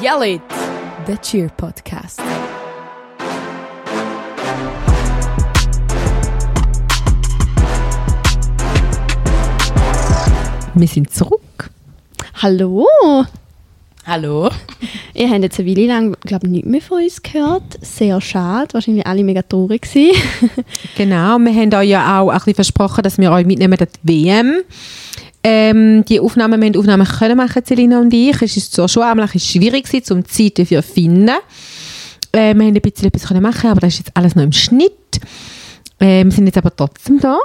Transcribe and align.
Yell 0.00 0.36
It, 0.36 0.42
der 1.08 1.20
Cheer 1.20 1.48
Podcast. 1.48 2.20
Wir 10.74 10.86
sind 10.86 11.12
zurück. 11.12 11.70
Hallo! 12.40 12.86
Hallo. 14.06 14.50
Ihr 15.14 15.30
habt 15.30 15.42
jetzt 15.42 15.58
eine 15.58 15.68
Weile 15.68 15.86
lang, 15.88 16.16
glaube 16.20 16.46
ich, 16.46 16.52
nichts 16.52 16.68
mehr 16.68 16.80
von 16.80 17.02
uns 17.02 17.20
gehört. 17.20 17.78
Sehr 17.82 18.20
schade, 18.20 18.74
wahrscheinlich 18.74 19.04
alle 19.04 19.24
mega 19.24 19.42
traurig 19.42 19.82
gewesen. 19.82 20.16
Genau, 20.96 21.38
wir 21.38 21.52
haben 21.52 21.74
euch 21.74 21.88
ja 21.88 22.20
auch 22.20 22.28
ein 22.28 22.36
bisschen 22.36 22.54
versprochen, 22.54 23.02
dass 23.02 23.18
wir 23.18 23.32
euch 23.32 23.46
mitnehmen 23.46 23.76
an 23.80 23.88
die 24.04 24.26
WM. 24.26 24.60
Ähm, 25.44 26.04
die 26.04 26.20
Aufnahmen, 26.20 26.60
wir 26.60 26.68
haben 26.68 26.76
Aufnahmen 26.76 27.06
können 27.06 27.36
machen, 27.36 27.62
Selina 27.64 28.00
und 28.00 28.12
ich. 28.12 28.42
Es 28.42 28.56
ist 28.56 28.72
zwar 28.72 28.88
schon 28.88 29.04
einmal 29.04 29.28
schwierig 29.28 29.84
gewesen, 29.84 30.12
um 30.14 30.24
Zeit 30.24 30.58
dafür 30.58 30.82
zu 30.82 30.92
finden. 30.92 31.30
Äh, 32.32 32.54
wir 32.54 32.66
haben 32.66 32.74
ein 32.74 32.74
bisschen 32.74 33.08
etwas 33.08 33.26
können 33.26 33.42
machen, 33.42 33.70
aber 33.70 33.80
das 33.80 33.94
ist 33.94 34.00
jetzt 34.00 34.16
alles 34.16 34.34
noch 34.34 34.42
im 34.42 34.52
Schnitt. 34.52 34.92
Äh, 35.98 36.24
wir 36.24 36.30
sind 36.30 36.46
jetzt 36.46 36.58
aber 36.58 36.74
trotzdem 36.74 37.20
da. 37.20 37.38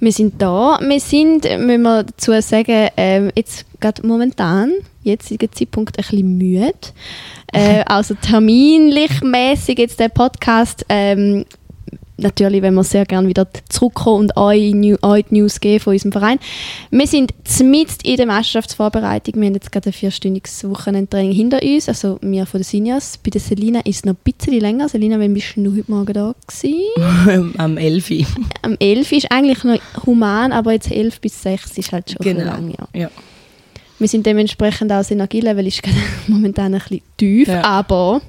Wir 0.00 0.12
sind 0.12 0.40
da. 0.40 0.78
Wir 0.80 1.00
sind, 1.00 1.44
müssen 1.44 1.82
wir 1.82 2.04
dazu 2.04 2.32
sagen, 2.40 2.88
ähm, 2.96 3.30
jetzt 3.36 3.64
gerade 3.80 4.06
momentan, 4.06 4.72
jetzigen 5.02 5.52
Zeitpunkt, 5.52 5.98
ein 5.98 6.02
bisschen 6.02 6.38
müde. 6.38 6.72
Äh, 7.52 7.84
also 7.86 8.14
terminlich 8.14 9.22
mäßig 9.22 9.78
jetzt 9.78 10.00
der 10.00 10.08
Podcast. 10.08 10.84
Ähm, 10.88 11.44
natürlich, 12.18 12.62
wenn 12.62 12.74
wir 12.74 12.84
sehr 12.84 13.06
gerne 13.06 13.28
wieder 13.28 13.46
zurückkommen 13.68 14.20
und 14.30 14.36
euch, 14.36 14.74
euch 15.02 15.24
die 15.30 15.34
News 15.40 15.60
geben 15.60 15.80
von 15.80 15.92
unserem 15.94 16.12
Verein. 16.12 16.38
Wir 16.90 17.06
sind 17.06 17.32
mitten 17.62 18.06
in 18.06 18.16
der 18.16 18.26
Meisterschaftsvorbereitung. 18.26 19.34
Wir 19.40 19.46
haben 19.46 19.54
jetzt 19.54 19.72
gerade 19.72 19.90
ein 19.90 19.92
vierstündiges 19.92 20.68
Wochenendtraining 20.68 21.32
hinter 21.32 21.62
uns, 21.62 21.88
also 21.88 22.18
wir 22.20 22.44
von 22.46 22.60
den 22.60 22.64
Seniors. 22.64 23.18
Bei 23.18 23.30
der 23.30 23.40
Selina 23.40 23.80
ist 23.80 23.96
es 23.96 24.04
noch 24.04 24.14
ein 24.14 24.18
bisschen 24.32 24.60
länger. 24.60 24.88
Selina, 24.88 25.18
wann 25.18 25.32
bist 25.32 25.54
du 25.56 25.70
heute 25.74 25.90
Morgen 25.90 26.12
da 26.12 26.34
gewesen? 26.46 27.54
Am 27.58 27.76
11. 27.76 28.10
Am 28.62 28.76
11 28.78 29.12
ist 29.12 29.32
eigentlich 29.32 29.64
noch 29.64 29.78
human, 30.06 30.52
aber 30.52 30.72
jetzt 30.72 30.90
11 30.90 31.20
bis 31.20 31.42
6 31.42 31.78
ist 31.78 31.92
halt 31.92 32.10
schon 32.10 32.18
Genau. 32.20 32.44
lang. 32.44 32.70
Ja. 32.92 33.00
Ja. 33.00 33.10
Wir 34.00 34.06
sind 34.08 34.26
dementsprechend 34.26 34.92
auch 34.92 34.98
das 34.98 35.10
Energielevel 35.10 35.66
ist 35.66 35.82
momentan 36.28 36.74
ein 36.74 36.80
bisschen 36.80 37.00
tief, 37.16 37.48
Ja. 37.48 37.62
aber 37.64 38.20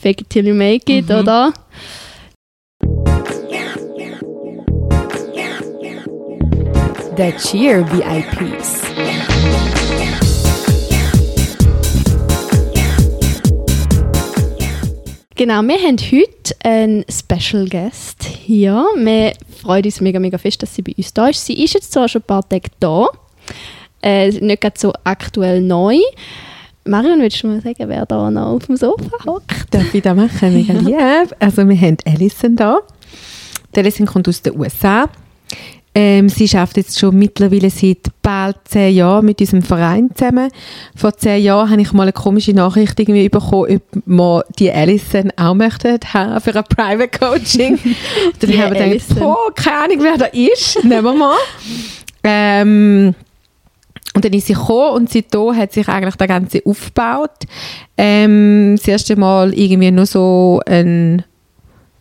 fake 0.00 0.22
it 0.22 0.30
till 0.30 0.46
you 0.46 0.54
make 0.54 0.92
it, 0.92 1.08
Mhm. 1.08 1.14
oder? 1.16 1.52
Der 7.18 7.36
Cheer 7.36 7.84
VIPs. 7.90 8.80
Genau, 15.34 15.62
wir 15.62 15.78
haben 15.78 15.98
heute 15.98 16.54
einen 16.62 17.04
Special 17.10 17.68
Guest 17.68 18.22
hier. 18.22 18.86
Wir 18.94 19.32
freuen 19.60 19.84
uns 19.84 20.00
mega, 20.00 20.20
mega 20.20 20.38
fest, 20.38 20.62
dass 20.62 20.72
sie 20.76 20.82
bei 20.82 20.94
uns 20.96 21.12
da 21.12 21.26
ist. 21.26 21.44
Sie 21.44 21.60
ist 21.64 21.74
jetzt 21.74 21.90
zwar 21.90 22.06
schon 22.06 22.22
ein 22.22 22.26
paar 22.26 22.48
Tage 22.48 22.68
da, 22.78 23.08
äh, 24.00 24.30
nicht 24.30 24.60
gerade 24.60 24.78
so 24.78 24.92
aktuell 25.02 25.60
neu. 25.60 25.98
Marion, 26.84 27.20
willst 27.20 27.42
du 27.42 27.48
mal 27.48 27.60
sagen, 27.60 27.88
wer 27.88 28.06
da 28.06 28.30
noch 28.30 28.46
auf 28.46 28.66
dem 28.66 28.76
Sofa 28.76 29.10
hockt? 29.26 29.74
Darf 29.74 29.92
ich 29.92 30.02
das 30.02 30.14
machen? 30.14 30.54
Mega 30.54 30.72
lieb. 30.78 31.34
Also 31.40 31.68
wir 31.68 31.80
haben 31.80 31.96
Alison 32.04 32.54
da. 32.54 32.78
Die 33.74 33.80
Alison 33.80 34.06
kommt 34.06 34.28
aus 34.28 34.40
den 34.40 34.56
USA. 34.56 35.08
Ähm, 36.00 36.28
sie 36.28 36.48
arbeitet 36.56 36.76
jetzt 36.76 37.00
schon 37.00 37.18
mittlerweile 37.18 37.70
seit 37.70 38.06
bald 38.22 38.56
zehn 38.66 38.94
Jahren 38.94 39.26
mit 39.26 39.40
unserem 39.40 39.62
Verein 39.62 40.10
zusammen. 40.14 40.48
Vor 40.94 41.16
zehn 41.16 41.42
Jahren 41.42 41.70
habe 41.70 41.82
ich 41.82 41.92
mal 41.92 42.04
eine 42.04 42.12
komische 42.12 42.52
Nachricht 42.52 43.00
irgendwie 43.00 43.28
bekommen, 43.28 43.80
ob 43.96 44.02
wir 44.06 44.44
die 44.60 44.70
Alison 44.70 45.32
auch 45.36 45.54
möchten 45.54 45.98
haben 46.14 46.40
für 46.40 46.54
ein 46.54 46.62
Private 46.62 47.18
Coaching. 47.18 47.80
Dann 48.38 48.50
haben 48.58 48.74
wir 48.74 48.90
gedacht, 48.90 49.18
boah, 49.18 49.52
keine 49.56 49.76
Ahnung, 49.76 49.98
wer 50.02 50.18
da 50.18 50.26
ist. 50.26 50.84
Nehmen 50.84 51.02
wir 51.02 51.14
mal. 51.14 51.36
Ähm, 52.22 53.16
und 54.14 54.24
dann 54.24 54.32
ist 54.32 54.46
sie 54.46 54.54
gekommen 54.54 54.94
und 54.94 55.10
seitdem 55.10 55.56
hat 55.56 55.72
sich 55.72 55.88
eigentlich 55.88 56.14
der 56.14 56.28
Ganze 56.28 56.62
aufgebaut. 56.64 57.42
Ähm, 57.96 58.76
das 58.76 58.86
erste 58.86 59.16
Mal 59.16 59.52
irgendwie 59.52 59.90
nur 59.90 60.06
so 60.06 60.60
ein 60.64 61.24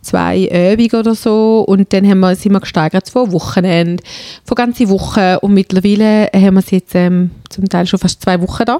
zwei 0.07 0.73
Übungen 0.73 0.99
oder 0.99 1.15
so 1.15 1.63
und 1.67 1.91
dann 1.93 2.07
haben 2.07 2.19
wir, 2.19 2.35
sind 2.35 2.53
wir 2.53 2.59
gesteigert 2.59 3.09
von 3.09 3.31
Wochenende, 3.31 4.03
von 4.45 4.55
ganze 4.55 4.89
Wochen 4.89 5.37
und 5.41 5.53
mittlerweile 5.53 6.29
haben 6.33 6.55
wir 6.55 6.61
sie 6.61 6.77
jetzt 6.77 6.95
ähm, 6.95 7.31
zum 7.49 7.67
Teil 7.67 7.85
schon 7.85 7.99
fast 7.99 8.21
zwei 8.21 8.41
Wochen 8.41 8.65
da 8.65 8.79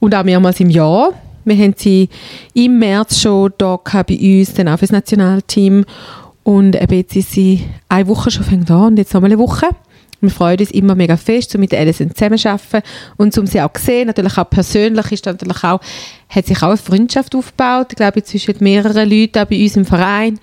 und 0.00 0.14
auch 0.14 0.24
mehrmals 0.24 0.60
im 0.60 0.70
Jahr. 0.70 1.10
Wir 1.44 1.56
haben 1.56 1.74
sie 1.76 2.08
im 2.54 2.78
März 2.78 3.20
schon 3.20 3.52
da 3.58 3.76
bei 3.76 4.18
uns, 4.18 4.54
dann 4.54 4.68
auch 4.68 4.78
für 4.78 4.86
das 4.86 4.92
Nationalteam 4.92 5.84
und 6.42 6.80
eben 6.80 6.94
jetzt 6.94 7.16
ist 7.16 7.32
sie 7.32 7.64
eine 7.88 8.08
Woche 8.08 8.30
schon 8.30 8.44
an 8.68 8.86
und 8.86 8.98
jetzt 8.98 9.14
nochmal 9.14 9.30
eine 9.30 9.38
Woche. 9.38 9.66
Wir 10.26 10.32
freuen 10.32 10.58
uns 10.58 10.70
immer 10.70 10.94
mega 10.94 11.16
fest, 11.16 11.54
um 11.54 11.60
mit 11.60 11.72
der 11.72 11.80
Alison 11.80 12.14
zusammenzuarbeiten 12.14 12.82
und 13.16 13.36
um 13.38 13.46
sie 13.46 13.60
auch 13.60 13.72
zu 13.72 13.84
sehen, 13.84 14.06
natürlich 14.06 14.36
auch 14.38 14.48
persönlich 14.48 15.12
ist 15.12 15.26
natürlich 15.26 15.64
auch, 15.64 15.80
hat 16.28 16.46
sich 16.46 16.58
auch 16.62 16.68
eine 16.68 16.76
Freundschaft 16.76 17.34
aufgebaut, 17.34 17.88
ich 17.90 17.96
glaube 17.96 18.22
zwischen 18.22 18.54
mehreren 18.60 19.08
Leuten 19.08 19.38
auch 19.38 19.46
bei 19.46 19.62
uns 19.62 19.76
im 19.76 19.84
Verein 19.84 20.38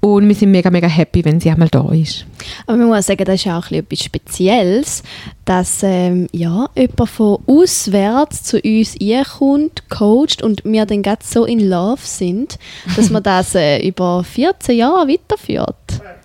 und 0.00 0.28
wir 0.28 0.34
sind 0.34 0.52
mega, 0.52 0.70
mega 0.70 0.86
happy, 0.86 1.24
wenn 1.24 1.40
sie 1.40 1.50
einmal 1.50 1.68
da 1.68 1.90
ist. 1.90 2.24
Aber 2.66 2.76
man 2.76 2.86
muss 2.86 3.06
sagen, 3.06 3.24
das 3.24 3.34
ist 3.40 3.48
auch 3.48 3.70
ein 3.70 3.84
bisschen 3.84 3.84
etwas 3.84 4.04
Spezielles, 4.04 5.02
dass 5.44 5.82
ähm, 5.82 6.28
ja, 6.32 6.68
jemand 6.76 7.10
von 7.10 7.38
auswärts 7.46 8.44
zu 8.44 8.60
uns 8.60 8.96
kommt, 9.38 9.88
coacht 9.88 10.42
und 10.42 10.64
wir 10.64 10.86
dann 10.86 11.02
gerade 11.02 11.24
so 11.24 11.44
in 11.44 11.68
Love 11.68 12.00
sind, 12.02 12.58
dass 12.96 13.10
man 13.10 13.22
das 13.24 13.56
äh, 13.56 13.86
über 13.86 14.22
14 14.22 14.76
Jahre 14.76 15.08
weiterführt. 15.08 15.74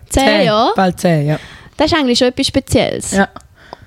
10 0.09 0.45
Jahre? 0.45 0.73
Bald 0.75 0.99
10, 0.99 1.25
ja. 1.25 1.39
Das 1.83 1.91
ist 1.91 1.97
eigentlich 1.99 2.17
schon 2.17 2.29
etwas 2.29 2.47
Spezielles. 2.47 3.11
ja. 3.11 3.27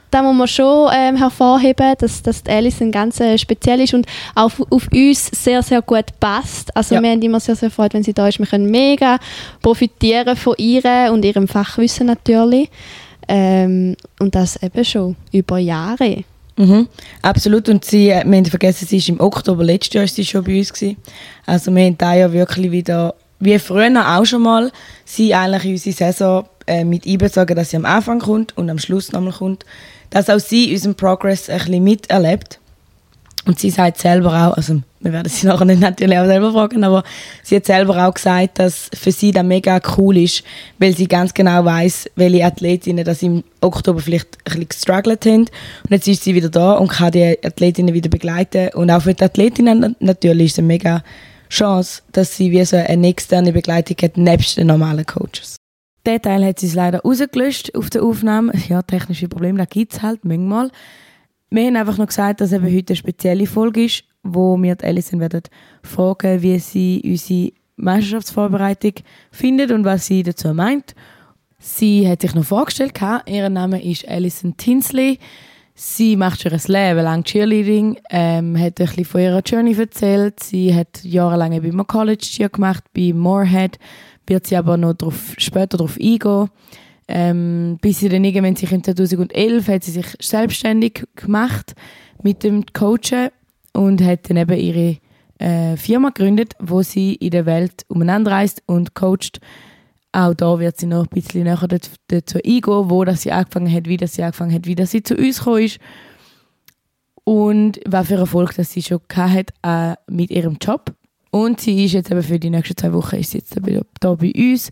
Da 0.09 0.23
muss 0.23 0.37
man 0.37 0.47
schon 0.47 0.89
ähm, 0.95 1.17
hervorheben, 1.17 1.95
dass, 1.99 2.23
dass 2.23 2.43
die 2.43 2.51
Alison 2.51 2.93
ganz 2.93 3.19
äh, 3.21 3.37
speziell 3.37 3.81
ist 3.81 3.93
und 3.93 4.07
auch 4.37 4.45
auf, 4.45 4.63
auf 4.71 4.89
uns 4.93 5.27
sehr, 5.27 5.63
sehr 5.63 5.83
gut 5.83 6.05
passt. 6.21 6.75
Also 6.77 6.95
Ja. 6.95 7.03
wir 7.03 7.11
haben 7.11 7.21
immer 7.23 7.41
sehr, 7.41 7.57
sehr 7.57 7.71
Freude, 7.71 7.95
wenn 7.95 8.03
sie 8.05 8.15
da 8.15 8.29
ist. 8.29 8.39
Wir 8.39 8.47
können 8.47 8.71
mega 8.71 9.19
profitieren 9.63 10.37
von 10.37 10.55
ihr 10.59 11.11
und 11.13 11.25
ihrem 11.25 11.49
Fachwissen 11.49 12.07
natürlich. 12.07 12.71
Ähm, 13.29 13.97
und 14.21 14.35
das 14.37 14.63
eben 14.63 14.85
schon 14.85 15.17
über 15.33 15.59
Jahre. 15.59 16.23
Mhm. 16.57 16.89
Absolut. 17.23 17.69
Und 17.69 17.85
sie, 17.85 18.11
äh, 18.11 18.23
wir 18.25 18.37
haben 18.37 18.45
vergessen, 18.47 18.87
sie 18.87 18.99
ist 18.99 19.09
im 19.09 19.19
Oktober 19.21 19.65
letztes 19.65 19.95
Jahr 19.95 20.07
sie 20.07 20.25
schon 20.25 20.45
bei 20.45 20.57
uns 20.59 20.73
gewesen. 20.73 20.97
Also 21.47 21.75
wir 21.75 21.85
haben 21.85 21.99
da 21.99 22.15
ja 22.15 22.33
wirklich 22.33 22.71
wieder, 22.71 23.15
wie 23.41 23.59
früher 23.59 24.17
auch 24.17 24.25
schon 24.25 24.43
mal, 24.43 24.71
sie 25.05 25.35
eigentlich 25.35 25.65
in 25.65 25.71
unsere 25.73 25.97
Saison 25.97 26.45
äh, 26.67 26.85
mit 26.85 27.07
einbezogen, 27.07 27.57
dass 27.57 27.71
sie 27.71 27.77
am 27.77 27.85
Anfang 27.85 28.21
kommt 28.21 28.57
und 28.57 28.71
am 28.71 28.79
Schluss 28.79 29.13
nochmal 29.13 29.33
kommt. 29.33 29.65
Dass 30.11 30.31
auch 30.31 30.39
sie 30.41 30.73
unseren 30.73 30.95
Progress 30.95 31.49
ein 31.51 31.59
bisschen 31.59 31.85
miterlebt. 31.85 32.59
Und 33.45 33.61
sie 33.61 33.71
sagt 33.71 33.99
selber 33.99 34.31
auch, 34.31 34.57
also 34.57 34.83
wir 35.01 35.13
werden 35.13 35.29
sie 35.29 35.47
nachher 35.47 35.65
nicht 35.67 35.81
natürlich 35.81 36.19
auch 36.19 36.27
selber 36.27 36.51
fragen, 36.53 36.83
aber 36.83 37.05
sie 37.45 37.57
hat 37.57 37.67
selber 37.67 38.05
auch 38.07 38.13
gesagt, 38.13 38.59
dass 38.59 38.91
für 38.93 39.13
sie 39.13 39.31
das 39.31 39.45
mega 39.45 39.81
cool 39.97 40.17
ist, 40.17 40.43
weil 40.81 40.97
sie 40.97 41.07
ganz 41.07 41.33
genau 41.33 41.65
weiß, 41.65 42.11
welche 42.17 42.45
Athletinnen 42.45 43.05
das 43.05 43.23
im 43.23 43.45
Oktober 43.61 44.01
vielleicht 44.01 44.37
ein 44.39 44.45
bisschen 44.45 44.69
gestruggelt 44.69 45.25
haben. 45.27 45.41
Und 45.43 45.91
jetzt 45.91 46.09
ist 46.09 46.25
sie 46.25 46.35
wieder 46.35 46.49
da 46.49 46.73
und 46.73 46.89
kann 46.89 47.13
die 47.13 47.39
Athletinnen 47.45 47.95
wieder 47.95 48.11
begleiten. 48.11 48.71
Und 48.75 48.91
auch 48.91 49.03
für 49.03 49.15
die 49.15 49.23
Athletinnen 49.25 49.79
na- 49.81 49.91
natürlich 50.01 50.47
ist 50.47 50.53
es 50.55 50.59
eine 50.59 50.67
mega 50.67 51.05
Chance, 51.49 52.03
dass 52.11 52.37
sie 52.37 52.51
wie 52.51 52.65
so 52.65 52.77
eine 52.77 53.07
externe 53.09 53.53
Begleitung 53.53 53.97
hat, 54.03 54.17
nebst 54.17 54.57
den 54.57 54.67
normalen 54.67 55.07
Coaches. 55.07 55.56
Der 56.07 56.23
Teil 56.23 56.45
hat 56.45 56.61
sie 56.61 56.71
leider 56.71 57.01
rausgelöscht 57.01 57.75
auf 57.75 57.91
der 57.91 58.05
Aufnahme. 58.05 58.53
Ja, 58.69 58.83
technische 58.83 59.29
Probleme, 59.29 59.59
das 59.59 59.69
gibt 59.69 59.93
es 59.93 60.03
halt 60.03 60.25
manchmal. 60.25 60.71
Wir 61.51 61.67
haben 61.67 61.77
einfach 61.77 61.99
noch 61.99 62.07
gesagt, 62.07 62.41
dass 62.41 62.53
eben 62.53 62.65
heute 62.65 62.93
eine 62.93 62.97
spezielle 62.97 63.47
Folge 63.47 63.85
ist, 63.85 64.05
wo 64.23 64.61
wir 64.61 64.77
die 64.77 64.85
Alison 64.85 65.19
werden 65.19 65.43
fragen, 65.83 66.43
wie 66.43 66.59
sie 66.61 67.03
unsere 67.05 67.53
Meisterschaftsvorbereitung 67.77 68.93
findet 69.33 69.73
und 69.73 69.85
was 69.85 70.07
sie 70.07 70.23
dazu 70.23 70.55
meint. 70.55 70.95
Sie 71.59 72.09
hat 72.09 72.23
sich 72.23 72.35
noch 72.35 72.45
vorgestellt, 72.45 72.95
ihr 73.27 73.49
Name 73.49 73.83
ist 73.83 74.07
Alison 74.07 74.57
Tinsley. 74.57 75.19
Sie 75.75 76.17
macht 76.17 76.41
schon 76.41 76.53
ein 76.53 76.61
Leben 76.67 77.05
lang 77.05 77.25
Cheerleading, 77.25 77.99
ähm, 78.11 78.59
hat 78.59 78.81
ein 78.81 78.87
bisschen 78.87 79.05
von 79.05 79.21
ihrer 79.21 79.41
Journey 79.41 79.77
erzählt. 79.77 80.41
Sie 80.43 80.75
hat 80.75 81.03
jahrelang 81.03 81.53
eben 81.53 81.67
immer 81.67 81.85
College 81.85 82.23
Cheer 82.23 82.49
gemacht 82.49 82.85
bei 82.95 83.13
Moorhead, 83.13 83.79
wird 84.27 84.47
sie 84.47 84.57
aber 84.57 84.77
noch 84.77 84.95
drauf, 84.95 85.35
später 85.39 85.79
darauf 85.79 85.97
eingehen. 86.01 86.49
Ähm, 87.09 87.79
bis 87.81 88.01
sie 88.01 88.09
dann 88.09 88.25
irgendwann 88.25 88.57
sich 88.57 88.73
in 88.73 88.83
2011 88.83 89.69
hat 89.69 89.85
sie 89.85 89.93
sich 89.93 90.07
selbstständig 90.21 91.05
gemacht 91.15 91.75
mit 92.23 92.43
dem 92.43 92.65
Coachen 92.73 93.29
und 93.73 94.03
hat 94.03 94.29
dann 94.29 94.39
eben 94.39 94.59
ihre 94.59 94.97
äh, 95.39 95.77
Firma 95.77 96.09
gegründet, 96.09 96.55
wo 96.59 96.83
sie 96.83 97.15
in 97.15 97.31
der 97.31 97.47
Welt 97.47 97.85
umeinander 97.89 98.33
reist 98.33 98.63
und 98.67 98.95
coacht. 98.95 99.41
Auch 100.13 100.35
da 100.35 100.59
wird 100.59 100.79
sie 100.79 100.87
noch 100.87 101.05
ein 101.05 101.11
bisschen 101.11 101.45
näher 101.45 101.69
dazu 102.09 102.39
eingehen, 102.39 102.91
wo 102.91 103.05
das 103.05 103.23
sie 103.23 103.33
angefangen 103.33 103.73
hat, 103.73 103.87
wie 103.87 103.99
das 103.99 104.15
sie 104.15 104.23
angefangen 104.23 104.55
hat, 104.55 104.67
wie 104.67 104.75
das 104.75 104.91
sie 104.91 105.03
zu 105.03 105.15
uns 105.15 105.39
gekommen 105.39 105.63
ist. 105.63 105.79
und 107.25 107.81
was 107.85 108.07
für 108.07 108.15
Erfolg 108.15 108.55
das 108.55 108.73
sie 108.73 108.83
schon 108.83 109.01
hat 109.15 109.53
äh, 109.63 109.95
mit 110.09 110.31
ihrem 110.31 110.57
Job. 110.61 110.95
Und 111.37 111.61
sie 111.61 111.85
ist 111.85 111.93
jetzt 111.93 112.11
eben 112.11 112.23
für 112.23 112.39
die 112.39 112.51
nächsten 112.51 112.77
zwei 112.77 112.93
Wochen 112.93 113.17
ist 113.17 113.35
jetzt 113.35 113.55
hier 113.55 113.83
bei 114.01 114.33
uns 114.35 114.71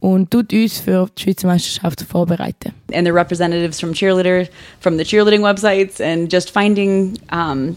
und 0.00 0.30
tut 0.30 0.52
uns 0.52 0.78
für 0.78 1.08
die 1.16 1.22
Schweizer 1.22 1.46
Meisterschaft 1.48 2.02
vorbereiten. 2.02 2.72
And 2.92 3.06
the 3.06 3.12
representatives 3.12 3.80
from 3.80 3.92
cheerleader, 3.92 4.46
from 4.80 4.96
the 4.98 5.04
cheerleading 5.04 5.40
websites, 5.42 6.00
and 6.00 6.30
just 6.32 6.50
finding 6.50 7.18
um, 7.32 7.76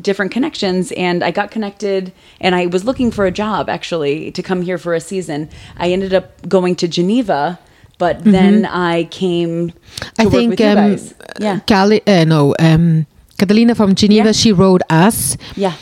different 0.00 0.32
connections. 0.32 0.92
And 0.96 1.22
I 1.24 1.30
got 1.32 1.50
connected, 1.50 2.12
and 2.40 2.54
I 2.54 2.66
was 2.66 2.84
looking 2.84 3.12
for 3.12 3.26
a 3.26 3.32
job 3.32 3.68
actually 3.68 4.30
to 4.32 4.42
come 4.42 4.62
here 4.62 4.78
for 4.78 4.94
a 4.94 5.00
season. 5.00 5.48
I 5.76 5.92
ended 5.92 6.14
up 6.14 6.24
going 6.48 6.76
to 6.76 6.86
Geneva, 6.88 7.58
but 7.98 8.22
then 8.24 8.64
I 8.66 9.04
came 9.10 9.70
to 9.70 9.74
I 10.22 10.24
work 10.24 10.32
think 10.34 10.50
with 10.50 10.60
you 10.60 10.66
um, 10.68 10.74
guys. 10.76 11.14
Yeah, 11.40 11.58
Cali- 11.66 12.02
uh, 12.06 12.24
no, 12.24 12.54
um, 12.60 13.06
Catalina 13.36 13.74
from 13.74 13.94
Geneva, 13.94 14.26
Yeah. 14.28 14.32
she 14.32 14.52
wrote 14.52 14.82
us 14.88 15.36
yeah, 15.56 15.72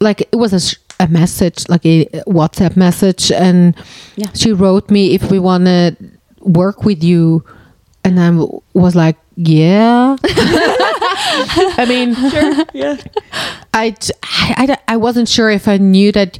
like 0.00 0.22
it 0.32 0.36
was 0.36 0.52
a, 0.54 0.60
sh- 0.60 0.76
a 1.00 1.08
message, 1.08 1.68
like 1.68 1.84
a 1.86 2.06
WhatsApp 2.26 2.76
message, 2.76 3.30
and 3.32 3.74
Yeah. 4.16 4.30
she 4.34 4.52
wrote 4.52 4.90
me 4.90 5.14
if 5.14 5.30
we 5.30 5.38
want 5.38 5.66
to 5.66 5.96
work 6.40 6.84
with 6.84 7.02
you, 7.02 7.44
and 8.04 8.20
I 8.20 8.30
was 8.74 8.94
like, 8.94 9.16
yeah. 9.36 10.16
I 11.76 11.84
mean, 11.88 12.14
yeah. 12.74 12.96
I, 13.72 13.94
I, 14.22 14.78
I 14.88 14.96
wasn't 14.96 15.28
sure 15.28 15.50
if 15.50 15.66
I 15.68 15.78
knew 15.78 16.12
that 16.12 16.38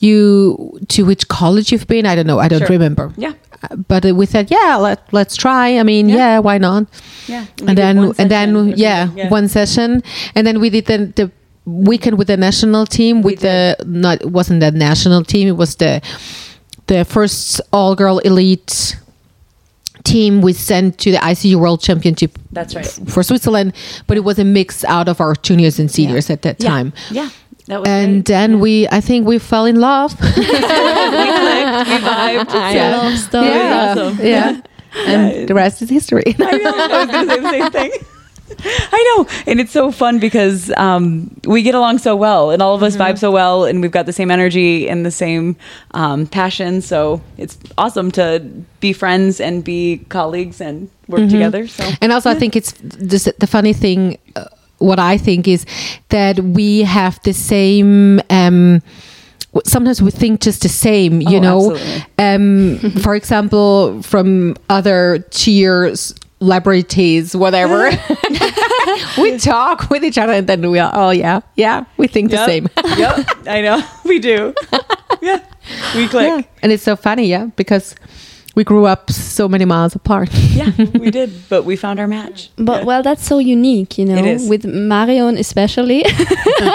you 0.00 0.78
to 0.88 1.04
which 1.04 1.26
college 1.28 1.72
you've 1.72 1.88
been. 1.88 2.06
I 2.06 2.14
don't 2.14 2.26
know. 2.26 2.38
I 2.38 2.46
don't 2.48 2.60
Sure. 2.60 2.68
remember. 2.68 3.12
Yeah. 3.16 3.32
But 3.88 4.04
we 4.04 4.26
said, 4.26 4.50
yeah, 4.52 4.76
let, 4.76 5.12
let's 5.12 5.34
try. 5.34 5.78
I 5.78 5.82
mean, 5.82 6.08
Yeah. 6.08 6.16
yeah, 6.16 6.38
why 6.38 6.58
not? 6.58 6.86
Yeah, 7.26 7.46
we 7.60 7.66
and 7.66 7.76
then 7.76 7.98
and 8.18 8.30
then 8.30 8.68
yeah, 8.76 9.10
yeah. 9.16 9.28
one 9.28 9.48
session 9.48 10.02
and 10.36 10.46
then 10.46 10.60
we 10.60 10.70
did 10.70 10.86
the, 10.86 10.98
the 11.16 11.30
weekend 11.68 12.16
with 12.18 12.28
the 12.28 12.36
national 12.36 12.86
team 12.86 13.22
with 13.22 13.40
the 13.40 13.76
not 13.86 14.24
wasn't 14.24 14.60
the 14.60 14.70
national 14.70 15.22
team 15.24 15.46
it 15.48 15.56
was 15.56 15.76
the 15.76 16.00
the 16.86 17.04
first 17.04 17.60
all 17.72 17.94
girl 17.94 18.18
elite 18.20 18.96
team 20.04 20.40
we 20.40 20.52
sent 20.54 20.96
to 20.98 21.10
the 21.10 21.18
ICU 21.18 21.56
World 21.56 21.80
Championship 21.82 22.38
That's 22.52 22.74
right. 22.74 22.86
for 23.08 23.22
Switzerland 23.22 23.74
but 24.06 24.16
it 24.16 24.20
was 24.24 24.38
a 24.38 24.44
mix 24.44 24.84
out 24.84 25.08
of 25.08 25.20
our 25.20 25.34
juniors 25.34 25.78
and 25.78 25.90
seniors 25.90 26.30
at 26.30 26.42
that 26.42 26.58
time 26.58 26.92
Yeah, 27.10 27.28
that 27.66 27.80
was 27.80 27.88
and 27.88 28.24
great. 28.24 28.24
then 28.26 28.60
we 28.60 28.88
I 28.88 29.00
think 29.02 29.26
we 29.26 29.38
fell 29.38 29.66
in 29.66 29.76
love 29.80 30.18
we 30.20 30.32
clicked, 30.32 30.46
we 30.46 31.98
vibed. 31.98 32.92
Love 33.02 33.18
story. 33.18 33.46
yeah 33.48 33.94
awesome. 33.98 34.18
yeah 34.26 34.60
and 35.06 35.48
the 35.48 35.54
rest 35.54 35.82
is 35.82 35.90
history 35.90 36.34
I 36.38 36.56
know. 36.56 36.72
I 36.74 37.04
was 37.04 37.10
going 37.10 37.28
to 37.28 37.34
say 37.34 37.40
the 37.40 37.50
same 37.50 37.70
thing. 37.90 37.92
I 38.64 39.14
know. 39.16 39.26
And 39.46 39.60
it's 39.60 39.72
so 39.72 39.90
fun 39.90 40.18
because 40.18 40.70
um, 40.76 41.30
we 41.44 41.62
get 41.62 41.74
along 41.74 41.98
so 41.98 42.16
well 42.16 42.50
and 42.50 42.62
all 42.62 42.74
of 42.74 42.82
us 42.82 42.96
vibe 42.96 43.18
so 43.18 43.30
well 43.30 43.64
and 43.64 43.80
we've 43.82 43.90
got 43.90 44.06
the 44.06 44.12
same 44.12 44.30
energy 44.30 44.88
and 44.88 45.04
the 45.04 45.10
same 45.10 45.56
um, 45.92 46.26
passion. 46.26 46.80
So 46.80 47.20
it's 47.36 47.58
awesome 47.76 48.10
to 48.12 48.40
be 48.80 48.92
friends 48.92 49.40
and 49.40 49.62
be 49.64 49.98
colleagues 50.08 50.60
and 50.60 50.88
work 51.08 51.28
together. 51.28 51.66
So 51.66 51.88
And 52.00 52.12
also, 52.12 52.30
I 52.30 52.34
think 52.34 52.56
it's 52.56 52.72
this, 52.82 53.28
the 53.38 53.46
funny 53.46 53.72
thing. 53.72 54.18
Uh, 54.36 54.44
what 54.78 55.00
I 55.00 55.18
think 55.18 55.48
is 55.48 55.66
that 56.10 56.38
we 56.38 56.82
have 56.82 57.20
the 57.24 57.32
same. 57.32 58.20
Um, 58.30 58.80
sometimes 59.64 60.00
we 60.00 60.10
think 60.12 60.40
just 60.40 60.62
the 60.62 60.68
same, 60.68 61.20
you 61.20 61.38
Oh, 61.38 61.40
know. 61.40 61.78
Um, 62.18 62.78
for 63.02 63.16
example, 63.16 64.00
from 64.02 64.54
other 64.70 65.24
cheers 65.30 66.14
celebrities, 66.38 67.34
whatever. 67.36 67.90
we 69.18 69.38
talk 69.38 69.90
with 69.90 70.04
each 70.04 70.18
other, 70.18 70.32
and 70.32 70.46
then 70.46 70.70
we 70.70 70.78
are, 70.78 70.90
oh 70.94 71.10
yeah, 71.10 71.40
yeah, 71.56 71.84
we 71.96 72.06
think 72.06 72.30
the 72.30 72.44
same. 72.46 72.68
yep, 72.96 73.26
I 73.46 73.60
know. 73.60 73.82
We 74.04 74.18
do. 74.18 74.54
Yeah. 75.20 75.44
We 75.94 76.08
click. 76.08 76.26
Yeah. 76.26 76.42
And 76.62 76.72
it's 76.72 76.82
so 76.82 76.96
funny, 76.96 77.26
yeah, 77.26 77.46
because 77.56 77.94
we 78.58 78.64
grew 78.64 78.86
up 78.86 79.08
so 79.10 79.48
many 79.48 79.64
miles 79.64 79.94
apart. 79.94 80.28
Yeah, 80.58 80.70
we 81.04 81.10
did. 81.18 81.30
But 81.48 81.62
we 81.64 81.76
found 81.76 82.00
our 82.00 82.08
match. 82.08 82.50
But 82.56 82.78
Yeah. 82.80 82.86
well, 82.88 83.02
that's 83.08 83.24
so 83.24 83.38
unique, 83.38 83.98
you 83.98 84.04
know, 84.04 84.16
It 84.18 84.26
is. 84.26 84.48
with 84.48 84.64
Marion 84.64 85.38
especially. 85.38 86.02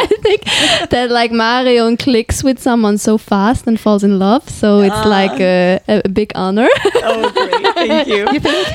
I 0.03 0.07
think 0.25 0.41
that 0.89 1.07
like 1.19 1.31
Marion 1.33 1.97
clicks 1.97 2.41
with 2.43 2.57
someone 2.59 2.97
so 2.97 3.17
fast 3.17 3.67
and 3.67 3.77
falls 3.77 4.03
in 4.03 4.17
love. 4.17 4.43
So 4.49 4.79
it's 4.87 4.95
Ah. 5.05 5.09
like 5.19 5.37
a, 5.41 5.79
a 5.87 6.09
big 6.19 6.31
honor. 6.35 6.69
Oh, 6.95 7.29
great. 7.35 7.75
Thank 7.75 8.07
you. 8.07 8.27
you 8.31 8.39
think? 8.39 8.67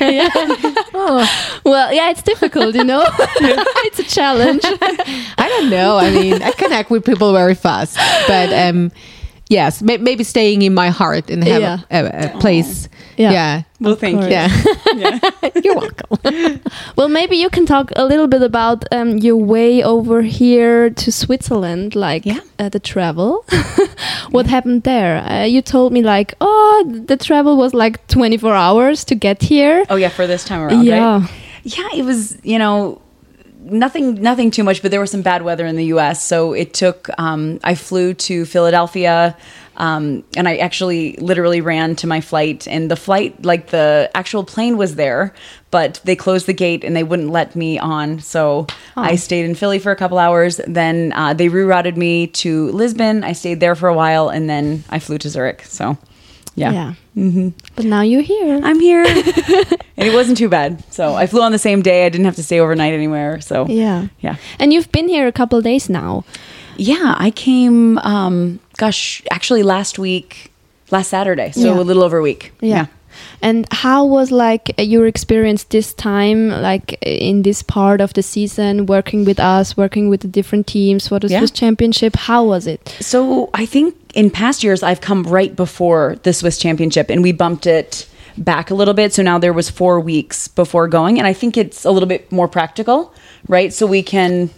oh, 0.94 1.24
well, 1.64 1.88
yeah, 1.98 2.10
it's 2.10 2.22
difficult, 2.22 2.74
you 2.74 2.84
know. 2.84 3.02
it's 3.88 3.98
a 4.00 4.04
challenge. 4.04 4.60
I 5.44 5.46
don't 5.48 5.70
know. 5.70 5.96
I 5.96 6.10
mean, 6.10 6.42
I 6.42 6.50
connect 6.52 6.90
with 6.90 7.04
people 7.04 7.32
very 7.32 7.54
fast, 7.54 7.96
but 8.28 8.52
um, 8.52 8.90
yes, 9.48 9.80
may- 9.82 9.96
maybe 10.08 10.24
staying 10.24 10.60
in 10.62 10.74
my 10.74 10.90
heart 10.90 11.30
and 11.30 11.42
have 11.44 11.62
Yeah. 11.62 11.78
a, 11.90 11.98
a, 12.04 12.36
a 12.36 12.38
place. 12.40 12.88
Yeah. 13.18 13.32
Yeah, 13.32 13.62
Well, 13.80 13.96
thank 13.96 14.20
course. 14.20 14.26
you. 14.30 14.32
yeah. 14.32 14.48
Yeah. 14.96 15.50
You're 15.64 15.74
welcome. 15.74 16.60
Well, 16.96 17.08
maybe 17.08 17.36
you 17.36 17.50
can 17.50 17.66
talk 17.66 17.90
a 17.96 18.04
little 18.04 18.26
bit 18.28 18.42
about 18.42 18.84
um, 18.92 19.18
your 19.18 19.36
way 19.36 19.82
over 19.82 20.22
here 20.22 20.90
to 20.90 21.10
Switzerland, 21.12 21.94
like 21.94 22.24
Yeah. 22.24 22.40
uh, 22.58 22.68
the 22.68 22.78
travel. 22.80 23.44
what 24.30 24.46
happened 24.46 24.82
there? 24.84 25.18
Uh, 25.18 25.44
you 25.44 25.62
told 25.62 25.92
me 25.92 26.00
like, 26.02 26.34
oh, 26.40 26.84
the 27.06 27.16
travel 27.16 27.56
was 27.56 27.74
like 27.74 28.06
24 28.06 28.54
hours 28.54 29.04
to 29.04 29.14
get 29.14 29.42
here. 29.42 29.84
Oh 29.90 29.96
yeah, 29.96 30.10
for 30.10 30.26
this 30.26 30.44
time 30.44 30.60
around, 30.62 30.84
Yeah. 30.84 31.20
right? 31.20 31.30
Yeah, 31.64 31.88
it 31.94 32.04
was, 32.04 32.38
you 32.44 32.58
know, 32.58 33.00
nothing 33.60 34.14
nothing 34.22 34.50
too 34.50 34.64
much, 34.64 34.80
but 34.82 34.90
there 34.90 35.00
was 35.00 35.10
some 35.10 35.22
bad 35.22 35.42
weather 35.42 35.66
in 35.66 35.76
the 35.76 35.86
US, 35.96 36.24
so 36.24 36.52
it 36.54 36.72
took 36.72 37.08
um 37.18 37.58
I 37.64 37.74
flew 37.74 38.14
to 38.14 38.44
Philadelphia 38.46 39.36
um, 39.78 40.24
and 40.36 40.48
I 40.48 40.56
actually 40.56 41.12
literally 41.16 41.60
ran 41.60 41.96
to 41.96 42.06
my 42.06 42.20
flight 42.20 42.66
and 42.66 42.90
the 42.90 42.96
flight 42.96 43.44
like 43.44 43.68
the 43.68 44.10
actual 44.12 44.44
plane 44.44 44.76
was 44.76 44.96
there, 44.96 45.32
but 45.70 46.00
they 46.04 46.16
closed 46.16 46.46
the 46.46 46.52
gate 46.52 46.82
and 46.82 46.96
they 46.96 47.04
wouldn't 47.04 47.30
let 47.30 47.54
me 47.54 47.78
on. 47.78 48.18
So 48.18 48.66
I 48.96 49.14
stayed 49.14 49.44
in 49.44 49.54
Philly 49.54 49.78
for 49.78 49.92
a 49.92 49.96
couple 49.96 50.18
hours. 50.18 50.60
Then 50.66 51.12
uh, 51.14 51.32
they 51.32 51.48
rerouted 51.48 51.96
me 51.96 52.26
to 52.26 52.70
Lisbon. 52.72 53.22
I 53.22 53.32
stayed 53.32 53.60
there 53.60 53.76
for 53.76 53.88
a 53.88 53.94
while 53.94 54.28
and 54.28 54.50
then 54.50 54.82
I 54.90 54.98
flew 54.98 55.16
to 55.18 55.30
Zurich. 55.30 55.62
So 55.62 55.96
yeah. 56.56 56.72
Yeah. 57.14 57.50
But 57.76 57.84
now 57.84 58.02
you're 58.02 58.22
here. 58.22 58.60
I'm 58.62 58.80
here. 58.80 59.04
and 59.06 60.08
it 60.08 60.12
wasn't 60.12 60.38
too 60.38 60.48
bad. 60.48 60.82
So 60.92 61.14
I 61.14 61.28
flew 61.28 61.42
on 61.42 61.52
the 61.52 61.58
same 61.58 61.82
day. 61.82 62.04
I 62.04 62.08
didn't 62.08 62.24
have 62.24 62.36
to 62.36 62.42
stay 62.42 62.58
overnight 62.58 62.94
anywhere. 62.94 63.40
So 63.40 63.66
yeah. 63.66 64.08
yeah. 64.18 64.36
And 64.58 64.72
you've 64.72 64.90
been 64.90 65.08
here 65.08 65.28
a 65.28 65.32
couple 65.32 65.60
days 65.62 65.88
now. 65.88 66.24
Yeah, 66.76 67.14
I 67.16 67.30
came 67.30 67.98
um 67.98 68.60
gosh, 68.78 69.22
actually 69.30 69.62
last 69.62 69.98
week, 69.98 70.50
last 70.90 71.08
Saturday. 71.10 71.50
So 71.52 71.60
Yeah. 71.74 71.80
a 71.80 71.84
little 71.84 72.02
over 72.02 72.16
a 72.18 72.22
week. 72.22 72.52
Yeah. 72.62 72.86
And 73.42 73.66
how 73.72 74.04
was 74.04 74.30
like 74.30 74.72
your 74.78 75.06
experience 75.06 75.64
this 75.64 75.92
time, 75.94 76.48
like 76.50 76.96
in 77.02 77.42
this 77.42 77.62
part 77.62 78.00
of 78.00 78.12
the 78.14 78.22
season, 78.22 78.86
working 78.86 79.24
with 79.24 79.40
us, 79.40 79.76
working 79.76 80.08
with 80.08 80.20
the 80.20 80.28
different 80.28 80.66
teams 80.66 81.08
for 81.08 81.18
the 81.18 81.28
Yeah. 81.28 81.38
Swiss 81.40 81.50
Championship? 81.50 82.16
How 82.16 82.44
was 82.44 82.66
it? 82.66 82.80
So 83.00 83.50
I 83.54 83.66
think 83.66 83.94
in 84.14 84.30
past 84.30 84.62
years 84.62 84.82
I've 84.82 85.00
come 85.00 85.22
right 85.24 85.54
before 85.56 86.16
the 86.22 86.32
Swiss 86.32 86.58
Championship 86.58 87.10
and 87.10 87.22
we 87.22 87.32
bumped 87.32 87.66
it 87.66 88.06
back 88.36 88.70
a 88.70 88.74
little 88.74 88.94
bit. 88.94 89.12
So 89.12 89.22
now 89.22 89.38
there 89.38 89.52
was 89.52 89.68
four 89.68 89.98
weeks 89.98 90.46
before 90.48 90.86
going. 90.86 91.18
And 91.18 91.26
I 91.26 91.32
think 91.32 91.56
it's 91.56 91.84
a 91.84 91.90
little 91.90 92.08
bit 92.08 92.30
more 92.30 92.46
practical, 92.46 93.12
right? 93.48 93.72
So 93.74 93.84
we 93.86 94.02
can 94.02 94.50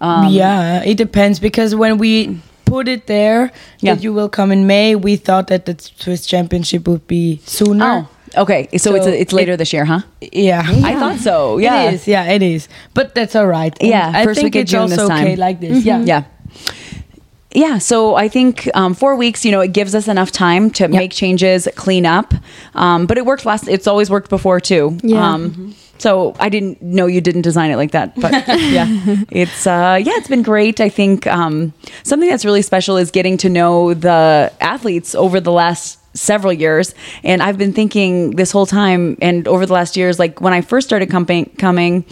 um, 0.00 0.32
yeah, 0.32 0.82
it 0.82 0.96
depends 0.96 1.40
because 1.40 1.74
when 1.74 1.98
we 1.98 2.38
put 2.70 2.86
it 2.88 3.06
there 3.06 3.50
Yeah. 3.80 3.94
that 3.94 4.02
you 4.04 4.12
will 4.14 4.28
come 4.28 4.52
in 4.52 4.66
May, 4.66 4.94
we 4.96 5.16
thought 5.16 5.46
that 5.48 5.62
the 5.66 5.74
Swiss 6.02 6.26
Championship 6.26 6.86
would 6.88 7.06
be 7.06 7.40
sooner. 7.44 7.84
Oh, 8.36 8.42
okay. 8.42 8.68
So, 8.78 8.94
it's 8.94 9.04
So 9.04 9.10
it's 9.22 9.32
later 9.32 9.52
it- 9.54 9.58
this 9.58 9.72
year, 9.72 9.84
huh? 9.84 10.00
Yeah. 10.20 10.62
I 10.90 10.94
thought 11.00 11.18
so. 11.18 11.58
Yeah. 11.58 11.88
It 11.90 11.94
is, 11.94 12.06
yeah, 12.06 12.30
it 12.36 12.42
is. 12.42 12.68
But 12.94 13.14
that's 13.14 13.34
all 13.34 13.46
right. 13.46 13.74
And 13.80 13.90
Yeah, 13.90 14.12
I 14.14 14.24
first 14.24 14.40
think 14.40 14.54
it's 14.56 14.70
June 14.70 14.82
also 14.92 15.06
okay 15.10 15.36
like 15.36 15.58
this. 15.60 15.78
Mm-hmm. 15.84 16.06
Yeah. 16.06 16.22
Yeah. 16.22 16.22
Yeah, 17.52 17.78
so 17.78 18.14
I 18.14 18.28
think 18.28 18.68
um, 18.74 18.94
four 18.94 19.16
weeks, 19.16 19.44
you 19.44 19.50
know, 19.50 19.60
it 19.60 19.72
gives 19.72 19.94
us 19.94 20.06
enough 20.06 20.30
time 20.30 20.70
to 20.72 20.86
make 20.86 21.10
changes, 21.12 21.66
clean 21.74 22.06
up. 22.06 22.32
Um, 22.74 23.06
but 23.06 23.18
it 23.18 23.26
worked 23.26 23.44
last, 23.44 23.66
it's 23.66 23.88
always 23.88 24.08
worked 24.08 24.30
before 24.30 24.60
too. 24.60 24.98
Yeah. 25.02 25.32
Um, 25.34 25.74
so 26.00 26.34
I 26.38 26.48
didn't 26.48 26.80
know 26.80 27.06
you 27.06 27.20
didn't 27.20 27.42
design 27.42 27.70
it 27.70 27.76
like 27.76 27.90
that, 27.90 28.18
but 28.18 28.32
yeah, 28.48 28.86
it's 29.30 29.66
uh, 29.66 30.00
yeah, 30.02 30.14
it's 30.16 30.28
been 30.28 30.42
great. 30.42 30.80
I 30.80 30.88
think 30.88 31.26
um, 31.26 31.74
something 32.04 32.28
that's 32.28 32.44
really 32.44 32.62
special 32.62 32.96
is 32.96 33.10
getting 33.10 33.36
to 33.38 33.50
know 33.50 33.92
the 33.92 34.50
athletes 34.60 35.14
over 35.14 35.40
the 35.40 35.52
last 35.52 35.98
several 36.16 36.54
years, 36.54 36.94
and 37.22 37.42
I've 37.42 37.58
been 37.58 37.74
thinking 37.74 38.30
this 38.30 38.50
whole 38.50 38.64
time, 38.64 39.18
and 39.20 39.46
over 39.46 39.66
the 39.66 39.74
last 39.74 39.94
years, 39.96 40.18
like 40.18 40.40
when 40.40 40.54
I 40.54 40.62
first 40.62 40.88
started 40.88 41.10
coming, 41.10 41.50
coming, 41.58 42.06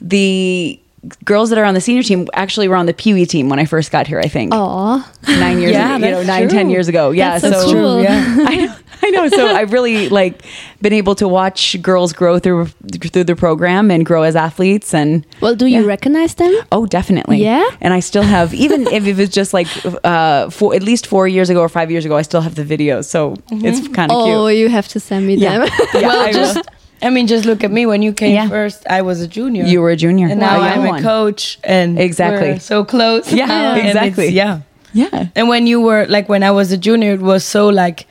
the 0.00 0.80
girls 1.24 1.50
that 1.50 1.58
are 1.58 1.64
on 1.64 1.74
the 1.74 1.80
senior 1.80 2.02
team 2.02 2.28
actually 2.32 2.68
were 2.68 2.76
on 2.76 2.86
the 2.86 2.94
Pee 2.94 3.12
Wee 3.14 3.26
team 3.26 3.48
when 3.48 3.58
I 3.58 3.64
first 3.64 3.90
got 3.90 4.06
here. 4.06 4.20
I 4.20 4.28
think 4.28 4.52
Aw. 4.54 5.12
nine 5.28 5.58
years, 5.60 5.72
Yeah, 5.72 5.96
you 5.96 6.10
know, 6.10 6.22
nine, 6.22 6.42
true. 6.48 6.50
ten 6.58 6.70
years 6.70 6.88
ago. 6.88 7.10
Yeah, 7.10 7.38
That's 7.38 7.54
so 7.54 7.66
so 7.66 7.72
cool. 7.72 8.02
yeah. 8.02 8.36
I 8.46 8.54
know, 8.56 8.74
I 9.02 9.10
know. 9.10 9.28
So 9.28 9.46
I've 9.54 9.72
really 9.72 10.08
like 10.08 10.42
been 10.80 10.92
able 10.92 11.14
to 11.16 11.26
watch 11.26 11.80
girls 11.82 12.12
grow 12.12 12.38
through 12.38 12.66
through 13.12 13.24
the 13.24 13.34
program 13.34 13.90
and 13.90 14.06
grow 14.06 14.22
as 14.22 14.36
athletes 14.36 14.94
and. 14.94 15.26
Well, 15.40 15.56
do 15.56 15.66
you 15.66 15.84
recognize 15.84 16.34
them? 16.36 16.54
Oh, 16.70 16.86
definitely. 16.86 17.38
Yeah? 17.42 17.68
And 17.80 17.92
I 17.92 18.00
still 18.00 18.22
have, 18.22 18.54
even 18.54 18.86
if 18.92 19.06
it 19.06 19.16
was 19.16 19.28
just 19.28 19.52
like 19.52 19.66
uh, 20.04 20.50
four, 20.50 20.72
at 20.74 20.82
least 20.84 21.06
four 21.08 21.26
years 21.26 21.50
ago 21.50 21.60
or 21.60 21.68
five 21.68 21.90
years 21.90 22.04
ago, 22.04 22.16
I 22.16 22.22
still 22.22 22.42
have 22.42 22.54
the 22.54 22.64
videos. 22.64 23.06
So 23.06 23.34
it's 23.50 23.88
kind 23.88 24.12
of 24.12 24.18
Oh, 24.18 24.46
cute. 24.46 24.58
you 24.58 24.68
have 24.68 24.86
to 24.88 25.00
send 25.00 25.26
me 25.26 25.34
Yeah. 25.34 25.58
them. 25.58 25.68
Yeah, 25.94 26.00
well, 26.06 26.28
I 26.28 26.30
will. 26.54 26.62
I 27.02 27.10
mean, 27.10 27.26
just 27.26 27.44
look 27.44 27.64
at 27.64 27.70
me. 27.72 27.84
When 27.86 28.00
you 28.02 28.12
came 28.12 28.34
Yeah. 28.34 28.48
first, 28.48 28.86
I 28.88 29.02
was 29.02 29.20
a 29.20 29.26
junior. 29.26 29.64
You 29.64 29.80
were 29.82 29.90
a 29.90 29.96
junior. 29.96 30.28
and 30.28 30.38
now 30.40 30.60
a 30.60 30.64
young 30.74 30.86
I'm 30.88 30.94
a 30.96 31.02
coach, 31.02 31.58
and 31.64 31.98
Exactly. 31.98 32.52
we're 32.52 32.60
so 32.60 32.84
close. 32.84 33.32
Yeah, 33.32 33.76
exactly. 33.76 34.28
Yeah. 34.28 34.60
Yeah. 34.94 35.26
And 35.34 35.48
when 35.48 35.66
you 35.66 35.80
were 35.80 36.06
like 36.08 36.28
when 36.28 36.42
I 36.42 36.50
was 36.50 36.70
a 36.72 36.76
junior, 36.78 37.12
it 37.14 37.20
was 37.22 37.44
so 37.44 37.68
like 37.68 38.06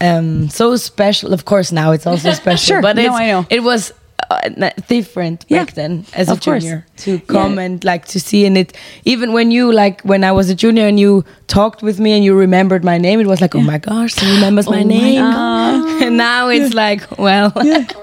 um 0.00 0.48
so 0.48 0.76
special. 0.76 1.32
Of 1.32 1.44
course, 1.44 1.72
now 1.72 1.92
it's 1.92 2.06
also 2.06 2.32
special. 2.42 2.66
Sure. 2.76 2.82
but 2.82 2.96
No, 2.96 3.12
I 3.14 3.26
know. 3.26 3.46
it 3.50 3.62
was 3.62 3.92
uh, 4.30 4.70
different 4.88 5.44
Yeah. 5.48 5.64
back 5.64 5.74
then 5.74 6.04
as 6.14 6.28
Of 6.28 6.38
a 6.38 6.40
course. 6.40 6.62
junior 6.62 6.86
to 7.04 7.18
come 7.20 7.58
and 7.58 7.84
like 7.84 8.04
to 8.06 8.18
see 8.20 8.46
and 8.46 8.56
it 8.58 8.72
even 9.04 9.32
when 9.32 9.50
you 9.50 9.72
like 9.72 10.00
when 10.02 10.24
I 10.24 10.32
was 10.32 10.50
a 10.50 10.54
junior 10.54 10.86
and 10.86 10.98
you 10.98 11.24
talked 11.46 11.82
with 11.82 11.98
me 12.00 12.12
and 12.12 12.24
you 12.24 12.34
remembered 12.34 12.82
my 12.84 12.98
name, 12.98 13.20
it 13.20 13.26
was 13.26 13.40
like 13.40 13.54
oh 13.54 13.60
my 13.60 13.78
gosh, 13.78 14.14
she 14.14 14.26
remembers 14.34 14.68
my 14.68 14.82
name. 14.82 15.22
and 16.02 16.16
now 16.16 16.48
it's 16.48 16.74
like 16.74 17.02
well, 17.18 17.52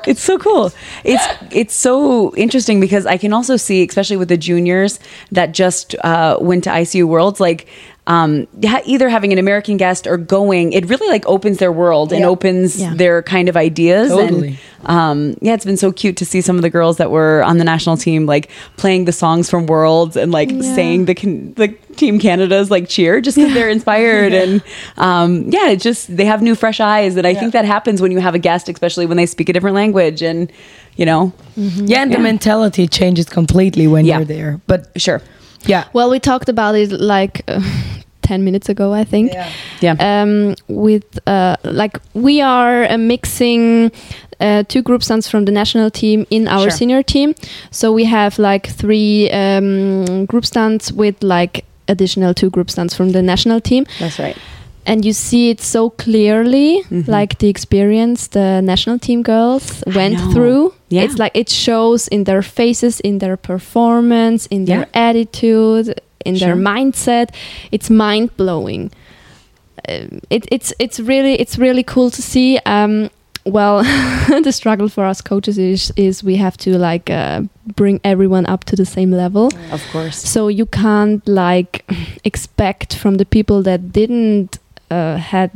it's 0.08 0.22
so 0.22 0.38
cool. 0.38 0.72
It's 1.04 1.24
it's 1.52 1.74
so 1.76 2.34
interesting 2.36 2.80
because 2.80 3.06
I 3.06 3.18
can 3.18 3.34
also 3.34 3.58
see, 3.58 3.86
especially 3.88 4.18
with 4.18 4.30
the 4.30 4.38
juniors 4.38 5.00
that 5.32 5.54
just 5.54 5.96
uh, 6.04 6.38
went 6.40 6.64
to 6.66 6.70
ICU 6.70 7.06
Worlds, 7.06 7.40
like 7.40 7.68
um, 8.06 8.48
ha- 8.66 8.82
either 8.86 9.08
having 9.08 9.32
an 9.32 9.40
American 9.40 9.78
guest 9.78 10.08
or 10.08 10.18
going, 10.18 10.74
it 10.74 10.90
really 10.90 11.08
like 11.08 11.26
opens 11.26 11.58
their 11.60 11.72
world 11.72 12.12
and 12.12 12.22
Yeah. 12.22 12.28
opens 12.28 12.80
Yeah. 12.82 12.94
their 12.96 13.22
kind 13.24 13.48
of 13.48 13.56
ideas. 13.56 14.10
Totally. 14.10 14.60
And 14.86 14.98
um, 14.98 15.38
yeah, 15.42 15.54
it's 15.54 15.64
been 15.64 15.78
so 15.78 15.94
cute 15.94 16.18
to 16.18 16.26
see 16.26 16.42
some 16.42 16.58
of 16.58 16.62
the 16.64 16.70
girls 16.70 16.98
that 16.98 17.12
were 17.12 17.42
on 17.44 17.58
the 17.60 17.64
national 17.64 17.96
team 17.96 18.26
like 18.26 18.50
playing 18.76 19.06
the 19.06 19.14
songs 19.14 19.50
from 19.50 19.68
Worlds 19.68 20.18
and 20.18 20.34
like 20.34 20.52
Yeah. 20.52 20.76
saying 20.76 21.06
the 21.06 21.16
can- 21.16 21.54
the 21.54 21.70
Team 21.96 22.20
Canada's 22.20 22.70
like 22.72 22.90
cheer 22.90 23.22
just 23.22 23.38
because 23.38 23.54
they're 23.54 23.70
inspired 23.70 24.34
and 24.42 24.62
um, 24.98 25.46
yeah, 25.50 25.70
it 25.70 25.80
just 25.80 26.16
they 26.18 26.26
have 26.26 26.42
new 26.42 26.56
fresh 26.56 26.80
eyes 26.82 27.16
and 27.16 27.26
I 27.26 27.34
think 27.34 27.54
that 27.54 27.64
happens 27.66 28.02
when 28.02 28.12
you 28.12 28.20
have 28.20 28.36
a 28.36 28.40
guest, 28.40 28.68
especially 28.68 29.06
when 29.06 29.16
they 29.16 29.26
speak 29.28 29.48
a 29.48 29.54
different 29.54 29.76
language 29.76 30.22
and 30.22 30.52
you 30.98 31.06
know, 31.06 31.32
yeah, 31.56 32.02
and 32.04 32.14
the 32.14 32.20
mentality 32.20 32.86
changes 32.88 33.28
completely 33.30 33.88
when 33.88 34.06
Yeah. 34.06 34.18
you're 34.18 34.26
there. 34.26 34.62
But 34.68 34.92
sure, 34.98 35.22
yeah, 35.66 35.88
well, 35.94 36.10
we 36.10 36.20
talked 36.20 36.50
about 36.50 36.76
it 36.76 36.92
like 36.92 37.44
uh, 37.48 37.62
10 38.22 38.44
minutes 38.44 38.70
ago, 38.70 38.94
I 38.94 39.04
think. 39.04 39.34
Yeah. 39.34 39.50
yeah, 39.82 40.22
um, 40.22 40.56
with 40.68 41.20
uh, 41.28 41.56
like 41.64 41.98
we 42.14 42.42
are 42.42 42.86
uh, 42.86 42.98
mixing 42.98 43.92
uh, 44.40 44.64
two 44.68 44.82
group 44.82 45.04
stunts 45.04 45.28
from 45.30 45.46
the 45.46 45.52
national 45.52 45.90
team 45.92 46.26
in 46.30 46.48
our 46.48 46.64
Sure. 46.64 46.72
senior 46.72 47.04
team. 47.04 47.34
So 47.72 47.92
we 47.94 48.06
have 48.06 48.40
like 48.40 48.68
three 48.68 49.30
um, 49.32 50.26
group 50.26 50.46
stunts 50.46 50.92
with 50.92 51.22
like 51.24 51.66
additional 51.88 52.34
two 52.34 52.50
group 52.50 52.70
stunts 52.70 52.96
from 52.96 53.12
the 53.12 53.22
national 53.22 53.60
team, 53.60 53.86
that's 54.00 54.18
right. 54.20 54.38
And 54.86 55.06
you 55.06 55.14
see 55.14 55.50
it 55.50 55.62
so 55.62 55.90
clearly, 55.90 56.84
Mhm. 56.92 57.08
like 57.08 57.38
the 57.40 57.48
experience 57.50 58.28
the 58.28 58.62
national 58.62 59.00
team 59.00 59.22
girls 59.24 59.84
went 59.96 60.20
through. 60.34 60.74
Yeah. 60.90 61.04
It's 61.06 61.18
like 61.18 61.32
it 61.36 61.50
shows 61.50 62.08
in 62.10 62.24
their 62.26 62.42
faces, 62.42 63.00
in 63.00 63.20
their 63.20 63.38
performance, 63.38 64.48
in 64.50 64.66
their 64.66 64.88
attitude, 64.94 66.00
in 66.26 66.36
their 66.38 66.56
mindset. 66.56 67.30
It's 67.72 67.90
mind 67.90 68.30
blowing. 68.38 68.92
Um, 69.90 70.20
it, 70.30 70.46
it's 70.52 70.74
it's 70.80 71.00
really 71.00 71.34
it's 71.40 71.58
really 71.58 71.84
cool 71.84 72.10
to 72.12 72.22
see. 72.22 72.60
Um, 72.66 73.10
well, 73.46 73.84
the 74.44 74.52
struggle 74.52 74.88
for 74.88 75.04
us 75.06 75.22
coaches 75.22 75.58
is 75.58 75.92
is 75.96 76.24
we 76.24 76.38
have 76.38 76.56
to 76.58 76.78
like 76.78 77.10
uh, 77.10 77.42
bring 77.76 78.00
everyone 78.04 78.46
up 78.46 78.64
to 78.66 78.76
the 78.76 78.86
same 78.86 79.12
level. 79.12 79.50
Of 79.72 79.82
course. 79.92 80.18
So 80.18 80.48
you 80.48 80.66
can't 80.66 81.28
like 81.28 81.84
expect 82.24 82.96
from 82.96 83.16
the 83.18 83.26
people 83.26 83.62
that 83.64 83.92
didn't 83.92 84.60
uh, 84.94 85.18
had 85.18 85.52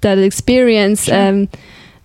that 0.00 0.18
experience 0.18 1.04
Sure. 1.04 1.28
um, 1.28 1.48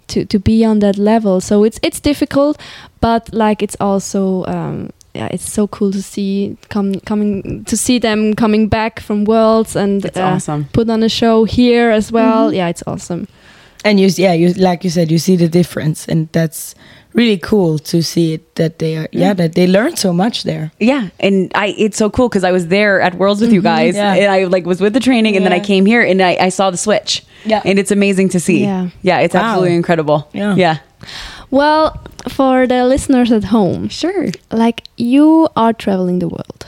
to 0.07 0.25
to 0.25 0.39
be 0.39 0.65
on 0.65 0.79
that 0.79 0.97
level. 0.97 1.41
So 1.41 1.63
it's 1.65 1.79
it's 1.81 1.99
difficult, 2.01 2.57
but 3.01 3.29
like 3.33 3.63
it's 3.63 3.75
also 3.79 4.43
um, 4.45 4.89
yeah, 5.15 5.29
it's 5.31 5.53
so 5.53 5.67
cool 5.67 5.91
to 5.91 6.01
see 6.01 6.55
come 6.69 6.99
coming 7.05 7.63
to 7.65 7.75
see 7.75 7.99
them 7.99 8.33
coming 8.35 8.69
back 8.69 8.99
from 8.99 9.25
worlds 9.25 9.75
and 9.75 10.05
uh, 10.05 10.35
awesome. 10.35 10.65
put 10.73 10.89
on 10.89 11.03
a 11.03 11.09
show 11.09 11.45
here 11.45 11.91
as 11.95 12.11
well. 12.11 12.53
Yeah, 12.53 12.69
it's 12.69 12.83
awesome. 12.87 13.27
and 13.85 13.99
you 13.99 14.07
yeah 14.17 14.33
you 14.35 14.53
like 14.69 14.83
you 14.85 14.89
said 14.91 15.11
you 15.11 15.17
see 15.19 15.37
the 15.37 15.49
difference 15.49 16.07
and 16.11 16.27
that's 16.31 16.75
really 17.13 17.37
cool 17.37 17.77
to 17.79 18.01
see 18.01 18.33
it 18.33 18.55
that 18.55 18.79
they 18.79 18.97
are 18.97 19.07
yeah 19.11 19.33
that 19.33 19.53
they 19.53 19.67
learn 19.67 19.95
so 19.95 20.11
much 20.13 20.43
there 20.43 20.71
Yeah, 20.79 21.09
and 21.19 21.51
I 21.55 21.67
it's 21.77 21.97
so 21.97 22.09
cool 22.09 22.27
because 22.29 22.43
I 22.43 22.51
was 22.51 22.67
there 22.67 23.01
at 23.01 23.13
Worlds 23.15 23.41
with 23.41 23.53
you 23.53 23.61
mm-hmm. 23.61 23.75
guys, 23.77 23.95
Yeah. 23.95 24.13
and 24.15 24.31
I 24.31 24.45
like 24.45 24.65
was 24.65 24.79
with 24.81 24.93
the 24.93 24.99
training, 24.99 25.35
and 25.37 25.45
then 25.45 25.53
I 25.53 25.59
came 25.59 25.85
here 25.85 26.01
and 26.01 26.21
I, 26.21 26.37
I 26.47 26.49
saw 26.49 26.71
the 26.71 26.77
switch. 26.77 27.23
Yeah. 27.45 27.61
and 27.65 27.77
it's 27.77 27.91
amazing 27.91 28.29
to 28.29 28.39
see. 28.39 28.61
Yeah. 28.63 28.89
yeah, 29.01 29.19
it's 29.19 29.33
Wow. 29.35 29.41
absolutely 29.41 29.75
incredible. 29.75 30.27
Yeah. 30.33 30.55
yeah, 30.55 30.77
Well, 31.51 31.99
for 32.29 32.67
the 32.67 32.85
listeners 32.85 33.31
at 33.31 33.43
home, 33.43 33.89
sure. 33.89 34.27
like 34.51 34.83
you 34.97 35.49
are 35.55 35.73
traveling 35.73 36.19
the 36.19 36.27
world. 36.29 36.65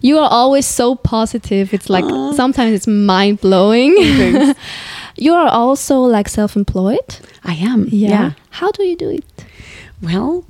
You 0.00 0.18
are 0.18 0.28
always 0.30 0.66
so 0.66 0.94
positive. 0.94 1.72
It's 1.74 1.88
like 1.88 2.04
sometimes 2.36 2.72
it's 2.74 2.86
mind 2.86 3.40
blowing. 3.40 3.96
you 5.16 5.32
are 5.34 5.48
also 5.48 5.96
like 6.00 6.28
self 6.28 6.56
employed. 6.56 7.16
I 7.44 7.54
am. 7.54 7.88
yeah. 7.90 8.32
How 8.50 8.70
do 8.70 8.82
you 8.84 8.96
do 8.96 9.08
it? 9.08 9.24
Well, 10.02 10.44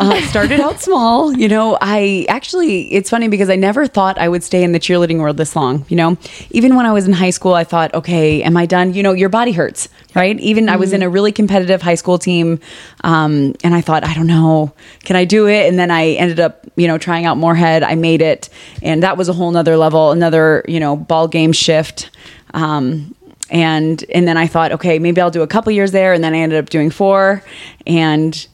uh, 0.00 0.20
started 0.22 0.58
out 0.58 0.80
small. 0.80 1.32
You 1.32 1.46
know, 1.46 1.78
I 1.80 2.26
actually, 2.28 2.92
it's 2.92 3.08
funny 3.08 3.28
because 3.28 3.48
I 3.48 3.54
never 3.54 3.86
thought 3.86 4.18
I 4.18 4.28
would 4.28 4.42
stay 4.42 4.64
in 4.64 4.72
the 4.72 4.80
cheerleading 4.80 5.20
world 5.20 5.36
this 5.36 5.54
long. 5.54 5.84
You 5.88 5.96
know, 5.96 6.18
even 6.50 6.74
when 6.74 6.86
I 6.86 6.92
was 6.92 7.06
in 7.06 7.12
high 7.12 7.30
school, 7.30 7.54
I 7.54 7.62
thought, 7.62 7.94
okay, 7.94 8.42
am 8.42 8.56
I 8.56 8.66
done? 8.66 8.94
You 8.94 9.04
know, 9.04 9.12
your 9.12 9.28
body 9.28 9.52
hurts, 9.52 9.88
right? 10.16 10.36
Even 10.40 10.68
I 10.68 10.74
was 10.74 10.92
in 10.92 11.04
a 11.04 11.08
really 11.08 11.30
competitive 11.30 11.82
high 11.82 11.94
school 11.94 12.18
team. 12.18 12.58
Um, 13.04 13.54
and 13.62 13.76
I 13.76 13.80
thought, 13.80 14.02
I 14.02 14.12
don't 14.12 14.26
know, 14.26 14.72
can 15.04 15.14
I 15.14 15.24
do 15.24 15.46
it? 15.46 15.68
And 15.68 15.78
then 15.78 15.92
I 15.92 16.14
ended 16.14 16.40
up, 16.40 16.66
you 16.74 16.88
know, 16.88 16.98
trying 16.98 17.26
out 17.26 17.36
Morehead. 17.36 17.84
I 17.84 17.94
made 17.94 18.22
it. 18.22 18.48
And 18.82 19.04
that 19.04 19.16
was 19.16 19.28
a 19.28 19.32
whole 19.32 19.52
nother 19.52 19.76
level, 19.76 20.10
another, 20.10 20.64
you 20.66 20.80
know, 20.80 20.96
ball 20.96 21.28
game 21.28 21.52
shift. 21.52 22.10
Um, 22.54 23.14
and 23.50 24.04
and 24.12 24.26
then 24.26 24.36
I 24.36 24.48
thought, 24.48 24.72
okay, 24.72 24.98
maybe 24.98 25.20
I'll 25.20 25.30
do 25.30 25.42
a 25.42 25.46
couple 25.46 25.70
years 25.70 25.92
there, 25.92 26.12
and 26.12 26.24
then 26.24 26.34
I 26.34 26.38
ended 26.38 26.58
up 26.58 26.68
doing 26.68 26.90
four, 26.90 27.44
and 27.86 28.46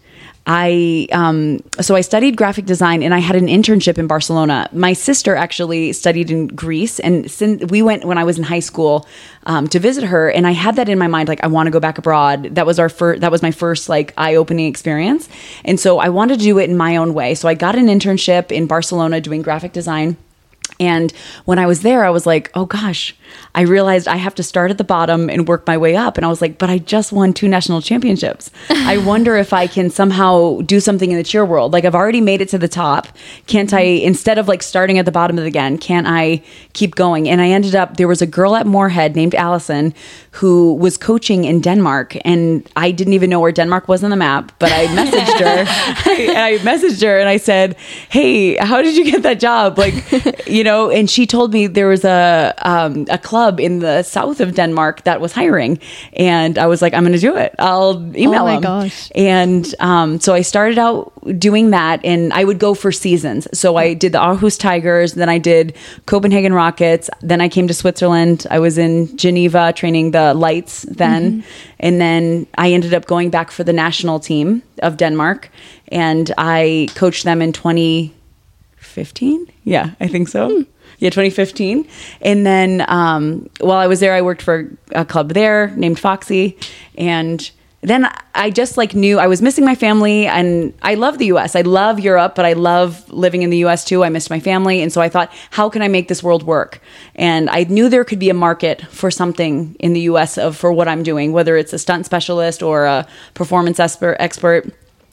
I 0.46 1.06
um, 1.12 1.60
so 1.80 1.94
I 1.94 2.00
studied 2.00 2.36
graphic 2.36 2.64
design, 2.64 3.02
and 3.02 3.14
I 3.14 3.18
had 3.18 3.36
an 3.36 3.46
internship 3.46 3.96
in 3.96 4.08
Barcelona. 4.08 4.68
My 4.72 4.92
sister 4.92 5.36
actually 5.36 5.92
studied 5.92 6.30
in 6.30 6.48
Greece, 6.48 6.98
and 6.98 7.30
since 7.30 7.70
we 7.70 7.80
went 7.80 8.04
when 8.04 8.18
I 8.18 8.24
was 8.24 8.38
in 8.38 8.44
high 8.44 8.60
school 8.60 9.06
um, 9.46 9.68
to 9.68 9.78
visit 9.78 10.04
her, 10.04 10.30
and 10.30 10.46
I 10.46 10.50
had 10.50 10.76
that 10.76 10.88
in 10.88 10.98
my 10.98 11.06
mind, 11.06 11.28
like 11.28 11.44
I 11.44 11.46
want 11.46 11.68
to 11.68 11.70
go 11.70 11.78
back 11.78 11.96
abroad. 11.96 12.56
That 12.56 12.66
was 12.66 12.80
our 12.80 12.88
first, 12.88 13.20
that 13.20 13.30
was 13.30 13.40
my 13.40 13.52
first 13.52 13.88
like 13.88 14.14
eye 14.16 14.34
opening 14.34 14.66
experience, 14.66 15.28
and 15.64 15.78
so 15.78 16.00
I 16.00 16.08
wanted 16.08 16.40
to 16.40 16.44
do 16.44 16.58
it 16.58 16.68
in 16.68 16.76
my 16.76 16.96
own 16.96 17.14
way. 17.14 17.36
So 17.36 17.46
I 17.46 17.54
got 17.54 17.76
an 17.76 17.86
internship 17.86 18.50
in 18.50 18.66
Barcelona 18.66 19.20
doing 19.20 19.42
graphic 19.42 19.72
design. 19.72 20.16
And 20.82 21.12
when 21.44 21.60
I 21.60 21.66
was 21.66 21.82
there, 21.82 22.04
I 22.04 22.10
was 22.10 22.26
like, 22.26 22.50
oh 22.54 22.66
gosh, 22.66 23.14
I 23.54 23.62
realized 23.62 24.08
I 24.08 24.16
have 24.16 24.34
to 24.34 24.42
start 24.42 24.72
at 24.72 24.78
the 24.78 24.84
bottom 24.84 25.30
and 25.30 25.46
work 25.46 25.64
my 25.64 25.78
way 25.78 25.94
up. 25.94 26.16
And 26.16 26.26
I 26.26 26.28
was 26.28 26.42
like, 26.42 26.58
but 26.58 26.68
I 26.68 26.78
just 26.78 27.12
won 27.12 27.32
two 27.32 27.46
national 27.46 27.82
championships. 27.82 28.50
I 28.68 28.98
wonder 29.06 29.36
if 29.36 29.52
I 29.52 29.68
can 29.68 29.90
somehow 29.90 30.60
do 30.62 30.80
something 30.80 31.12
in 31.12 31.16
the 31.16 31.22
cheer 31.22 31.44
world. 31.44 31.72
Like 31.72 31.84
I've 31.84 31.94
already 31.94 32.20
made 32.20 32.40
it 32.40 32.48
to 32.48 32.58
the 32.58 32.66
top. 32.66 33.06
Can't 33.46 33.72
I, 33.72 33.84
mm-hmm. 33.84 34.06
instead 34.08 34.38
of 34.38 34.48
like 34.48 34.62
starting 34.62 34.98
at 34.98 35.04
the 35.04 35.12
bottom 35.12 35.38
of 35.38 35.44
it 35.44 35.46
again, 35.46 35.78
can't 35.78 36.06
I 36.08 36.42
keep 36.72 36.96
going? 36.96 37.28
And 37.28 37.40
I 37.40 37.50
ended 37.50 37.76
up, 37.76 37.96
there 37.96 38.08
was 38.08 38.20
a 38.20 38.26
girl 38.26 38.56
at 38.56 38.66
Morehead 38.66 39.14
named 39.14 39.36
Allison 39.36 39.94
who 40.32 40.74
was 40.74 40.96
coaching 40.96 41.44
in 41.44 41.60
Denmark. 41.60 42.16
And 42.24 42.68
I 42.74 42.90
didn't 42.90 43.12
even 43.12 43.30
know 43.30 43.38
where 43.38 43.52
Denmark 43.52 43.86
was 43.86 44.02
on 44.02 44.10
the 44.10 44.16
map, 44.16 44.50
but 44.58 44.72
I 44.72 44.86
messaged 44.86 45.38
her. 45.38 45.64
I, 46.10 46.52
I 46.54 46.58
messaged 46.58 47.02
her 47.02 47.20
and 47.20 47.28
I 47.28 47.36
said, 47.36 47.76
hey, 48.08 48.56
how 48.56 48.82
did 48.82 48.96
you 48.96 49.04
get 49.04 49.22
that 49.22 49.38
job? 49.38 49.78
Like, 49.78 49.94
you 50.46 50.64
know, 50.64 50.71
and 50.90 51.08
she 51.10 51.26
told 51.26 51.52
me 51.52 51.66
there 51.68 51.88
was 51.88 52.04
a 52.04 52.52
um, 52.62 53.06
a 53.10 53.18
club 53.18 53.60
in 53.60 53.80
the 53.80 54.02
south 54.02 54.40
of 54.40 54.54
Denmark 54.54 55.02
that 55.04 55.20
was 55.20 55.32
hiring, 55.32 55.78
and 56.16 56.58
I 56.58 56.66
was 56.66 56.82
like, 56.82 56.94
I'm 56.96 57.02
going 57.04 57.18
to 57.20 57.26
do 57.30 57.36
it. 57.36 57.54
I'll 57.58 57.96
email 58.16 58.42
Oh 58.42 58.44
my 58.44 58.52
them. 58.54 58.62
gosh. 58.62 59.10
And 59.14 59.64
um, 59.80 60.20
so 60.20 60.34
I 60.34 60.42
started 60.42 60.78
out 60.78 61.12
doing 61.38 61.70
that, 61.70 62.04
and 62.04 62.32
I 62.32 62.44
would 62.44 62.58
go 62.58 62.74
for 62.74 62.92
seasons. 62.92 63.46
So 63.52 63.76
I 63.76 63.94
did 63.94 64.12
the 64.12 64.18
Aarhus 64.18 64.58
Tigers, 64.58 65.12
then 65.14 65.28
I 65.28 65.38
did 65.38 65.74
Copenhagen 66.06 66.52
Rockets, 66.54 67.08
then 67.20 67.40
I 67.40 67.48
came 67.48 67.66
to 67.68 67.74
Switzerland. 67.74 68.46
I 68.50 68.58
was 68.58 68.78
in 68.78 69.16
Geneva 69.16 69.72
training 69.72 70.10
the 70.12 70.34
Lights 70.34 70.82
then, 70.96 71.42
and 71.80 72.00
then 72.00 72.46
I 72.58 72.72
ended 72.72 72.94
up 72.94 73.06
going 73.06 73.30
back 73.30 73.50
for 73.50 73.64
the 73.64 73.72
national 73.72 74.20
team 74.20 74.62
of 74.82 74.96
Denmark, 74.96 75.48
and 75.92 76.30
I 76.38 76.88
coached 76.94 77.24
them 77.24 77.42
in 77.42 77.52
20. 77.52 78.12
2015. 78.82 79.46
Yeah, 79.64 79.90
I 80.00 80.08
think 80.08 80.28
so. 80.28 80.64
Yeah, 80.98 81.10
2015. 81.10 81.88
And 82.20 82.46
then 82.46 82.84
um, 82.88 83.48
while 83.60 83.78
I 83.78 83.86
was 83.86 84.00
there, 84.00 84.12
I 84.12 84.22
worked 84.22 84.42
for 84.42 84.70
a 84.92 85.04
club 85.04 85.30
there 85.30 85.68
named 85.76 85.98
Foxy, 85.98 86.58
and 86.96 87.50
then 87.80 88.08
I 88.34 88.50
just 88.50 88.76
like 88.76 88.94
knew 88.94 89.18
I 89.18 89.26
was 89.26 89.42
missing 89.42 89.64
my 89.64 89.74
family, 89.74 90.26
and 90.26 90.72
I 90.82 90.94
love 90.94 91.18
the 91.18 91.26
U.S. 91.26 91.56
I 91.56 91.62
love 91.62 91.98
Europe, 91.98 92.34
but 92.36 92.44
I 92.44 92.52
love 92.52 93.10
living 93.10 93.42
in 93.42 93.50
the 93.50 93.58
U.S. 93.58 93.84
too. 93.84 94.04
I 94.04 94.08
missed 94.08 94.30
my 94.30 94.38
family, 94.38 94.80
and 94.82 94.92
so 94.92 95.00
I 95.00 95.08
thought, 95.08 95.32
how 95.50 95.68
can 95.68 95.82
I 95.82 95.88
make 95.88 96.06
this 96.06 96.22
world 96.22 96.44
work? 96.44 96.80
And 97.16 97.50
I 97.50 97.64
knew 97.64 97.88
there 97.88 98.04
could 98.04 98.20
be 98.20 98.30
a 98.30 98.34
market 98.34 98.82
for 98.82 99.10
something 99.10 99.74
in 99.80 99.94
the 99.94 100.02
U.S. 100.02 100.38
of 100.38 100.56
for 100.56 100.72
what 100.72 100.86
I'm 100.86 101.02
doing, 101.02 101.32
whether 101.32 101.56
it's 101.56 101.72
a 101.72 101.78
stunt 101.78 102.06
specialist 102.06 102.62
or 102.62 102.84
a 102.84 103.06
performance 103.34 103.80
expert. 103.80 104.72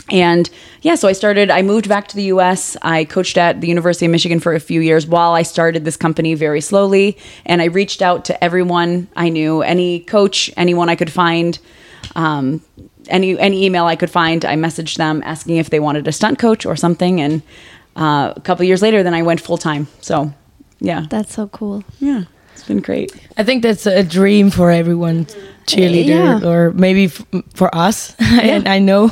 Expert 0.09 0.15
and 0.25 0.49
yeah, 0.81 0.95
so 0.95 1.07
I 1.07 1.11
started, 1.13 1.49
I 1.51 1.61
moved 1.61 1.89
back 1.89 2.07
to 2.09 2.15
the 2.15 2.23
US. 2.23 2.77
I 2.81 3.05
coached 3.05 3.37
at 3.37 3.59
the 3.61 3.67
University 3.67 4.05
of 4.05 4.11
Michigan 4.11 4.39
for 4.39 4.53
a 4.53 4.59
few 4.59 4.81
years 4.81 5.05
while 5.05 5.33
I 5.33 5.43
started 5.43 5.83
this 5.85 5.97
company 5.97 6.35
very 6.35 6.61
slowly. 6.61 7.17
And 7.45 7.61
I 7.61 7.65
reached 7.65 8.01
out 8.01 8.23
to 8.25 8.43
everyone 8.43 9.07
I 9.15 9.29
knew, 9.29 9.61
any 9.61 9.99
coach, 10.01 10.49
anyone 10.55 10.87
I 10.89 10.95
could 10.95 11.11
find, 11.11 11.59
um, 12.15 12.61
any, 13.09 13.37
any 13.39 13.65
email 13.65 13.85
I 13.85 13.95
could 13.97 14.09
find. 14.09 14.45
I 14.45 14.55
messaged 14.55 14.97
them 14.97 15.21
asking 15.25 15.57
if 15.57 15.69
they 15.69 15.79
wanted 15.79 16.07
a 16.07 16.11
stunt 16.11 16.39
coach 16.39 16.65
or 16.65 16.75
something. 16.77 17.19
And 17.19 17.41
uh, 17.97 18.33
a 18.35 18.41
couple 18.41 18.63
years 18.65 18.81
later, 18.81 19.03
then 19.03 19.13
I 19.13 19.21
went 19.23 19.41
full 19.41 19.57
time. 19.57 19.87
So 20.01 20.31
yeah, 20.79 21.05
That's 21.09 21.33
so 21.33 21.47
cool. 21.47 21.83
yeah, 21.99 22.23
it's 22.53 22.63
been 22.63 22.79
great. 22.79 23.11
I 23.37 23.43
think 23.43 23.63
that's 23.63 23.85
a 23.85 24.01
dream 24.03 24.49
for 24.49 24.71
everyone, 24.71 25.25
cheerleader, 25.65 26.07
Yeah. 26.41 26.47
or 26.49 26.71
maybe 26.71 27.05
f- 27.05 27.25
for 27.53 27.73
us. 27.75 28.15
and 28.19 28.65
I 28.67 28.79
know. 28.79 29.11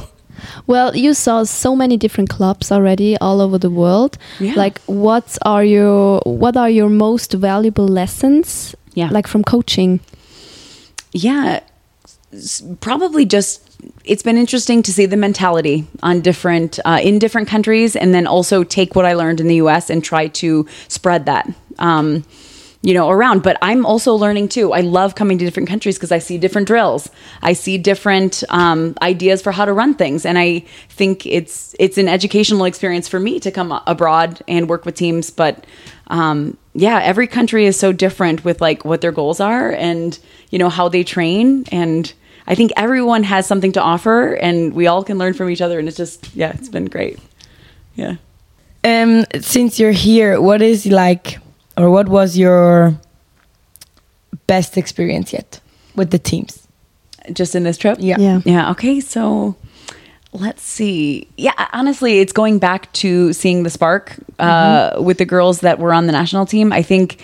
Well, 0.68 0.96
you 0.96 1.14
saw 1.14 1.44
so 1.44 1.76
many 1.76 1.98
different 1.98 2.30
clubs 2.30 2.72
already 2.72 3.18
all 3.18 3.42
over 3.42 3.58
the 3.58 3.70
world. 3.70 4.18
Yeah. 4.40 4.54
Like, 4.56 4.80
what 4.86 5.38
are 5.44 5.64
your 5.64 6.22
what 6.26 6.56
are 6.58 6.70
your 6.70 6.90
most 6.90 7.34
valuable 7.34 7.88
lessons? 7.88 8.76
Yeah. 8.94 9.10
Like 9.12 9.28
from 9.28 9.44
coaching. 9.44 10.00
yeah 11.14 11.62
probably 12.82 13.26
just 13.26 13.62
it's 14.04 14.24
been 14.24 14.38
interesting 14.38 14.84
to 14.84 14.92
see 14.92 15.06
the 15.06 15.18
mentality 15.18 15.86
on 16.04 16.22
different 16.22 16.80
uh, 16.86 17.00
in 17.02 17.20
different 17.20 17.48
countries 17.48 17.96
and 17.96 18.14
then 18.14 18.28
also 18.28 18.64
take 18.64 18.96
what 18.96 19.06
i 19.06 19.14
learned 19.14 19.40
in 19.40 19.48
the 19.48 19.56
us 19.56 19.90
and 19.90 20.04
try 20.04 20.28
to 20.28 20.66
spread 20.90 21.26
that 21.26 21.48
um, 21.80 22.24
you 22.88 22.94
know 22.94 23.10
around. 23.10 23.44
But 23.44 23.58
i'm 23.62 23.86
also 23.86 24.16
learning 24.16 24.48
too. 24.48 24.72
I 24.72 24.80
love 24.80 25.16
coming 25.16 25.38
to 25.40 25.46
different 25.46 25.68
countries 25.68 25.98
because 25.98 26.14
i 26.14 26.20
see 26.20 26.38
different 26.38 26.68
drills. 26.68 27.10
I 27.42 27.52
see 27.52 27.78
different 27.78 28.44
um, 28.48 28.96
ideas 29.02 29.42
for 29.42 29.52
how 29.52 29.66
to 29.66 29.74
run 29.74 29.94
things. 29.94 30.26
And 30.26 30.38
i 30.40 30.64
think 31.00 31.26
it's 31.26 31.76
it's 31.80 31.98
an 31.98 32.08
educational 32.08 32.64
experience 32.64 33.08
for 33.10 33.20
me 33.20 33.42
to 33.42 33.52
come 33.52 33.72
abroad 33.86 34.42
and 34.48 34.70
work 34.70 34.86
with 34.86 34.96
teams. 34.96 35.30
But 35.30 35.68
um, 36.08 36.58
yeah 36.74 37.00
every 37.04 37.28
country 37.28 37.66
is 37.66 37.78
so 37.78 37.92
different 37.92 38.46
with 38.46 38.62
like 38.62 38.86
what 38.86 39.02
their 39.02 39.12
goals 39.12 39.40
are 39.42 39.72
and 39.74 40.18
you 40.52 40.58
know 40.58 40.70
how 40.70 40.88
they 40.88 41.04
train. 41.04 41.66
And 41.74 42.14
i 42.48 42.56
think 42.56 42.72
everyone 42.78 43.24
has 43.24 43.46
something 43.46 43.74
to 43.74 43.82
offer 43.82 44.36
and 44.48 44.74
we 44.74 44.88
all 44.88 45.04
can 45.04 45.18
learn 45.18 45.34
from 45.34 45.50
each 45.50 45.62
other. 45.62 45.78
And 45.78 45.90
it's 45.90 45.98
just 45.98 46.34
yeah 46.34 46.54
it's 46.56 46.70
been 46.70 46.86
great. 46.86 47.20
Yeah. 47.96 48.16
Um, 48.84 49.26
since 49.42 49.80
you're 49.82 49.92
here, 49.92 50.40
what 50.40 50.62
is 50.62 50.86
like, 50.86 51.40
or 51.78 51.90
what 51.90 52.10
was 52.10 52.38
your 52.38 53.00
best 54.48 54.78
experience 54.78 55.34
yet 55.34 55.60
with 55.96 56.12
the 56.12 56.20
teams? 56.20 56.68
just 57.34 57.56
in 57.56 57.64
this 57.64 57.78
trip 57.78 57.98
Yeah. 58.00 58.18
Yeah. 58.20 58.42
Yeah. 58.46 58.72
Okay. 58.72 59.00
So 59.00 59.56
let's 60.34 60.62
see. 60.62 61.28
Yeah. 61.38 61.54
Honestly, 61.74 62.20
it's 62.20 62.34
going 62.34 62.60
back 62.60 62.92
to 62.94 63.34
seeing 63.34 63.64
the 63.64 63.70
spark 63.70 64.16
uh, 64.40 64.98
with 65.00 65.18
the 65.18 65.26
girls 65.26 65.62
that 65.62 65.80
were 65.80 65.94
on 65.94 66.06
the 66.06 66.12
national 66.12 66.46
team. 66.46 66.72
I 66.72 66.82
think 66.82 67.22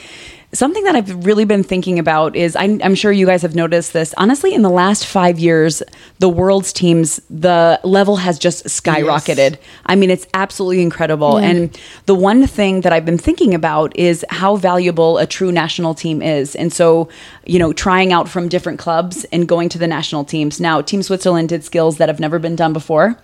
something 0.54 0.84
that 0.84 0.96
I've 0.96 1.26
really 1.26 1.46
been 1.46 1.64
thinking 1.64 2.00
about 2.00 2.36
is 2.36 2.56
I, 2.56 2.80
I'm 2.84 2.96
sure 2.96 3.12
you 3.12 3.26
guys 3.26 3.42
have 3.42 3.56
noticed 3.56 3.94
this. 3.94 4.14
Honestly, 4.18 4.54
in 4.54 4.62
the 4.62 4.70
last 4.70 5.06
five 5.06 5.40
years, 5.40 5.82
the 6.20 6.30
world's 6.30 6.72
teams, 6.72 7.20
the 7.30 7.80
level 7.84 8.18
has 8.18 8.38
just 8.38 8.66
skyrocketed. 8.66 9.58
I 9.88 9.96
mean, 9.96 10.10
it's 10.10 10.28
absolutely 10.34 10.82
incredible. 10.82 11.42
Yeah. 11.42 11.50
And 11.50 11.80
the 12.06 12.16
one 12.16 12.46
thing 12.46 12.82
that 12.82 12.94
I've 12.94 13.06
been 13.06 13.18
thinking 13.18 13.54
about 13.54 13.96
is 13.98 14.24
how 14.30 14.56
valuable 14.56 15.18
a 15.18 15.26
true 15.26 15.52
national 15.52 15.96
team 15.96 16.22
is. 16.22 16.56
And 16.56 16.72
so, 16.72 17.10
you 17.46 17.58
know, 17.58 17.74
trying 17.74 18.14
out 18.14 18.30
from 18.30 18.48
different 18.48 18.80
clubs 18.80 19.26
and 19.26 19.48
going 19.48 19.70
to 19.70 19.80
the 19.80 19.88
national 19.88 20.24
teams. 20.24 20.62
Now, 20.62 20.82
Team 20.82 21.02
Switzerland 21.02 21.50
did 21.50 21.64
skills 21.64 21.98
that 21.98 22.10
have 22.10 22.20
never 22.20 22.38
been 22.38 22.56
done 22.56 22.74
before, 22.74 23.18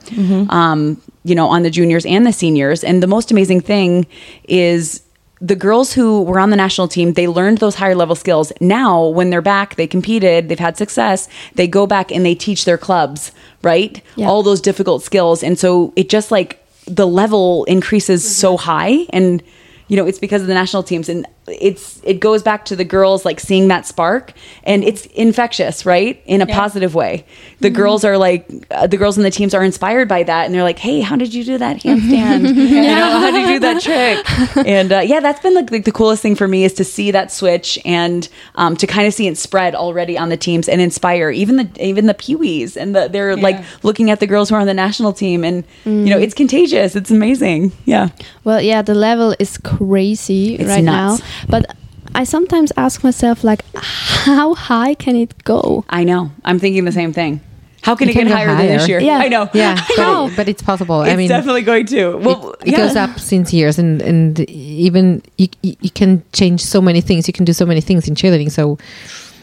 um, 0.50 1.02
you 1.24 1.36
know, 1.36 1.48
on 1.48 1.64
the 1.64 1.70
juniors 1.70 2.06
and 2.06 2.26
the 2.26 2.34
seniors. 2.34 2.84
And 2.84 3.04
the 3.04 3.08
most 3.08 3.30
amazing 3.30 3.62
thing 3.62 4.08
is 4.46 5.04
the 5.42 5.56
girls 5.56 5.94
who 5.94 6.22
were 6.24 6.40
on 6.40 6.50
the 6.50 6.56
national 6.56 6.88
team, 6.88 7.14
they 7.14 7.28
learned 7.28 7.60
those 7.60 7.76
higher 7.76 7.96
level 7.96 8.16
skills. 8.16 8.52
Now, 8.60 9.06
when 9.06 9.30
they're 9.30 9.42
back, 9.42 9.76
they 9.76 9.88
competed, 9.88 10.50
they've 10.50 10.60
had 10.60 10.78
success, 10.78 11.30
they 11.56 11.68
go 11.68 11.88
back 11.88 12.12
and 12.12 12.26
they 12.26 12.36
teach 12.36 12.66
their 12.66 12.78
clubs, 12.78 13.32
right? 13.62 14.02
Yeah. 14.16 14.28
All 14.28 14.44
those 14.44 14.60
difficult 14.60 15.02
skills. 15.02 15.42
And 15.42 15.58
so 15.58 15.94
it 15.96 16.10
just 16.10 16.32
like 16.32 16.64
the 16.86 17.08
level 17.08 17.64
increases 17.66 18.24
mm-hmm. 18.24 18.32
so 18.32 18.58
high 18.58 19.06
and 19.12 19.42
you 19.90 19.98
know, 19.98 20.06
it's 20.06 20.20
because 20.20 20.42
of 20.44 20.48
the 20.48 20.54
national 20.54 20.84
teams 20.84 21.10
and 21.10 21.26
it's 21.48 22.00
it 22.04 22.20
goes 22.20 22.44
back 22.44 22.64
to 22.66 22.76
the 22.76 22.84
girls 22.84 23.26
like 23.26 23.40
seeing 23.40 23.70
that 23.70 23.88
spark 23.88 24.34
and 24.64 24.84
it's 24.84 25.08
infectious, 25.08 25.84
right? 25.84 26.22
In 26.28 26.42
a 26.42 26.46
positive 26.46 26.94
way. 26.94 27.26
The 27.60 27.72
girls 27.72 28.06
are 28.06 28.16
like 28.16 28.48
uh, 28.70 28.86
the 28.86 28.98
girls 28.98 29.18
in 29.18 29.24
the 29.24 29.32
teams 29.32 29.56
are 29.56 29.64
inspired 29.64 30.08
by 30.08 30.22
that 30.22 30.46
and 30.46 30.54
they're 30.54 30.64
like, 30.64 30.78
"Hey, 30.78 31.02
how 31.02 31.16
did 31.16 31.34
you 31.34 31.44
do 31.44 31.58
that 31.58 31.78
handstand? 31.78 32.56
you 32.56 32.82
know, 32.84 33.20
how 33.20 33.32
did 33.32 33.50
you 33.50 33.56
do 33.56 33.60
that 33.62 33.82
trick?" 33.82 34.26
And 34.70 34.92
uh, 34.92 35.00
yeah, 35.00 35.20
that's 35.20 35.40
been 35.40 35.56
like 35.56 35.72
the, 35.72 35.80
the 35.80 35.92
coolest 35.92 36.22
thing 36.22 36.36
for 36.36 36.48
me 36.48 36.64
is 36.64 36.74
to 36.74 36.84
see 36.84 37.10
that 37.10 37.32
switch 37.32 37.80
and 37.84 38.30
um, 38.56 38.78
to 38.78 38.86
kind 38.86 39.08
of 39.08 39.14
see 39.16 39.28
it 39.28 39.38
spread 39.38 39.74
already 39.74 40.18
on 40.20 40.30
the 40.30 40.38
teams 40.38 40.70
and 40.70 40.82
inspire 40.82 41.32
even 41.32 41.56
the 41.56 41.70
even 41.84 42.06
the 42.06 42.14
peewees 42.14 42.78
and 42.78 42.96
the, 42.96 43.08
they're 43.08 43.36
like 43.36 43.64
looking 43.84 44.12
at 44.12 44.20
the 44.20 44.28
girls 44.28 44.50
who 44.50 44.56
are 44.56 44.62
on 44.62 44.68
the 44.68 44.74
national 44.74 45.14
team 45.14 45.44
and 45.44 45.64
you 45.86 46.06
know, 46.12 46.20
it's 46.20 46.36
contagious. 46.36 46.96
It's 46.96 47.10
amazing. 47.10 47.72
Yeah. 47.86 48.10
Well, 48.44 48.62
yeah, 48.62 48.84
the 48.84 48.94
level 48.94 49.36
is 49.40 49.58
crazy 49.58 49.79
It's 49.80 50.70
right 50.70 50.84
nuts. 50.84 51.22
now. 51.22 51.26
But 51.48 51.76
I 52.16 52.24
sometimes 52.24 52.72
ask 52.78 53.04
myself, 53.04 53.44
like, 53.44 53.64
how 53.76 54.54
high 54.56 54.94
can 54.96 55.16
it 55.16 55.44
go? 55.44 55.86
I 55.90 56.04
know. 56.04 56.32
I'm 56.44 56.60
thinking 56.60 56.86
the 56.86 56.92
same 56.92 57.14
thing. 57.14 57.42
How 57.82 57.96
can 57.96 58.10
It 58.10 58.12
it, 58.12 58.14
get 58.16 58.20
can 58.24 58.28
go 58.30 58.36
higher, 58.36 58.48
than 58.48 58.68
this 58.78 58.88
year? 58.90 59.00
Yeah. 59.00 59.20
I 59.20 59.30
know. 59.30 59.50
Yeah, 59.54 59.76
I 59.80 59.94
but, 59.96 60.04
know. 60.04 60.28
it- 60.28 60.36
but 60.36 60.50
it's 60.50 60.62
possible. 60.62 61.02
it's 61.04 61.14
I 61.14 61.16
mean, 61.16 61.30
definitely 61.30 61.62
going 61.62 61.86
to. 61.88 62.18
Well, 62.18 62.52
it, 62.62 62.74
it 62.74 62.78
goes 62.78 62.96
up 62.98 63.18
since 63.20 63.54
years, 63.54 63.80
and 63.80 64.02
and 64.02 64.40
even 64.50 65.22
you, 65.38 65.48
you 65.64 65.76
you 65.80 65.90
can 65.90 66.22
change 66.34 66.60
so 66.62 66.82
many 66.82 67.00
things. 67.00 67.26
You 67.28 67.34
can 67.34 67.46
do 67.46 67.54
so 67.54 67.66
many 67.66 67.80
things 67.80 68.06
in 68.08 68.16
cheerleading. 68.16 68.52
So 68.52 68.78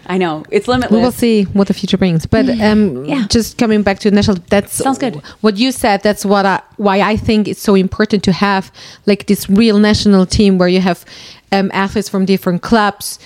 I 0.09 0.19
know. 0.19 0.45
It's 0.51 0.69
limitless. 0.69 0.97
we 0.97 1.03
will 1.03 1.13
see 1.13 1.43
what 1.45 1.67
the 1.69 1.75
future 1.75 1.97
brings. 1.99 2.27
But 2.27 2.49
um, 2.61 3.05
Yeah. 3.05 3.27
just 3.29 3.59
coming 3.59 3.83
back 3.83 3.99
to 4.01 4.11
national, 4.11 4.39
that's 4.49 4.73
Sounds 4.73 4.99
good. 4.99 5.17
What 5.41 5.57
you 5.57 5.73
said, 5.73 6.03
that's 6.03 6.25
what 6.25 6.47
I, 6.47 6.63
why 6.77 7.01
I 7.01 7.17
think 7.17 7.49
it's 7.49 7.61
so 7.61 7.75
important 7.75 8.23
to 8.25 8.33
have 8.33 8.71
like 9.07 9.27
this 9.27 9.49
real 9.51 9.79
national 9.79 10.27
team 10.27 10.59
where 10.59 10.69
you 10.69 10.81
have 10.81 11.05
um, 11.53 11.71
athletes 11.75 12.09
from 12.09 12.25
different 12.25 12.63
clubs. 12.63 13.19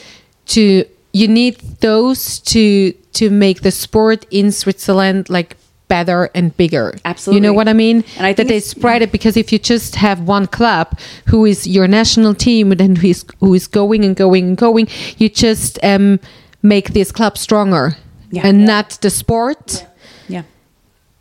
To 0.46 0.84
you 1.12 1.28
need 1.28 1.60
those 1.80 2.38
to 2.40 2.92
to 3.12 3.30
make 3.30 3.60
the 3.62 3.70
sport 3.70 4.26
in 4.30 4.50
Switzerland 4.52 5.28
like 5.28 5.56
better 5.88 6.30
and 6.34 6.56
bigger. 6.56 6.94
Absolutely. 7.04 7.36
you 7.36 7.40
know 7.42 7.52
what 7.52 7.68
I 7.68 7.72
mean. 7.72 8.04
And 8.16 8.24
I 8.26 8.32
that 8.32 8.36
think 8.36 8.48
they 8.48 8.60
spread 8.60 9.02
it 9.02 9.10
because 9.12 9.36
if 9.36 9.52
you 9.52 9.58
just 9.58 9.96
have 9.96 10.20
one 10.20 10.46
club 10.46 10.96
who 11.26 11.44
is 11.44 11.66
your 11.66 11.88
national 11.88 12.34
team 12.34 12.70
and 12.72 12.96
who 12.98 13.08
is 13.08 13.24
who 13.40 13.54
is 13.54 13.66
going 13.66 14.04
and 14.04 14.14
going 14.16 14.44
and 14.48 14.56
going, 14.56 14.86
you 15.18 15.28
just 15.28 15.78
um, 15.82 16.18
make 16.62 16.92
this 16.92 17.12
club 17.12 17.36
stronger 17.38 17.96
Yeah. 18.30 18.46
and 18.46 18.60
Yeah. 18.60 18.66
not 18.66 18.98
the 19.00 19.10
sport. 19.10 19.86
Yeah. 20.28 20.42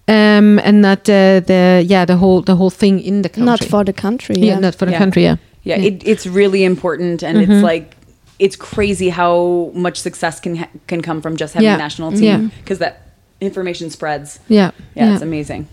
Um, 0.08 0.60
and 0.60 0.82
not 0.82 1.04
the, 1.04 1.44
the 1.46 1.84
yeah 1.88 2.06
the 2.06 2.18
whole 2.18 2.42
the 2.42 2.56
whole 2.56 2.72
thing 2.72 3.00
in 3.00 3.22
the 3.22 3.30
country. 3.30 3.46
Not 3.46 3.64
for 3.64 3.84
the 3.84 3.94
country. 3.94 4.36
yeah, 4.38 4.54
Yeah. 4.54 4.60
not 4.60 4.76
for 4.76 4.86
the 4.86 4.92
Yeah. 4.92 4.98
country. 5.00 5.22
Yeah, 5.24 5.38
Yeah. 5.64 5.78
It, 5.78 6.02
it's 6.06 6.26
really 6.26 6.64
important, 6.64 7.24
and 7.24 7.38
Mm-hmm. 7.38 7.52
it's 7.52 7.64
like 7.64 7.96
it's 8.40 8.56
crazy 8.56 9.10
how 9.10 9.70
much 9.74 9.98
success 9.98 10.40
can 10.40 10.56
ha- 10.56 10.70
can 10.88 11.02
come 11.02 11.22
from 11.22 11.36
just 11.36 11.54
having 11.54 11.66
Yeah. 11.68 11.76
a 11.76 11.78
national 11.78 12.12
team 12.12 12.52
because 12.64 12.80
that 12.80 12.96
information 13.42 13.90
spreads. 13.90 14.40
yeah, 14.48 14.72
Yeah, 14.96 15.14
it's 15.14 15.22
amazing. 15.22 15.68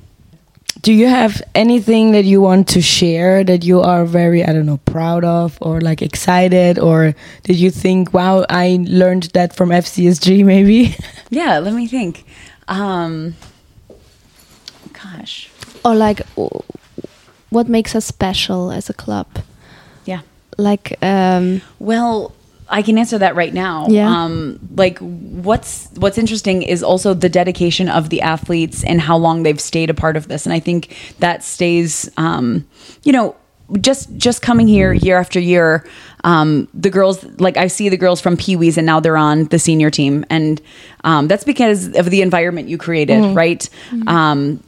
Do 0.87 0.93
you 0.93 1.09
have 1.09 1.43
anything 1.53 2.13
that 2.13 2.25
you 2.25 2.41
want 2.41 2.69
to 2.69 2.81
share 2.81 3.43
that 3.43 3.65
you 3.65 3.81
are 3.81 4.05
very, 4.05 4.45
I 4.45 4.53
don't 4.53 4.67
know, 4.67 4.77
proud 4.85 5.25
of 5.25 5.59
or 5.61 5.81
like 5.81 6.01
excited? 6.01 6.79
Or 6.79 7.13
did 7.43 7.57
you 7.57 7.73
think, 7.73 8.15
wow, 8.15 8.47
I 8.49 8.79
learned 8.89 9.25
that 9.35 9.53
from 9.57 9.71
FCSG 9.71 10.45
maybe? 10.45 10.95
Yeah. 11.29 11.59
Let 11.59 11.75
me 11.75 11.89
think. 11.89 12.25
Um, 12.69 13.35
gosh. 14.93 15.51
Or 15.85 15.97
like, 15.97 16.21
what 17.51 17.69
makes 17.69 17.97
us 17.97 18.05
special 18.05 18.71
as 18.71 18.89
a 18.89 18.95
club? 18.95 19.27
Yeah. 20.05 20.21
Like, 20.57 21.03
um, 21.03 21.63
Well, 21.81 22.33
I 22.69 22.83
can 22.83 22.99
answer 22.99 23.19
that 23.19 23.37
right 23.37 23.55
now. 23.55 23.87
Yeah. 23.89 24.09
Um, 24.09 24.59
like 24.75 24.99
what's 24.99 25.89
what's 25.97 26.19
interesting 26.19 26.63
is 26.63 26.83
also 26.83 27.15
the 27.15 27.29
dedication 27.29 27.89
of 27.89 28.11
the 28.11 28.23
athletes 28.23 28.83
and 28.85 29.01
how 29.01 29.17
long 29.17 29.43
they've 29.45 29.61
stayed 29.61 29.91
a 29.91 29.95
part 29.95 30.17
of 30.17 30.29
this, 30.29 30.47
and 30.47 30.53
I 30.53 30.61
think 30.61 30.97
that 31.19 31.43
stays. 31.43 32.11
Um, 32.17 32.67
you 33.05 33.13
know, 33.13 33.37
just 33.81 34.15
just 34.17 34.43
coming 34.43 34.67
here 34.69 34.93
year 34.93 35.19
after 35.19 35.39
year, 35.41 35.87
um, 36.25 36.69
the 36.75 36.91
girls 36.91 37.25
like 37.39 37.57
I 37.57 37.69
see 37.69 37.89
the 37.89 37.97
girls 37.97 38.21
from 38.21 38.37
Pee 38.37 38.57
Wees 38.57 38.77
and 38.77 38.87
now 38.87 39.01
they're 39.01 39.17
on 39.17 39.45
the 39.47 39.59
senior 39.59 39.91
team, 39.91 40.25
and 40.31 40.61
um, 41.05 41.29
that's 41.29 41.45
because 41.45 41.95
of 41.97 42.11
the 42.11 42.23
environment 42.23 42.69
you 42.69 42.79
created, 42.79 43.21
right? 43.35 43.69
Um, 44.09 44.63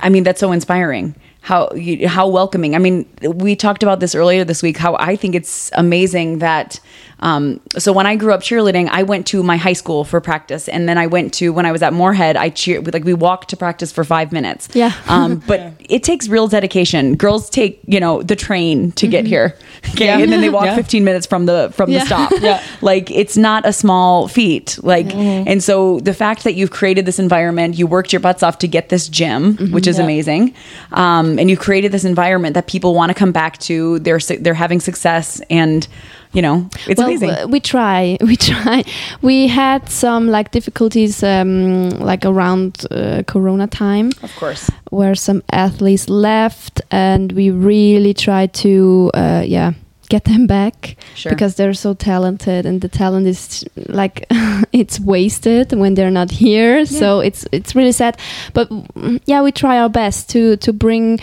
I 0.00 0.10
mean, 0.10 0.22
that's 0.22 0.40
so 0.40 0.52
inspiring. 0.52 1.14
How 1.40 1.70
you, 1.74 2.08
how 2.08 2.28
welcoming. 2.28 2.74
I 2.74 2.78
mean, 2.78 3.06
we 3.22 3.56
talked 3.56 3.82
about 3.82 4.00
this 4.00 4.14
earlier 4.14 4.44
this 4.44 4.62
week. 4.62 4.76
How 4.76 4.96
I 4.96 5.16
think 5.16 5.34
it's 5.34 5.70
amazing 5.74 6.40
that. 6.40 6.80
Um, 7.20 7.58
so 7.76 7.92
when 7.92 8.06
I 8.06 8.14
grew 8.14 8.32
up 8.32 8.42
cheerleading, 8.42 8.88
I 8.90 9.02
went 9.02 9.26
to 9.28 9.42
my 9.42 9.56
high 9.56 9.72
school 9.72 10.04
for 10.04 10.20
practice, 10.20 10.68
and 10.68 10.88
then 10.88 10.98
I 10.98 11.08
went 11.08 11.34
to 11.34 11.52
when 11.52 11.66
I 11.66 11.72
was 11.72 11.82
at 11.82 11.92
Morehead. 11.92 12.36
I 12.36 12.48
cheer 12.50 12.80
like 12.80 13.02
we 13.02 13.12
walked 13.14 13.48
to 13.50 13.56
practice 13.56 13.90
for 13.90 14.04
five 14.04 14.30
minutes. 14.30 14.68
Yeah. 14.74 14.92
Um, 15.08 15.42
but 15.46 15.72
it 15.80 16.04
takes 16.04 16.28
real 16.28 16.46
dedication. 16.48 17.16
Girls 17.16 17.50
take 17.50 17.80
you 17.86 17.98
know 17.98 18.22
the 18.22 18.36
train 18.36 18.92
to 18.92 19.08
get 19.08 19.26
here, 19.26 19.56
okay, 19.90 20.10
and 20.10 20.30
then 20.30 20.40
they 20.42 20.50
walk 20.50 20.66
Yeah. 20.66 20.76
15 20.76 21.02
minutes 21.02 21.26
from 21.26 21.46
the 21.46 21.70
from 21.74 21.90
Yeah. 21.90 22.00
the 22.00 22.06
stop. 22.06 22.32
Yeah. 22.42 22.62
Like 22.82 23.10
it's 23.10 23.36
not 23.36 23.66
a 23.66 23.72
small 23.72 24.28
feat. 24.28 24.78
Like 24.82 25.12
and 25.14 25.60
so 25.62 25.98
the 26.00 26.14
fact 26.14 26.44
that 26.44 26.54
you've 26.54 26.70
created 26.70 27.04
this 27.06 27.18
environment, 27.18 27.78
you 27.78 27.86
worked 27.88 28.12
your 28.12 28.20
butts 28.20 28.42
off 28.44 28.58
to 28.58 28.68
get 28.68 28.90
this 28.90 29.08
gym, 29.08 29.56
which 29.72 29.86
is 29.88 29.98
Yeah. 29.98 30.04
amazing, 30.04 30.54
um, 30.92 31.37
and 31.38 31.48
you've 31.50 31.60
created 31.60 31.92
this 31.92 32.04
environment 32.04 32.54
that 32.54 32.66
people 32.66 32.94
want 32.94 33.10
to 33.10 33.14
come 33.14 33.32
back 33.32 33.58
to. 33.58 33.98
They're 34.00 34.18
they're 34.40 34.54
having 34.54 34.80
success, 34.80 35.40
and 35.50 35.86
you 36.32 36.42
know 36.42 36.68
it's 36.86 36.98
well, 36.98 37.08
amazing. 37.08 37.50
we 37.50 37.60
try. 37.60 38.18
We 38.28 38.36
try. 38.36 38.84
We 39.22 39.48
had 39.48 39.88
some 39.88 40.28
like 40.28 40.50
difficulties, 40.50 41.22
um, 41.22 41.90
like 41.90 42.24
around 42.24 42.84
uh, 42.90 43.22
Corona 43.26 43.66
time, 43.66 44.10
of 44.22 44.34
course. 44.36 44.70
where 44.90 45.14
some 45.14 45.42
athletes 45.50 46.08
left, 46.08 46.82
and 46.90 47.32
we 47.32 47.50
really 47.50 48.12
tried 48.14 48.52
to, 48.54 49.10
uh, 49.14 49.42
yeah, 49.46 49.72
get 50.08 50.24
them 50.24 50.46
back 50.46 50.96
Sure. 51.14 51.30
because 51.30 51.54
they're 51.56 51.74
so 51.74 51.94
talented, 51.94 52.66
and 52.66 52.80
the 52.80 52.88
talent 52.88 53.26
is 53.26 53.64
like 53.88 54.26
it's 54.72 54.98
wasted 55.00 55.72
when 55.72 55.94
they're 55.94 56.10
not 56.10 56.30
here. 56.30 56.86
So 56.86 57.20
it's 57.20 57.46
it's 57.52 57.74
really 57.74 57.92
sad. 57.92 58.16
But 58.54 58.68
mm, 58.70 59.20
yeah, 59.26 59.42
we 59.42 59.52
try 59.52 59.78
our 59.78 59.88
best 59.90 60.28
to 60.30 60.56
to 60.56 60.72
bring. 60.72 61.20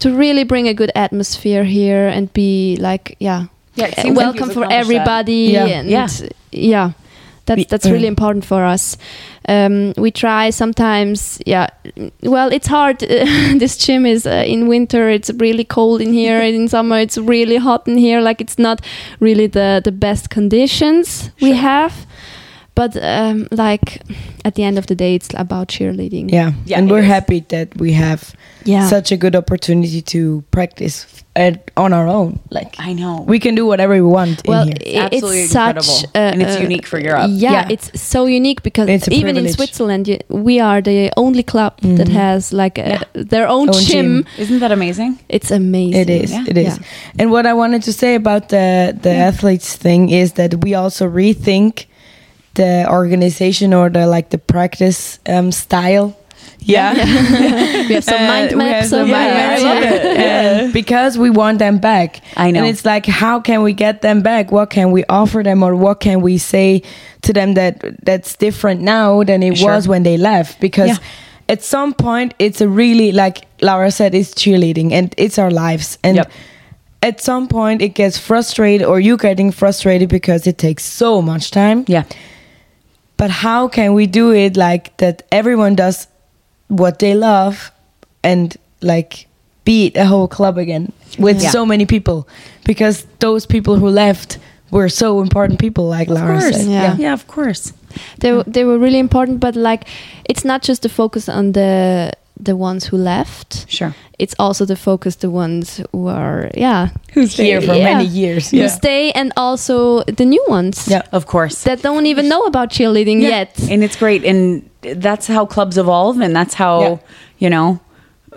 To 0.00 0.10
really 0.14 0.44
bring 0.44 0.68
a 0.68 0.74
good 0.74 0.92
atmosphere 0.94 1.64
here 1.64 2.06
and 2.06 2.32
be 2.32 2.76
like, 2.80 3.16
yeah, 3.18 3.46
Yeah, 3.74 3.86
uh, 3.98 4.04
like 4.04 4.16
welcome 4.16 4.50
for 4.50 4.60
that. 4.60 4.70
everybody 4.70 5.50
Yeah. 5.50 5.66
and 5.66 5.90
Yeah. 5.90 6.06
yeah, 6.52 6.92
that's 7.48 7.70
that's 7.70 7.86
really 7.86 8.06
important 8.06 8.44
for 8.44 8.64
us. 8.64 8.96
Um, 9.48 9.94
we 9.96 10.10
try 10.10 10.50
sometimes 10.50 11.40
yeah 11.46 11.68
well 12.22 12.52
it's 12.52 12.66
hard. 12.66 12.98
This 13.58 13.76
gym 13.76 14.06
is 14.06 14.26
uh, 14.26 14.44
in 14.46 14.68
winter 14.68 15.08
it's 15.08 15.30
really 15.30 15.64
cold 15.64 16.00
in 16.00 16.12
here. 16.12 16.40
And 16.40 16.54
in 16.60 16.68
summer 16.68 16.98
it's 16.98 17.18
really 17.18 17.56
hot 17.56 17.88
in 17.88 17.98
here. 17.98 18.20
Like 18.20 18.40
it's 18.40 18.58
not 18.58 18.80
really 19.20 19.48
the 19.48 19.80
the 19.84 19.92
best 19.92 20.30
conditions 20.30 21.30
we 21.40 21.52
have. 21.52 22.06
But 22.74 22.96
um, 23.02 23.48
like 23.50 24.02
at 24.44 24.54
the 24.54 24.62
end 24.62 24.78
of 24.78 24.86
the 24.86 24.94
day 24.94 25.14
it's 25.16 25.28
about 25.34 25.68
cheerleading. 25.68 26.30
Yeah. 26.30 26.52
Yeah, 26.64 26.78
and 26.78 26.88
we're 26.88 27.00
is. 27.00 27.06
happy 27.06 27.40
that 27.48 27.76
we 27.76 27.92
have 27.92 28.34
Yeah. 28.64 28.86
such 28.88 29.12
a 29.12 29.16
good 29.16 29.34
opportunity 29.36 30.02
to 30.02 30.42
practice 30.50 31.06
at, 31.36 31.70
on 31.76 31.92
our 31.92 32.06
own. 32.08 32.40
Like 32.50 32.74
I 32.78 32.92
know. 32.92 33.24
we 33.28 33.38
can 33.38 33.54
do 33.54 33.64
whatever 33.66 33.94
we 33.94 34.00
want 34.02 34.42
well, 34.46 34.66
in 34.68 34.76
here. 34.82 35.02
i- 35.02 35.04
Absolutely 35.06 35.42
it's 35.42 35.52
such 35.52 35.76
incredible. 35.76 36.10
uh, 36.14 36.32
And 36.32 36.42
it's 36.42 36.56
uh, 36.56 36.60
unique 36.68 36.86
for 36.86 36.98
Europe. 36.98 37.30
Yeah, 37.30 37.52
Yeah. 37.52 37.68
it's 37.70 38.00
so 38.00 38.26
unique 38.26 38.62
because 38.62 38.88
It's 38.88 39.08
a 39.08 39.12
even 39.14 39.36
in. 39.36 39.48
Switzerland, 39.52 40.08
you, 40.08 40.18
we 40.28 40.58
are 40.60 40.80
the 40.82 41.10
only 41.16 41.42
club 41.42 41.72
that 41.82 42.08
has 42.08 42.52
like 42.52 42.78
a, 42.78 42.88
Yeah. 42.88 43.02
their 43.14 43.46
own, 43.48 43.68
Own 43.68 43.82
gym. 43.82 44.06
gym. 44.24 44.26
Isn't 44.38 44.58
that 44.60 44.72
amazing? 44.72 45.18
It's 45.28 45.50
amazing. 45.50 46.00
It 46.00 46.10
is. 46.10 46.30
Yeah. 46.32 46.44
It 46.48 46.58
is. 46.58 46.78
Yeah. 46.78 46.84
And 47.20 47.30
what 47.30 47.46
I 47.46 47.54
wanted 47.54 47.82
to 47.84 47.92
say 47.92 48.14
about 48.16 48.48
the 48.48 48.92
the 49.02 49.12
athletes 49.28 49.76
thing 49.76 50.10
is 50.10 50.32
that 50.32 50.54
we 50.64 50.74
also 50.74 51.06
rethink 51.08 51.86
the 52.54 52.86
organization 52.90 53.72
or 53.74 53.90
the 53.90 54.06
like 54.06 54.28
the 54.30 54.38
practice 54.38 55.18
um, 55.28 55.52
style. 55.52 56.16
Yeah. 56.60 56.92
we 57.88 57.94
have 57.94 58.04
some 58.04 58.14
Uh, 58.22 58.26
mind 58.26 58.52
we 58.56 58.62
have 58.64 58.72
maps. 58.72 58.88
some 58.90 59.10
mind 59.10 59.32
maps, 59.34 59.62
I 59.62 59.64
love 59.64 59.82
it. 59.82 60.04
And 60.18 60.72
because 60.72 61.16
we 61.16 61.30
want 61.30 61.58
them 61.58 61.78
back. 61.78 62.20
I 62.36 62.50
know. 62.50 62.60
And 62.60 62.68
it's 62.68 62.84
like, 62.84 63.06
how 63.06 63.40
can 63.40 63.62
we 63.62 63.72
get 63.72 64.02
them 64.02 64.20
back? 64.22 64.52
What 64.52 64.70
can 64.70 64.90
we 64.90 65.04
offer 65.08 65.42
them, 65.42 65.62
or 65.62 65.74
what 65.74 66.00
can 66.00 66.20
we 66.20 66.36
say 66.38 66.82
to 67.22 67.32
them 67.32 67.54
that 67.54 67.82
that's 68.04 68.36
different 68.36 68.80
now 68.82 69.22
than 69.22 69.42
it 69.42 69.56
Sure. 69.58 69.72
was 69.72 69.88
when 69.88 70.02
they 70.02 70.16
left? 70.18 70.60
Because 70.60 70.88
Yeah. 70.88 70.98
at 71.54 71.62
some 71.62 71.94
point, 71.94 72.34
it's 72.38 72.60
a 72.60 72.68
really 72.68 73.12
like 73.12 73.46
Laura 73.62 73.90
said, 73.90 74.14
it's 74.14 74.34
cheerleading, 74.34 74.92
and 74.92 75.14
it's 75.16 75.38
our 75.38 75.50
lives, 75.50 75.98
and. 76.02 76.16
Yep. 76.16 76.30
At 77.00 77.20
some 77.20 77.46
point, 77.46 77.80
it 77.80 77.94
gets 77.94 78.18
frustrated, 78.18 78.84
or 78.84 78.98
you 78.98 79.16
getting 79.16 79.52
frustrated 79.52 80.08
because 80.08 80.48
it 80.48 80.58
takes 80.58 80.84
so 80.84 81.22
much 81.22 81.52
time 81.52 81.84
Yeah. 81.86 82.02
but 83.16 83.30
how 83.30 83.68
can 83.68 83.94
we 83.94 84.06
do 84.08 84.32
it 84.32 84.56
like 84.56 84.96
that 84.96 85.22
everyone 85.30 85.76
does 85.76 86.08
what 86.68 86.98
they 86.98 87.14
love 87.14 87.70
and 88.22 88.56
like 88.80 89.26
beat 89.64 89.96
a 89.96 90.04
whole 90.06 90.28
club 90.28 90.56
again 90.58 90.92
with 91.18 91.42
Yeah. 91.42 91.50
so 91.50 91.66
many 91.66 91.86
people 91.86 92.26
because 92.64 93.06
those 93.18 93.46
people 93.46 93.76
who 93.76 93.88
left 93.88 94.38
were 94.70 94.88
so 94.88 95.20
important 95.20 95.58
people 95.58 95.84
like 95.88 96.08
Laura 96.08 96.38
course. 96.40 96.56
said 96.56 96.66
Yeah. 96.68 96.96
Yeah, 96.98 97.12
of 97.14 97.26
course. 97.26 97.72
They 98.20 98.32
were- 98.32 98.44
they 98.46 98.64
were 98.64 98.78
really 98.78 98.98
important, 98.98 99.40
but 99.40 99.56
like 99.56 99.84
it's 100.28 100.44
not 100.44 100.62
just 100.68 100.82
the 100.82 100.88
focus 100.88 101.28
on 101.28 101.52
the 101.52 102.12
the 102.40 102.54
ones 102.54 102.84
who 102.90 102.96
left. 102.96 103.64
Sure. 103.68 103.92
It's 104.18 104.34
also 104.38 104.64
the 104.64 104.76
focus 104.76 105.16
the 105.16 105.28
ones 105.30 105.80
who 105.92 106.06
are 106.08 106.50
yeah 106.54 106.88
who's 107.14 107.36
here 107.36 107.60
for 107.60 107.74
Yeah. 107.74 107.94
many 107.94 108.06
years 108.06 108.50
who 108.52 108.68
stay 108.68 109.10
and 109.14 109.32
also 109.36 110.02
the 110.16 110.24
new 110.24 110.44
ones 110.48 110.86
Yeah. 110.88 111.02
Of 111.12 111.24
course. 111.26 111.62
that 111.64 111.82
don't 111.82 112.06
even 112.06 112.28
know 112.28 112.44
about 112.46 112.70
cheerleading 112.70 113.20
Yeah. 113.22 113.28
yet. 113.38 113.58
and 113.70 113.82
it's 113.82 113.96
great 113.96 114.24
and 114.24 114.62
that's 114.82 115.26
how 115.26 115.44
clubs 115.46 115.76
evolve 115.78 116.20
and 116.20 116.34
that's 116.34 116.54
how 116.54 116.80
Yeah. 116.80 116.96
you 117.38 117.50
know 117.50 117.80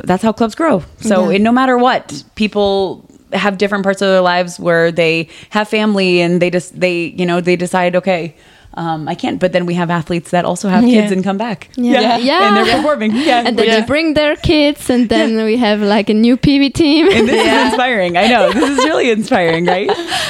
that's 0.03 0.23
how 0.23 0.31
clubs 0.31 0.55
grow 0.55 0.83
so 0.99 1.29
Yeah. 1.29 1.37
no 1.37 1.51
matter 1.51 1.77
what 1.77 2.23
people 2.35 3.05
have 3.33 3.57
different 3.57 3.83
parts 3.83 4.01
of 4.01 4.07
their 4.09 4.21
lives 4.21 4.59
where 4.59 4.91
they 4.91 5.27
have 5.51 5.67
family 5.67 6.21
and 6.21 6.41
they 6.41 6.49
just 6.49 6.77
they 6.79 7.13
you 7.17 7.25
know 7.25 7.41
they 7.41 7.55
decide 7.55 7.95
okay 7.95 8.35
um, 8.75 9.07
I 9.07 9.15
can't, 9.15 9.39
but 9.39 9.51
then 9.51 9.65
we 9.65 9.73
have 9.73 9.89
athletes 9.89 10.31
that 10.31 10.45
also 10.45 10.69
have 10.69 10.83
Yeah. 10.83 11.01
kids 11.01 11.11
and 11.11 11.23
come 11.23 11.37
back. 11.37 11.69
Yeah. 11.75 11.99
Yeah. 12.01 12.17
yeah. 12.17 12.47
And 12.47 12.55
they're 12.57 12.75
performing. 12.77 13.11
Yeah. 13.15 13.39
and 13.45 13.57
then 13.57 13.65
which- 13.67 13.75
they 13.75 13.85
bring 13.85 14.13
their 14.13 14.35
kids, 14.37 14.89
and 14.89 15.09
then 15.09 15.43
we 15.43 15.57
have 15.57 15.81
like 15.81 16.09
a 16.09 16.13
new 16.13 16.37
Pee 16.37 16.59
Wee 16.59 16.69
team. 16.69 17.07
and 17.11 17.27
this 17.27 17.45
is 17.45 17.65
inspiring. 17.67 18.15
I 18.17 18.27
know. 18.27 18.51
This 18.53 18.69
is 18.69 18.85
really 18.85 19.09
inspiring, 19.11 19.65
right? 19.65 19.89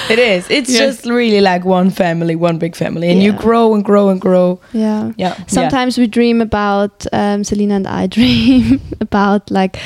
it 0.10 0.20
is 0.20 0.50
it's 0.50 0.70
Yeah. 0.70 0.80
just 0.88 1.06
really 1.06 1.40
like 1.42 1.64
one 1.64 1.90
family 1.92 2.36
one 2.36 2.58
big 2.58 2.76
family 2.76 3.10
and 3.12 3.22
you 3.24 3.32
grow 3.32 3.74
and 3.76 3.84
grow 3.86 4.10
and 4.10 4.20
grow 4.20 4.60
yeah. 4.74 5.12
yeah 5.18 5.36
Sometimes 5.48 5.98
we 5.98 6.08
dream 6.08 6.42
about 6.42 7.06
um, 7.14 7.44
Selina 7.44 7.76
and 7.76 7.88
I 7.88 8.08
dream 8.18 8.82
about 9.00 9.50
like 9.52 9.78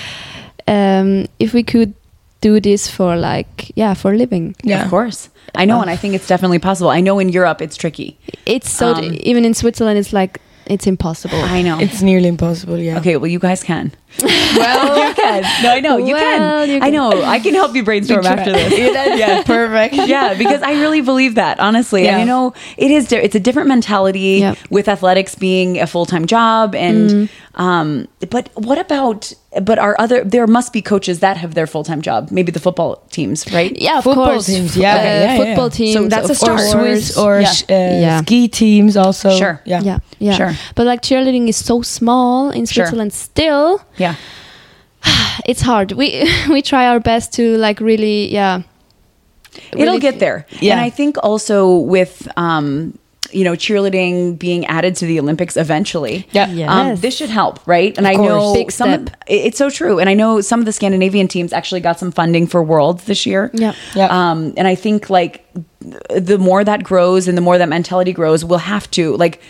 um, 0.67 1.25
if 1.39 1.53
we 1.53 1.63
could 1.63 1.93
do 2.41 2.59
this 2.59 2.87
for 2.89 3.15
like 3.15 3.71
yeah 3.75 3.93
for 3.95 4.13
a 4.13 4.17
living. 4.17 4.55
yeah 4.63 4.83
Of 4.83 4.89
course. 4.89 5.29
I 5.55 5.65
know, 5.65 5.81
and 5.81 5.89
I 5.89 5.95
think 5.95 6.15
it's 6.15 6.27
definitely 6.27 6.59
possible. 6.59 6.89
I 6.89 7.01
know 7.01 7.19
in 7.19 7.29
Europe 7.29 7.61
it's 7.61 7.77
tricky. 7.77 8.17
It's 8.45 8.69
so 8.69 8.93
Um, 8.93 9.15
even 9.21 9.45
in 9.45 9.53
Switzerland 9.53 9.97
it's 9.99 10.11
like 10.13 10.39
it's 10.65 10.87
impossible. 10.87 11.37
I 11.41 11.61
know. 11.61 11.79
it's 11.79 12.01
nearly 12.01 12.27
impossible 12.27 12.77
yeah 12.77 12.97
okay, 12.99 13.17
well, 13.17 13.31
you 13.31 13.39
guys 13.39 13.63
can. 13.63 13.91
well, 14.23 15.09
you 15.09 15.13
can. 15.15 15.43
No, 15.63 15.69
I 15.71 15.79
know. 15.79 15.97
You 15.97 16.13
Well, 16.13 16.65
can. 16.65 16.69
you 16.69 16.79
I 16.81 16.89
know. 16.89 17.23
I 17.23 17.39
can 17.39 17.53
help 17.53 17.75
you 17.75 17.83
brainstorm 17.83 18.21
try. 18.23 18.33
after 18.33 18.51
this. 18.51 18.73
yeah. 19.19 19.43
perfect 19.43 19.95
yeah, 20.07 20.33
because 20.33 20.61
I 20.61 20.73
really 20.73 21.01
believe 21.01 21.35
that, 21.35 21.59
honestly. 21.59 22.07
And 22.07 22.17
Yeah. 22.17 22.19
you 22.19 22.25
know, 22.25 22.53
it 22.77 22.91
is 22.91 23.07
di- 23.07 23.17
it's 23.17 23.35
a 23.35 23.39
different 23.39 23.67
mentality 23.67 24.39
Yep. 24.39 24.57
with 24.69 24.87
athletics 24.87 25.35
being 25.35 25.79
a 25.79 25.87
full-time 25.87 26.25
job 26.27 26.75
and 26.75 26.95
Mm-hmm. 27.09 27.61
um 27.61 28.07
but 28.29 28.49
what 28.55 28.77
about 28.77 29.31
but 29.61 29.77
our 29.79 29.95
other 29.99 30.23
there 30.23 30.47
must 30.47 30.73
be 30.73 30.81
coaches 30.81 31.19
that 31.21 31.37
have 31.37 31.53
their 31.53 31.67
full-time 31.67 32.01
job, 32.01 32.29
maybe 32.31 32.51
the 32.51 32.59
football 32.59 32.91
teams, 33.11 33.45
right? 33.53 33.71
Yeah, 33.79 33.99
of 33.99 34.03
Football 34.03 34.25
course. 34.35 34.45
teams, 34.47 34.75
yeah. 34.75 34.95
uh, 34.95 34.99
Okay, 34.99 35.21
yeah, 35.23 35.37
football 35.37 35.69
yeah. 35.71 35.79
teams. 35.79 35.93
So 35.93 36.07
that's 36.13 36.27
a 36.27 36.31
of 36.31 36.37
start. 36.37 36.59
or. 36.59 36.71
Swiss 36.71 37.17
or 37.17 37.39
Yeah. 37.41 37.51
sh- 37.51 37.63
uh, 37.69 37.73
Yeah. 38.05 38.21
ski 38.21 38.47
teams 38.49 38.97
also 38.97 39.29
Sure. 39.37 39.61
yeah 39.65 39.81
yeah, 39.89 39.99
yeah. 40.19 40.33
Sure. 40.39 40.53
But 40.75 40.85
like 40.91 41.01
cheerleading 41.01 41.47
is 41.47 41.55
so 41.55 41.81
small 41.81 42.49
in 42.51 42.65
Sure. 42.65 42.85
Switzerland 42.85 43.13
still. 43.13 43.79
Yeah. 43.97 44.04
It's 45.45 45.61
hard. 45.61 45.91
We 45.91 46.07
we 46.49 46.61
try 46.61 46.87
our 46.87 46.99
best 46.99 47.33
to 47.33 47.57
like 47.57 47.79
really 47.79 48.31
yeah. 48.33 48.61
It'll 49.71 49.85
really- 49.85 49.99
get 49.99 50.19
there. 50.19 50.45
Yeah. 50.59 50.73
And 50.73 50.81
I 50.81 50.89
think 50.89 51.17
also 51.23 51.77
with 51.77 52.27
um 52.37 52.97
you 53.31 53.43
know, 53.43 53.53
cheerleading 53.53 54.37
being 54.39 54.65
added 54.67 54.95
to 54.95 55.05
the 55.05 55.19
Olympics 55.19 55.57
eventually. 55.57 56.25
Yeah. 56.31 56.47
Yes. 56.47 56.69
Um, 56.69 56.95
this 56.95 57.17
should 57.17 57.29
help, 57.29 57.59
right? 57.67 57.97
And 57.97 58.07
I 58.07 58.15
course. 58.15 58.29
know 58.29 58.53
Big 58.53 58.71
some. 58.71 59.07
step. 59.07 59.23
it- 59.27 59.45
It's 59.47 59.57
so 59.57 59.69
true, 59.69 59.99
and 59.99 60.07
I 60.09 60.13
know 60.13 60.41
some 60.41 60.59
of 60.61 60.65
the 60.65 60.71
Scandinavian 60.71 61.27
teams 61.27 61.51
actually 61.51 61.81
got 61.81 61.99
some 61.99 62.11
funding 62.11 62.47
for 62.47 62.63
Worlds 62.63 63.03
this 63.05 63.25
year. 63.25 63.49
Yeah. 63.53 63.73
Yeah. 63.95 64.07
Um, 64.07 64.53
and 64.57 64.67
I 64.67 64.75
think 64.75 65.09
like 65.09 65.43
the 66.15 66.37
more 66.39 66.63
that 66.63 66.83
grows 66.83 67.27
and 67.27 67.35
the 67.37 67.41
more 67.41 67.57
that 67.57 67.67
mentality 67.67 68.13
grows, 68.13 68.45
we'll 68.45 68.59
have 68.75 68.89
to 68.91 69.17
like. 69.17 69.41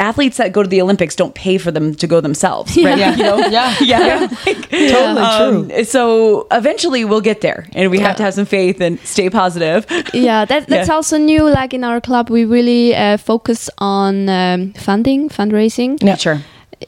Athletes 0.00 0.36
that 0.38 0.52
go 0.52 0.62
to 0.62 0.68
the 0.68 0.82
Olympics 0.82 1.14
don't 1.16 1.34
pay 1.34 1.56
for 1.58 1.70
them 1.70 1.94
to 1.94 2.06
go 2.06 2.20
themselves, 2.20 2.76
right? 2.84 2.98
Yeah. 2.98 3.16
You 3.16 3.22
know, 3.22 3.36
Yeah. 3.38 3.74
yeah, 3.80 4.28
Like, 4.46 4.68
Totally 4.70 5.68
true. 5.68 5.78
um, 5.78 5.84
So 5.84 6.46
eventually 6.50 7.04
we'll 7.04 7.20
get 7.20 7.40
there, 7.40 7.66
and 7.74 7.90
we 7.90 7.98
Yeah. 7.98 8.08
have 8.08 8.16
to 8.16 8.22
have 8.24 8.34
some 8.34 8.46
faith 8.46 8.80
and 8.80 8.98
stay 9.04 9.30
positive. 9.30 9.86
yeah 10.12 10.44
that, 10.44 10.66
that's 10.66 10.88
Yeah. 10.88 10.94
also 10.94 11.16
new 11.18 11.48
like 11.48 11.72
in 11.74 11.84
our 11.84 12.00
club 12.00 12.28
we 12.30 12.44
really 12.44 12.94
uh, 12.94 13.16
focus 13.18 13.70
on 13.78 14.28
um, 14.28 14.72
funding 14.74 15.28
fundraising 15.28 15.98
Yeah. 16.02 16.16
Sure. 16.16 16.40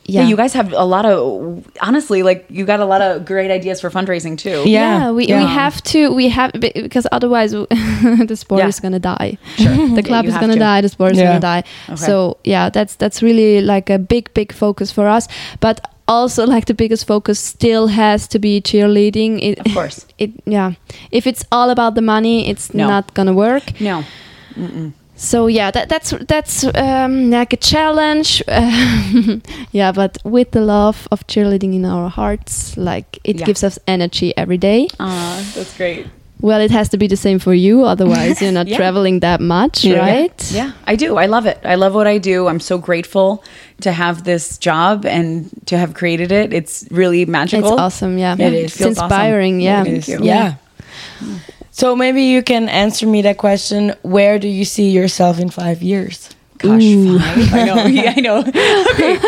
Yeah, 0.08 0.22
you 0.28 0.36
guys 0.36 0.52
have 0.54 0.72
a 0.72 0.84
lot 0.84 1.04
of 1.04 1.66
honestly, 1.80 2.22
like 2.22 2.46
you 2.48 2.64
got 2.64 2.80
a 2.80 2.84
lot 2.84 3.00
of 3.02 3.24
great 3.24 3.50
ideas 3.50 3.80
for 3.80 3.90
fundraising 3.90 4.38
too. 4.38 4.62
Yeah. 4.66 5.10
we, 5.10 5.26
yeah. 5.26 5.40
we 5.42 5.46
have 5.50 5.82
to 5.92 6.10
we 6.14 6.28
have 6.28 6.52
because 6.52 7.06
otherwise 7.12 7.50
the 8.30 8.36
sport 8.36 8.60
Yeah. 8.60 8.68
is 8.68 8.80
gonna 8.80 9.00
die 9.00 9.36
Sure. 9.56 9.74
the 9.98 10.02
club 10.02 10.24
you 10.24 10.30
is 10.32 10.36
gonna 10.38 10.54
to. 10.54 10.58
die 10.60 10.80
the 10.80 10.88
sport 10.88 11.12
is 11.12 11.18
Yeah. 11.18 11.26
gonna 11.28 11.40
die 11.40 11.62
Okay. 11.88 11.96
so 12.06 12.36
yeah 12.44 12.70
that's 12.70 12.94
that's 12.96 13.22
really 13.22 13.60
like 13.60 13.90
a 13.90 13.98
big 13.98 14.32
big 14.34 14.52
focus 14.52 14.92
for 14.92 15.06
us 15.08 15.26
but 15.60 15.80
also 16.08 16.46
like 16.46 16.66
the 16.66 16.74
biggest 16.74 17.04
focus 17.06 17.40
still 17.40 17.88
has 17.88 18.28
to 18.28 18.38
be 18.38 18.60
cheerleading 18.60 19.42
it, 19.42 19.58
Of 19.66 19.74
course. 19.74 20.06
it 20.18 20.30
yeah 20.46 20.72
if 21.10 21.26
it's 21.26 21.44
all 21.50 21.68
about 21.70 21.94
the 21.96 22.02
money 22.02 22.48
it's 22.48 22.72
No. 22.72 22.86
not 22.86 23.12
gonna 23.14 23.34
work 23.34 23.80
No. 23.80 24.04
So 25.16 25.46
yeah 25.46 25.70
that, 25.70 25.88
that's 25.88 26.10
that's 26.28 26.64
um, 26.74 27.30
like 27.30 27.52
a 27.52 27.56
challenge 27.56 28.42
yeah 29.72 29.92
but 29.92 30.18
with 30.24 30.50
the 30.50 30.60
love 30.60 31.08
of 31.10 31.26
cheerleading 31.26 31.74
in 31.74 31.84
our 31.84 32.08
hearts 32.10 32.76
like 32.76 33.18
it 33.24 33.36
Yeah. 33.38 33.46
gives 33.46 33.64
us 33.64 33.78
energy 33.86 34.32
every 34.36 34.58
day 34.58 34.88
Uh, 35.00 35.42
that's 35.54 35.74
great. 35.76 36.06
well 36.40 36.60
it 36.60 36.70
has 36.70 36.88
to 36.90 36.98
be 36.98 37.06
the 37.08 37.16
same 37.16 37.38
for 37.38 37.54
you 37.54 37.84
otherwise 37.84 38.42
you're 38.42 38.52
not 38.52 38.66
Yeah. 38.70 38.76
traveling 38.76 39.20
that 39.20 39.40
much 39.40 39.84
Yeah. 39.84 39.98
right 40.00 40.52
Yeah, 40.52 40.72
I 40.86 40.96
do. 40.96 41.16
I 41.16 41.26
love 41.26 41.46
it. 41.46 41.58
I 41.64 41.76
love 41.76 41.94
what 41.94 42.06
I 42.06 42.18
do. 42.18 42.46
I'm 42.48 42.60
so 42.60 42.76
grateful 42.78 43.42
to 43.80 43.90
have 43.92 44.22
this 44.24 44.58
job 44.58 45.04
and 45.06 45.48
to 45.66 45.76
have 45.78 45.92
created 45.94 46.30
it. 46.32 46.52
It's 46.52 46.84
really 46.90 47.24
magical. 47.26 47.72
it's 47.72 47.80
awesome 47.80 48.18
yeah, 48.18 48.36
Yeah, 48.38 48.48
it 48.48 48.64
it's 48.64 48.76
feels 48.76 48.98
awesome. 48.98 49.04
inspiring 49.10 49.60
yeah 49.62 49.82
Thank 49.84 49.96
It 49.96 49.98
is, 49.98 50.08
you. 50.08 50.18
Yeah. 50.22 50.54
So 51.76 51.94
maybe 51.94 52.22
you 52.22 52.42
can 52.42 52.70
answer 52.70 53.06
me 53.06 53.20
that 53.22 53.36
question. 53.36 53.94
Where 54.00 54.38
do 54.38 54.48
you 54.48 54.64
see 54.64 54.88
yourself 54.88 55.38
in 55.38 55.50
five 55.50 55.82
years? 55.82 56.30
Gosh, 56.56 56.80
five. 56.80 57.52
I 57.52 57.64
know. 57.66 57.84
Yeah, 58.00 58.14
I 58.16 58.20
know. 58.20 58.38
Okay. 58.94 59.18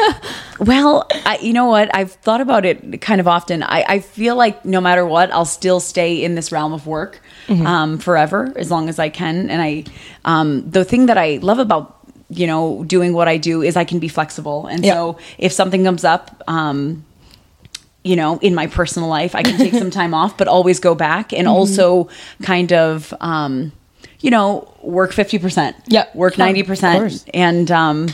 Well, 0.59 1.07
I, 1.27 1.39
you 1.43 1.53
know 1.53 1.67
what? 1.67 1.95
I've 1.95 2.13
thought 2.13 2.41
about 2.41 2.65
it 2.65 3.03
kind 3.03 3.21
of 3.21 3.29
often. 3.29 3.63
I, 3.63 3.85
I 3.87 3.99
feel 3.99 4.35
like 4.35 4.65
no 4.65 4.81
matter 4.81 5.05
what, 5.05 5.31
I'll 5.31 5.45
still 5.45 5.79
stay 5.79 6.25
in 6.25 6.37
this 6.37 6.51
realm 6.51 6.73
of 6.73 6.87
work 6.87 7.21
um, 7.51 7.99
forever 7.99 8.51
as 8.57 8.71
long 8.71 8.89
as 8.89 8.99
I 8.99 9.11
can. 9.11 9.51
And 9.51 9.61
I, 9.61 9.85
um, 10.25 10.71
the 10.71 10.87
thing 10.87 11.05
that 11.07 11.19
I 11.19 11.37
love 11.43 11.59
about 11.59 11.97
you 12.31 12.47
know 12.47 12.83
doing 12.85 13.13
what 13.13 13.29
I 13.29 13.37
do 13.37 13.61
is 13.61 13.77
I 13.77 13.85
can 13.85 13.99
be 13.99 14.09
flexible. 14.09 14.67
And 14.67 14.85
Yeah. 14.87 14.95
so 14.95 15.19
if 15.37 15.53
something 15.53 15.85
comes 15.85 16.03
up. 16.05 16.43
Um, 16.49 17.05
you 18.05 18.17
know, 18.17 18.39
in 18.39 18.55
my 18.55 18.67
personal 18.67 19.09
life, 19.09 19.35
I 19.35 19.43
can 19.43 19.59
take 19.59 19.75
some 19.75 19.91
time 20.01 20.15
off, 20.15 20.37
but 20.39 20.49
always 20.49 20.81
go 20.81 20.95
back 20.95 21.33
and 21.33 21.49
also 21.49 22.09
kind 22.43 22.73
of, 22.73 23.13
um, 23.21 23.73
you 24.21 24.31
know, 24.31 24.73
work 24.83 25.13
50%. 25.13 25.75
Yeah. 25.89 26.07
Work 26.15 26.35
90%. 26.35 27.29
And, 27.35 27.71
um, 27.71 28.09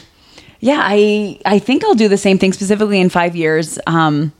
yeah, 0.61 0.81
I, 0.83 1.39
I 1.45 1.59
think 1.59 1.85
I'll 1.85 1.95
do 1.95 2.09
the 2.09 2.19
same 2.19 2.39
thing 2.39 2.53
specifically 2.53 3.01
in 3.01 3.11
five 3.11 3.37
years. 3.37 3.79
Um, 3.87 4.33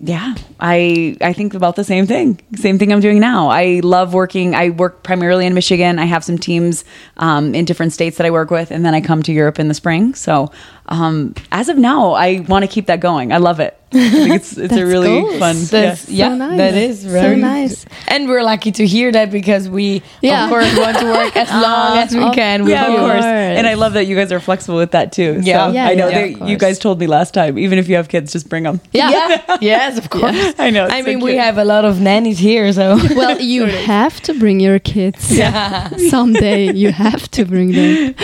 yeah, 0.00 0.34
I 0.60 1.16
I 1.22 1.32
think 1.32 1.54
about 1.54 1.76
the 1.76 1.84
same 1.84 2.06
thing. 2.06 2.38
Same 2.54 2.78
thing 2.78 2.92
I'm 2.92 3.00
doing 3.00 3.18
now. 3.18 3.48
I 3.48 3.80
love 3.82 4.12
working. 4.12 4.54
I 4.54 4.70
work 4.70 5.02
primarily 5.02 5.46
in 5.46 5.54
Michigan. 5.54 5.98
I 5.98 6.04
have 6.04 6.22
some 6.22 6.36
teams 6.36 6.84
um, 7.16 7.54
in 7.54 7.64
different 7.64 7.94
states 7.94 8.18
that 8.18 8.26
I 8.26 8.30
work 8.30 8.50
with, 8.50 8.70
and 8.70 8.84
then 8.84 8.94
I 8.94 9.00
come 9.00 9.22
to 9.22 9.32
Europe 9.32 9.58
in 9.58 9.68
the 9.68 9.74
spring. 9.74 10.14
So 10.14 10.52
um, 10.86 11.34
as 11.50 11.70
of 11.70 11.78
now, 11.78 12.12
I 12.12 12.40
want 12.40 12.64
to 12.64 12.70
keep 12.70 12.86
that 12.86 13.00
going. 13.00 13.32
I 13.32 13.38
love 13.38 13.58
it. 13.58 13.80
I 13.96 14.10
think 14.10 14.34
it's 14.40 14.56
it's 14.56 14.74
a 14.76 14.84
really 14.86 15.08
goals. 15.20 15.38
fun. 15.38 15.56
That's, 15.64 16.08
yeah. 16.08 16.28
yeah, 16.30 16.34
nice. 16.36 16.58
that 16.58 16.74
is 16.74 17.02
So 17.02 17.08
very 17.08 17.36
nice. 17.36 17.84
And 18.08 18.28
we're 18.28 18.42
lucky 18.42 18.72
to 18.72 18.86
hear 18.86 19.10
that 19.12 19.30
because 19.30 19.68
we, 19.68 20.02
Yeah. 20.22 20.44
of 20.44 20.50
course, 20.50 20.76
want 20.78 20.98
to 20.98 21.04
work 21.06 21.36
as 21.36 21.48
ah, 21.52 21.60
long 21.60 21.98
as 21.98 22.14
we 22.14 22.22
of 22.22 22.34
can. 22.34 22.66
Yeah, 22.66 22.86
of 22.86 22.98
course. 22.98 23.12
course. 23.12 23.24
And 23.24 23.66
I 23.66 23.74
love 23.74 23.94
that 23.94 24.06
you 24.06 24.16
guys 24.16 24.30
are 24.32 24.40
flexible 24.40 24.78
with 24.78 24.92
that 24.92 25.12
too. 25.12 25.40
Yeah. 25.42 25.66
So 25.68 25.72
Yeah, 25.72 25.86
I 25.88 25.94
know 25.94 26.08
yeah, 26.08 26.20
they- 26.36 26.50
you 26.50 26.56
guys 26.58 26.78
told 26.78 26.98
me 27.00 27.06
last 27.06 27.32
time. 27.34 27.58
Even 27.58 27.78
if 27.78 27.88
you 27.88 27.96
have 27.96 28.08
kids, 28.08 28.32
just 28.32 28.48
bring 28.48 28.64
them. 28.64 28.80
yeah, 28.92 29.42
yes, 29.60 29.98
of 29.98 30.10
course. 30.10 30.54
I 30.58 30.70
know. 30.70 30.84
it's 30.84 30.94
I 30.94 31.00
so 31.00 31.06
mean, 31.06 31.20
we 31.20 31.36
have 31.36 31.58
a 31.58 31.64
lot 31.64 31.84
of 31.84 32.00
nannies 32.00 32.38
here, 32.38 32.72
so 32.72 32.96
well 33.16 33.40
you 33.40 33.64
have 33.66 34.20
to 34.22 34.34
bring 34.34 34.60
your 34.60 34.78
kids 34.78 35.30
yeah. 35.36 35.88
someday 36.10 36.72
you 36.72 36.92
have 36.92 37.28
to 37.30 37.44
bring 37.44 37.72
them 37.72 38.14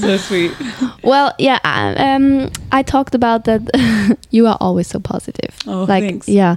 so 0.00 0.16
sweet. 0.16 0.52
Well, 1.04 1.32
yeah, 1.38 1.58
I- 1.64 1.94
um, 2.14 2.50
I 2.72 2.82
talked 2.82 3.14
about 3.14 3.44
that. 3.44 4.18
you 4.30 4.46
are 4.46 4.56
always 4.60 4.86
so 4.88 4.98
positive. 5.00 5.56
Oh, 5.66 5.84
like, 5.84 6.02
thanks. 6.04 6.28
yeah. 6.28 6.56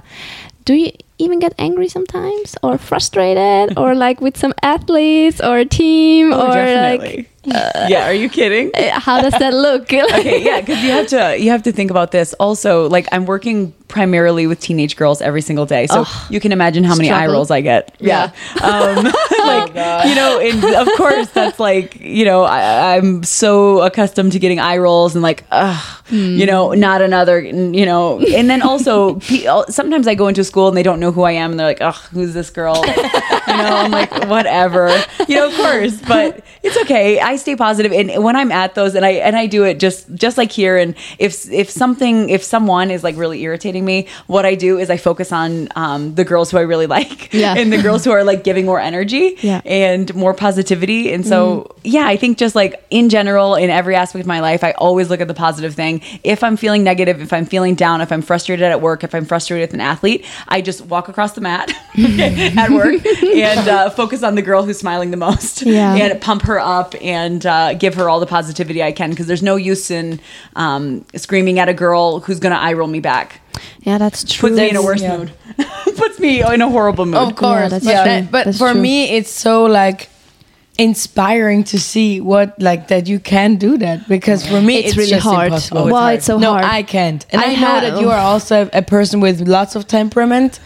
Do 0.64 0.74
you 0.74 0.90
even 1.18 1.38
get 1.38 1.52
angry 1.58 1.88
sometimes, 1.88 2.56
or 2.62 2.78
frustrated, 2.78 3.76
or 3.78 3.94
like 3.94 4.20
with 4.20 4.36
some 4.36 4.54
athletes 4.62 5.40
or 5.40 5.58
a 5.58 5.64
team, 5.64 6.32
Oh, 6.32 6.46
or 6.48 6.52
definitely. 6.54 7.28
yeah, 7.44 8.06
are 8.06 8.12
you 8.12 8.28
kidding? 8.28 8.70
uh, 8.74 9.00
how 9.00 9.20
does 9.20 9.32
that 9.38 9.52
look? 9.54 9.82
okay, 9.92 10.42
yeah, 10.44 10.60
because 10.60 10.82
you 10.82 10.90
have 10.90 11.06
to 11.08 11.36
you 11.38 11.50
have 11.50 11.62
to 11.64 11.72
think 11.72 11.90
about 11.90 12.10
this. 12.12 12.34
Also, 12.34 12.88
like 12.88 13.06
I'm 13.12 13.26
working 13.26 13.72
primarily 13.88 14.46
with 14.46 14.60
teenage 14.60 14.96
girls 14.96 15.22
every 15.22 15.40
single 15.40 15.64
day, 15.64 15.86
so 15.86 16.04
you 16.28 16.40
can 16.40 16.52
imagine 16.52 16.84
how 16.84 16.94
many 16.94 17.10
eye 17.10 17.26
rolls 17.26 17.50
I 17.50 17.62
get. 17.62 17.96
Yeah. 18.00 18.30
um, 18.62 18.96
like 19.46 19.68
you 20.08 20.14
know, 20.14 20.40
and 20.42 20.62
of 20.76 20.88
course 20.96 21.30
that's 21.30 21.58
like 21.58 21.98
you 22.00 22.24
know 22.26 22.42
I, 22.44 22.96
I'm 22.96 23.22
so 23.24 23.80
accustomed 23.82 24.32
to 24.32 24.38
getting 24.38 24.60
eye 24.60 24.76
rolls 24.76 25.14
and 25.14 25.22
like 25.22 25.44
ugh, 25.50 26.02
you 26.10 26.44
know, 26.44 26.72
not 26.74 27.00
another, 27.00 27.40
you 27.40 27.86
know, 27.86 28.20
and 28.20 28.50
then 28.50 28.60
also 28.60 29.20
sometimes 29.68 30.06
I 30.06 30.14
go 30.14 30.28
into 30.28 30.44
school 30.44 30.68
and 30.68 30.76
they 30.76 30.82
don't 30.82 31.00
know 31.00 31.07
who 31.12 31.22
I 31.22 31.32
am 31.32 31.52
and 31.52 31.60
they're 31.60 31.66
like, 31.66 31.80
ugh, 31.80 31.94
who's 32.12 32.34
this 32.34 32.50
girl? 32.50 32.76
you 32.86 32.92
know, 33.56 33.76
I'm 33.76 33.90
like 33.90 34.10
whatever, 34.28 34.88
you 35.26 35.36
know, 35.36 35.48
of 35.48 35.54
course, 35.54 36.00
but 36.02 36.44
it's 36.62 36.76
okay. 36.82 37.20
I 37.20 37.36
stay 37.36 37.56
positive, 37.56 37.92
and 37.92 38.22
when 38.22 38.36
I'm 38.36 38.52
at 38.52 38.74
those, 38.74 38.94
and 38.94 39.04
I 39.06 39.10
and 39.12 39.36
I 39.36 39.46
do 39.46 39.64
it 39.64 39.78
just 39.78 40.12
just 40.14 40.36
like 40.36 40.50
here. 40.52 40.76
And 40.76 40.94
if 41.18 41.50
if 41.50 41.70
something, 41.70 42.28
if 42.30 42.42
someone 42.42 42.90
is 42.90 43.02
like 43.04 43.16
really 43.16 43.40
irritating 43.42 43.84
me, 43.84 44.06
what 44.26 44.44
I 44.44 44.54
do 44.54 44.78
is 44.78 44.90
I 44.90 44.96
focus 44.96 45.32
on 45.32 45.68
um, 45.76 46.14
the 46.14 46.24
girls 46.24 46.50
who 46.50 46.58
I 46.58 46.62
really 46.62 46.86
like, 46.86 47.32
Yeah. 47.32 47.54
and 47.56 47.72
the 47.72 47.80
girls 47.80 48.04
who 48.04 48.10
are 48.10 48.24
like 48.24 48.42
giving 48.44 48.66
more 48.66 48.80
energy, 48.80 49.36
Yeah. 49.40 49.60
and 49.64 50.12
more 50.14 50.34
positivity. 50.34 51.12
And 51.12 51.24
so, 51.26 51.74
yeah, 51.84 52.06
I 52.06 52.16
think 52.16 52.38
just 52.38 52.54
like 52.54 52.84
in 52.90 53.08
general, 53.08 53.54
in 53.54 53.70
every 53.70 53.94
aspect 53.94 54.22
of 54.22 54.26
my 54.26 54.40
life, 54.40 54.64
I 54.64 54.72
always 54.72 55.08
look 55.10 55.20
at 55.20 55.28
the 55.28 55.34
positive 55.34 55.74
thing. 55.74 56.02
If 56.24 56.42
I'm 56.42 56.56
feeling 56.56 56.82
negative, 56.82 57.20
if 57.22 57.32
I'm 57.32 57.46
feeling 57.46 57.76
down, 57.76 58.00
if 58.00 58.10
I'm 58.12 58.22
frustrated 58.22 58.64
at 58.66 58.80
work, 58.80 59.04
if 59.04 59.14
I'm 59.14 59.24
frustrated 59.24 59.68
with 59.68 59.74
an 59.74 59.80
athlete, 59.80 60.24
I 60.48 60.60
just 60.60 60.82
walk 60.86 60.97
across 61.06 61.32
the 61.34 61.40
mat 61.40 61.70
at 61.96 62.70
work 62.70 63.06
and 63.22 63.68
uh, 63.68 63.90
focus 63.90 64.24
on 64.24 64.34
the 64.34 64.42
girl 64.42 64.64
who's 64.64 64.78
smiling 64.78 65.12
the 65.12 65.16
most 65.16 65.62
Yeah. 65.62 65.94
and 65.94 66.20
pump 66.20 66.42
her 66.42 66.58
up 66.58 66.96
and 67.00 67.46
uh, 67.46 67.74
give 67.74 67.94
her 67.94 68.08
all 68.08 68.18
the 68.18 68.26
positivity 68.26 68.82
I 68.82 68.90
can 68.90 69.10
because 69.10 69.26
there's 69.26 69.42
no 69.42 69.54
use 69.56 69.90
in 69.90 70.18
um, 70.56 71.04
screaming 71.14 71.58
at 71.58 71.68
a 71.68 71.74
girl 71.74 72.20
who's 72.20 72.40
going 72.40 72.52
to 72.54 72.58
eye 72.58 72.72
roll 72.72 72.88
me 72.88 73.00
back. 73.00 73.40
yeah, 73.82 73.98
that's 73.98 74.24
true. 74.24 74.48
Puts 74.48 74.58
me 74.58 74.70
in 74.70 74.76
a 74.76 74.82
worse 74.82 75.02
yeah. 75.02 75.16
mood. 75.18 75.32
Puts 75.96 76.18
me 76.18 76.42
in 76.42 76.62
a 76.62 76.68
horrible 76.70 77.04
mood. 77.06 77.16
Of 77.16 77.36
course, 77.36 77.70
that's 77.70 77.84
but, 77.84 77.92
true. 78.02 78.04
that- 78.12 78.30
but 78.32 78.44
That's 78.46 78.58
for 78.58 78.72
true. 78.72 78.80
me, 78.80 79.10
it's 79.16 79.30
so 79.30 79.64
like 79.66 80.08
inspiring 80.80 81.64
to 81.64 81.78
see 81.78 82.20
what 82.20 82.54
like 82.62 82.86
that 82.86 83.08
you 83.08 83.18
can 83.18 83.56
do 83.56 83.76
that 83.78 84.08
because 84.08 84.46
for 84.46 84.60
me 84.62 84.76
It's 84.76 84.88
it's, 84.90 84.96
really 84.96 85.10
just 85.10 85.24
hard. 85.26 85.46
impossible. 85.48 85.80
Oh, 85.80 85.92
Well, 85.92 86.06
it's 86.08 86.24
so 86.24 86.38
no, 86.38 86.52
hard. 86.52 86.64
I 86.64 86.84
can't, 86.84 87.26
and 87.30 87.42
I 87.42 87.46
I, 87.46 87.54
know 87.56 87.80
that 87.80 88.00
you 88.00 88.10
are 88.10 88.18
also 88.20 88.70
a 88.72 88.82
person 88.82 89.18
with 89.18 89.40
lots 89.48 89.74
of 89.74 89.88
temperament, 89.88 90.60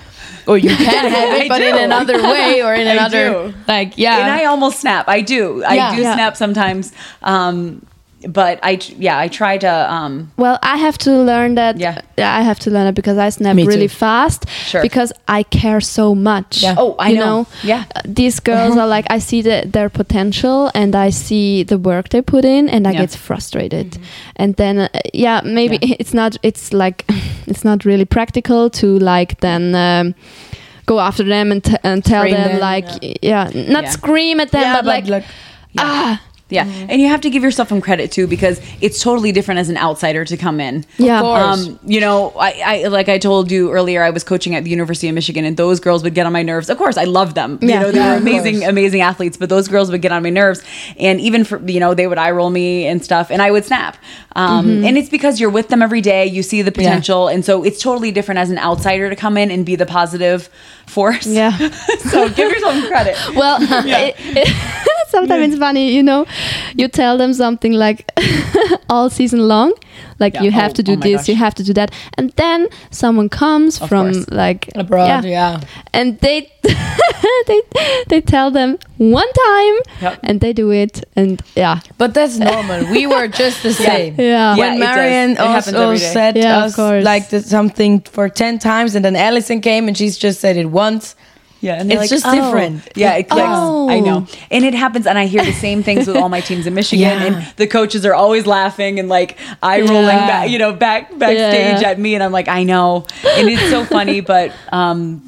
or 0.46 0.58
you 0.58 0.68
can 0.76 1.10
have 1.10 1.40
it, 1.40 1.48
but 1.48 1.60
in 1.62 1.76
another 1.76 2.22
way 2.22 2.62
or 2.62 2.74
in 2.74 2.86
I 2.88 2.92
another 2.92 3.28
do. 3.50 3.54
like 3.68 3.96
yeah. 3.96 4.18
And 4.18 4.30
I 4.30 4.44
almost 4.46 4.80
snap. 4.80 5.08
I 5.08 5.20
do. 5.20 5.62
I 5.64 5.74
Yeah. 5.74 5.94
do 5.96 6.02
Yeah. 6.02 6.14
snap 6.14 6.36
sometimes. 6.36 6.92
Um, 7.22 7.84
but 8.28 8.58
I, 8.62 8.78
yeah, 8.98 9.18
I 9.18 9.28
try 9.28 9.58
to. 9.58 9.92
Um, 9.92 10.30
Well, 10.36 10.58
I 10.62 10.76
have 10.76 10.96
to 10.98 11.10
learn 11.10 11.54
that. 11.56 11.78
Yeah. 11.78 12.00
I 12.18 12.42
have 12.42 12.58
to 12.60 12.70
learn 12.70 12.86
it 12.86 12.94
because 12.94 13.18
I 13.18 13.30
snap 13.30 13.56
Me 13.56 13.64
really 13.66 13.88
too. 13.88 13.94
fast. 13.96 14.48
Sure. 14.48 14.82
Because 14.82 15.12
I 15.28 15.42
care 15.44 15.80
so 15.80 16.14
much. 16.14 16.62
Yeah. 16.62 16.74
Oh, 16.78 16.94
I 16.98 17.10
you 17.10 17.18
know. 17.18 17.46
Yeah. 17.62 17.84
Uh, 17.96 18.00
These 18.04 18.40
girls 18.40 18.76
are 18.76 18.86
like 18.86 19.06
I 19.10 19.18
see 19.18 19.42
the, 19.42 19.64
their 19.66 19.88
potential 19.88 20.70
and 20.74 20.94
I 20.94 21.10
see 21.10 21.64
the 21.64 21.78
work 21.78 22.08
they 22.10 22.22
put 22.22 22.44
in 22.44 22.68
and 22.68 22.86
I 22.86 22.92
Yeah. 22.92 23.00
get 23.00 23.10
frustrated. 23.16 23.98
And 24.36 24.54
then 24.56 24.78
uh, 24.78 24.88
yeah, 25.14 25.40
maybe 25.44 25.78
Yeah. 25.82 25.96
it's 25.98 26.14
not 26.14 26.36
it's 26.42 26.72
like 26.72 27.04
it's 27.46 27.64
not 27.64 27.84
really 27.84 28.04
practical 28.04 28.70
to 28.70 28.98
like 28.98 29.40
then 29.40 29.74
um, 29.74 30.14
go 30.86 30.98
after 31.00 31.24
them 31.24 31.50
and, 31.52 31.62
t- 31.64 31.76
and 31.82 32.04
tell 32.04 32.24
them 32.24 32.32
them, 32.52 32.60
like 32.60 32.86
yeah, 33.22 33.50
not 33.54 33.84
Yeah. 33.84 33.90
scream 33.90 34.40
at 34.40 34.50
them 34.50 34.62
yeah, 34.62 34.74
but, 34.76 34.84
like, 34.84 35.06
like 35.08 35.24
ah 35.78 36.20
Yeah, 36.52 36.64
and 36.66 37.00
you 37.00 37.08
have 37.08 37.20
to 37.22 37.30
give 37.30 37.42
yourself 37.42 37.68
some 37.70 37.80
credit 37.80 38.12
too 38.12 38.26
because 38.26 38.60
it's 38.80 39.02
totally 39.02 39.32
different 39.32 39.60
as 39.60 39.68
an 39.68 39.76
outsider 39.76 40.24
to 40.24 40.36
come 40.36 40.60
in. 40.60 40.84
Yeah. 40.98 41.18
Of 41.18 41.22
course. 41.22 41.66
Um, 41.68 41.80
you 41.84 42.00
know, 42.00 42.30
I, 42.38 42.62
I 42.84 42.88
like 42.88 43.08
I 43.08 43.18
told 43.18 43.50
you 43.50 43.70
earlier, 43.72 44.02
I 44.02 44.10
was 44.10 44.24
coaching 44.24 44.54
at 44.54 44.64
the 44.64 44.70
University 44.70 45.08
of 45.08 45.14
Michigan, 45.14 45.44
and 45.44 45.56
those 45.56 45.80
girls 45.80 46.02
would 46.02 46.14
get 46.14 46.26
on 46.26 46.32
my 46.32 46.42
nerves. 46.42 46.68
Of 46.70 46.78
course, 46.78 46.96
I 46.96 47.04
love 47.04 47.34
them. 47.34 47.58
Yeah. 47.60 47.74
You 47.74 47.80
know, 47.80 47.92
they 47.92 47.98
Yeah, 47.98 48.12
were 48.12 48.18
amazing, 48.18 48.58
course. 48.60 48.68
amazing 48.68 49.00
athletes, 49.00 49.36
but 49.36 49.48
those 49.48 49.68
girls 49.68 49.90
would 49.90 50.02
get 50.02 50.12
on 50.12 50.22
my 50.22 50.30
nerves, 50.30 50.62
and 50.98 51.20
even 51.20 51.44
for 51.44 51.58
you 51.68 51.80
know, 51.80 51.94
they 51.94 52.06
would 52.06 52.18
eye 52.18 52.30
roll 52.30 52.50
me 52.50 52.86
and 52.86 53.02
stuff, 53.02 53.30
and 53.30 53.40
I 53.42 53.50
would 53.50 53.64
snap. 53.64 53.96
Um, 54.36 54.52
Mm-hmm. 54.62 54.84
And 54.84 54.98
it's 54.98 55.08
because 55.08 55.40
you're 55.40 55.50
with 55.50 55.68
them 55.68 55.82
every 55.82 56.00
day, 56.00 56.26
you 56.26 56.42
see 56.42 56.62
the 56.62 56.72
potential, 56.72 57.28
and 57.28 57.44
so 57.44 57.62
it's 57.64 57.80
totally 57.82 58.12
different 58.12 58.38
as 58.38 58.50
an 58.50 58.58
outsider 58.58 59.08
to 59.10 59.16
come 59.16 59.36
in 59.36 59.50
and 59.50 59.64
be 59.66 59.76
the 59.76 59.86
positive 59.86 60.48
force. 60.92 61.26
Yeah. 61.26 61.56
so 62.12 62.28
give 62.28 62.50
yourself 62.52 62.86
credit. 62.86 63.16
Well, 63.34 63.58
it, 63.86 64.14
it, 64.18 64.48
sometimes 65.08 65.52
it's 65.52 65.58
funny, 65.58 65.92
you 65.92 66.02
know, 66.02 66.26
you 66.74 66.88
tell 66.88 67.16
them 67.18 67.32
something 67.32 67.72
like 67.72 68.10
all 68.88 69.08
season 69.10 69.48
long, 69.48 69.72
like 70.18 70.34
Yeah. 70.34 70.42
you 70.42 70.50
have 70.52 70.70
Oh, 70.72 70.74
to 70.74 70.82
do 70.82 70.92
oh 70.92 70.96
this, 70.96 71.16
gosh. 71.22 71.28
you 71.28 71.36
have 71.36 71.54
to 71.54 71.62
do 71.62 71.72
that, 71.74 71.90
and 72.18 72.30
then 72.36 72.68
someone 72.90 73.28
comes 73.28 73.80
Of 73.80 73.88
from 73.88 74.12
course. 74.12 74.30
like 74.30 74.68
Abroad, 74.74 75.24
yeah. 75.24 75.60
and 75.92 76.18
they 76.20 76.50
they 77.46 77.60
they 78.08 78.20
tell 78.20 78.50
them 78.50 78.78
one 78.98 79.30
time, 79.46 79.74
Yep. 80.00 80.18
and 80.22 80.40
they 80.40 80.52
do 80.52 80.70
it, 80.70 81.04
and 81.16 81.40
yeah, 81.56 81.80
But 81.98 82.14
that's 82.14 82.38
normal. 82.38 82.86
We 82.90 83.06
were 83.06 83.28
just 83.28 83.62
the 83.62 83.72
same. 83.88 84.14
Yeah. 84.18 84.54
Yeah, 84.54 84.56
When 84.56 84.74
it 84.74 84.78
does. 84.78 84.96
Marianne 84.96 85.30
It 85.32 85.38
happens 85.38 85.74
also 85.76 85.96
said 85.96 86.36
Yeah, 86.36 86.58
of 86.58 86.64
us 86.64 86.76
course. 86.76 87.04
like 87.04 87.28
the, 87.30 87.40
something 87.40 88.00
for 88.00 88.28
10 88.28 88.58
times 88.58 88.94
and 88.94 89.04
then 89.04 89.16
Alison 89.16 89.60
came 89.60 89.88
and 89.88 89.96
she's 89.96 90.16
just 90.18 90.40
said 90.40 90.56
it 90.56 90.66
once. 90.66 91.14
Yeah, 91.62 91.74
and 91.80 91.90
It's 91.92 92.00
like, 92.00 92.10
just 92.10 92.26
"Oh." 92.26 92.34
different. 92.34 92.82
Yeah, 92.96 93.14
it, 93.14 93.26
yes, 93.30 93.38
Oh. 93.48 93.88
I 93.88 94.00
know, 94.00 94.26
and 94.50 94.64
it 94.64 94.74
happens, 94.74 95.06
and 95.06 95.16
I 95.16 95.26
hear 95.26 95.44
the 95.44 95.52
same 95.52 95.82
things 95.84 96.08
with 96.08 96.16
all 96.16 96.28
my 96.28 96.40
teams 96.40 96.66
in 96.66 96.74
Michigan, 96.74 97.06
Yeah. 97.06 97.22
and 97.24 97.46
the 97.56 97.68
coaches 97.68 98.04
are 98.04 98.14
always 98.14 98.46
laughing 98.46 98.98
and 98.98 99.08
like 99.08 99.38
eye 99.62 99.80
rolling 99.80 100.06
Yeah. 100.06 100.26
back, 100.26 100.50
you 100.50 100.58
know, 100.58 100.72
back 100.72 101.16
backstage 101.16 101.80
Yeah. 101.80 101.88
at 101.90 101.98
me, 102.00 102.14
and 102.16 102.22
I'm 102.24 102.32
like, 102.32 102.48
I 102.48 102.64
know, 102.64 103.06
and 103.36 103.48
it's 103.48 103.70
so 103.70 103.84
funny, 103.84 104.20
but 104.20 104.50
um, 104.72 105.22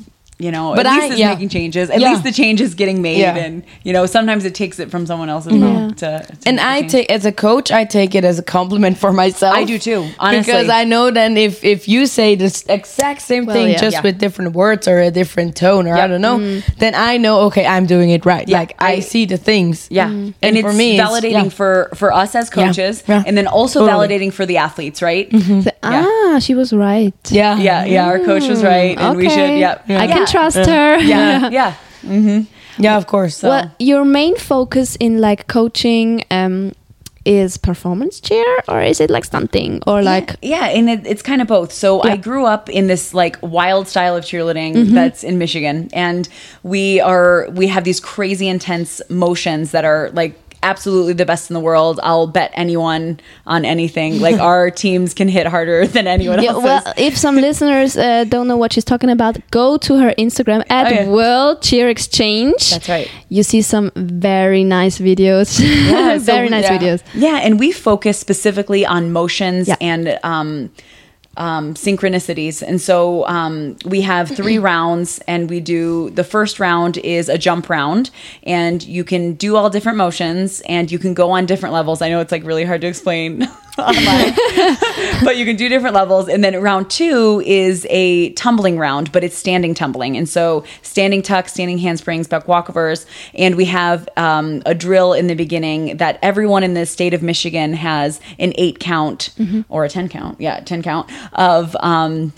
you 0.44 0.50
know, 0.56 0.66
But 0.78 0.86
at 0.86 0.92
I- 0.92 0.96
least 0.96 1.10
it's 1.12 1.20
yeah. 1.20 1.32
making 1.34 1.48
changes. 1.58 1.86
At 1.90 2.00
Yeah. 2.00 2.10
least 2.10 2.22
the 2.28 2.32
change 2.42 2.60
is 2.66 2.72
getting 2.80 2.98
made, 3.08 3.18
Yeah. 3.26 3.36
and 3.44 3.54
you 3.86 3.92
know, 3.96 4.04
sometimes 4.16 4.42
it 4.44 4.54
takes 4.62 4.76
it 4.82 4.88
from 4.92 5.02
someone 5.10 5.30
else's 5.34 5.52
mouth 5.54 5.82
Yeah. 6.02 6.18
to, 6.20 6.26
to 6.42 6.48
And 6.48 6.56
I 6.60 6.82
take 6.94 7.06
as 7.16 7.24
a 7.24 7.32
coach, 7.46 7.68
I 7.80 7.82
take 7.98 8.14
it 8.18 8.24
as 8.24 8.36
a 8.38 8.42
compliment 8.56 8.96
for 9.04 9.12
myself. 9.22 9.54
I 9.56 9.64
do 9.64 9.78
too, 9.78 10.00
honestly. 10.18 10.52
because 10.52 10.68
I 10.80 10.84
know 10.92 11.04
then 11.10 11.30
if 11.48 11.54
if 11.74 11.80
you 11.92 12.00
say 12.18 12.28
the 12.44 12.50
exact 12.68 13.20
same 13.30 13.44
Well, 13.46 13.56
thing 13.56 13.68
yeah. 13.70 13.80
just 13.86 13.96
Yeah. 13.96 14.02
with 14.06 14.16
different 14.24 14.50
words 14.62 14.84
or 14.92 14.96
a 15.10 15.10
different 15.20 15.50
tone 15.56 15.84
or 15.90 15.96
Yeah. 15.96 16.04
I 16.04 16.06
don't 16.10 16.24
know, 16.28 16.38
mm. 16.38 16.62
then 16.82 16.92
I 16.94 17.12
know 17.24 17.34
okay, 17.48 17.64
I'm 17.74 17.86
doing 17.94 18.10
it 18.16 18.22
right. 18.32 18.46
Yeah, 18.48 18.58
like 18.62 18.72
I, 18.78 18.92
I- 18.94 19.00
see 19.12 19.24
the 19.34 19.38
things. 19.50 19.76
Yeah, 19.90 20.08
mm-hmm. 20.08 20.30
And 20.44 20.56
and, 20.56 20.60
for 20.64 20.68
it's 20.70 20.78
me, 20.82 20.88
it's- 20.94 21.04
validating 21.08 21.48
yeah. 21.50 21.58
for 21.60 21.72
for 22.00 22.08
us 22.22 22.30
as 22.40 22.46
coaches, 22.50 22.94
Yeah. 23.08 23.26
and 23.26 23.34
then 23.38 23.46
also 23.58 23.78
Totally. 23.80 23.92
validating 23.94 24.30
for 24.38 24.44
the 24.50 24.56
athletes, 24.66 24.98
right? 25.10 25.26
Mm-hmm. 25.30 25.60
So, 25.66 25.70
ah, 25.84 26.38
she 26.40 26.54
was 26.54 26.72
right. 26.72 27.14
Yeah, 27.30 27.56
Yeah, 27.58 27.84
yeah, 27.84 28.06
our 28.06 28.18
coach 28.18 28.48
was 28.48 28.62
right, 28.62 28.98
and 28.98 29.16
we 29.16 29.28
should, 29.28 29.38
Okay. 29.38 29.60
yeah, 29.60 29.80
I 29.88 30.06
can 30.06 30.26
trust 30.26 30.56
her. 30.56 30.98
yeah, 30.98 31.48
yeah. 31.58 31.74
yeah, 32.78 32.96
of 32.96 33.06
course. 33.06 33.36
So. 33.36 33.48
Well, 33.48 33.70
your 33.78 34.04
main 34.04 34.36
focus 34.36 34.96
in 34.96 35.20
like 35.20 35.46
coaching 35.46 36.24
um, 36.30 36.72
is 37.24 37.56
performance 37.56 38.20
cheer, 38.20 38.62
or 38.68 38.82
is 38.82 39.00
it 39.00 39.08
like 39.10 39.24
something, 39.24 39.80
or 39.86 40.02
like 40.02 40.36
yeah, 40.42 40.66
and 40.66 40.90
it, 40.90 41.06
it's 41.06 41.22
kind 41.22 41.40
of 41.40 41.48
both. 41.48 41.72
So 41.72 42.02
I 42.02 42.16
grew 42.16 42.44
up 42.44 42.68
in 42.68 42.86
this 42.86 43.14
like 43.14 43.38
wild 43.40 43.88
style 43.88 44.14
of 44.16 44.24
cheerleading 44.24 44.92
that's 44.92 45.24
in 45.24 45.38
Michigan, 45.38 45.88
and 45.94 46.28
we 46.62 47.00
are 47.00 47.48
we 47.52 47.68
have 47.68 47.84
these 47.84 47.98
crazy 48.00 48.46
intense 48.48 49.00
motions 49.08 49.70
that 49.70 49.84
are 49.86 50.10
like 50.12 50.38
absolutely 50.64 51.12
the 51.12 51.24
best 51.26 51.50
in 51.50 51.54
the 51.54 51.60
world. 51.60 52.00
I'll 52.02 52.26
bet 52.26 52.50
anyone 52.54 53.20
on 53.46 53.64
anything. 53.64 54.20
Like 54.20 54.40
our 54.50 54.70
teams 54.70 55.14
can 55.14 55.28
hit 55.28 55.46
harder 55.46 55.86
than 55.94 56.06
anyone 56.06 56.42
Yeah, 56.42 56.50
else's. 56.50 56.64
well, 56.64 56.94
if 56.96 57.16
some 57.16 57.36
listeners 57.48 57.96
uh, 57.96 58.24
don't 58.24 58.48
know 58.48 58.56
what 58.56 58.72
she's 58.72 58.84
talking 58.84 59.10
about, 59.10 59.36
go 59.50 59.76
to 59.78 59.98
her 59.98 60.12
Instagram 60.18 60.64
at 60.70 60.86
Oh, 60.86 60.90
yeah. 60.94 61.08
World 61.08 61.62
Cheer 61.62 61.88
Exchange. 61.88 62.70
That's 62.70 62.88
right. 62.88 63.08
You 63.28 63.42
see 63.42 63.62
some 63.62 63.92
very 63.94 64.64
nice 64.64 64.98
videos. 64.98 65.60
Yeah, 65.60 66.18
so 66.18 66.24
very 66.24 66.48
nice 66.48 66.64
yeah. 66.64 66.78
videos. 66.78 67.02
Yeah, 67.14 67.36
and 67.42 67.58
we 67.60 67.70
focus 67.72 68.18
specifically 68.18 68.84
on 68.86 69.12
motions 69.12 69.68
and 69.80 70.18
um, 70.24 70.70
um, 71.36 71.74
synchronicities. 71.74 72.62
And 72.62 72.80
so 72.80 73.26
um, 73.26 73.76
we 73.84 74.00
have 74.02 74.28
three 74.28 74.58
rounds, 74.72 75.20
and 75.26 75.50
we 75.50 75.60
do 75.60 76.10
the 76.10 76.24
first 76.24 76.60
round 76.60 76.98
is 76.98 77.28
a 77.28 77.38
jump 77.38 77.68
round, 77.68 78.10
and 78.42 78.82
you 78.82 79.04
can 79.04 79.34
do 79.34 79.56
all 79.56 79.70
different 79.70 79.98
motions, 79.98 80.60
and 80.62 80.90
you 80.90 80.98
can 80.98 81.14
go 81.14 81.30
on 81.30 81.46
different 81.46 81.72
levels. 81.72 82.02
I 82.02 82.08
know 82.08 82.20
it's 82.20 82.32
like 82.32 82.44
really 82.44 82.64
hard 82.64 82.80
to 82.82 82.86
explain. 82.86 83.48
online. 83.78 84.34
but 85.24 85.36
you 85.36 85.44
can 85.44 85.56
do 85.56 85.68
different 85.68 85.94
levels. 85.94 86.28
And 86.28 86.42
then 86.42 86.60
round 86.60 86.90
two 86.90 87.42
is 87.44 87.86
a 87.90 88.30
tumbling 88.32 88.78
round, 88.78 89.12
but 89.12 89.24
it's 89.24 89.36
standing 89.36 89.74
tumbling. 89.74 90.16
And 90.16 90.28
so 90.28 90.64
standing 90.82 91.22
tuck, 91.22 91.48
standing 91.48 91.78
handsprings, 91.78 92.28
back 92.28 92.46
walkovers. 92.46 93.06
And 93.34 93.56
we 93.56 93.64
have 93.66 94.08
um, 94.16 94.62
a 94.66 94.74
drill 94.74 95.12
in 95.12 95.26
the 95.26 95.34
beginning 95.34 95.96
that 95.96 96.18
everyone 96.22 96.62
in 96.62 96.74
the 96.74 96.86
state 96.86 97.14
of 97.14 97.22
Michigan 97.22 97.72
has 97.72 98.20
an 98.38 98.52
eight 98.56 98.78
count 98.80 99.30
or 99.68 99.84
a 99.84 99.88
10 99.88 100.08
count. 100.08 100.40
Yeah, 100.40 100.60
10 100.60 100.82
count 100.82 101.10
of. 101.32 101.76
Um, 101.80 102.32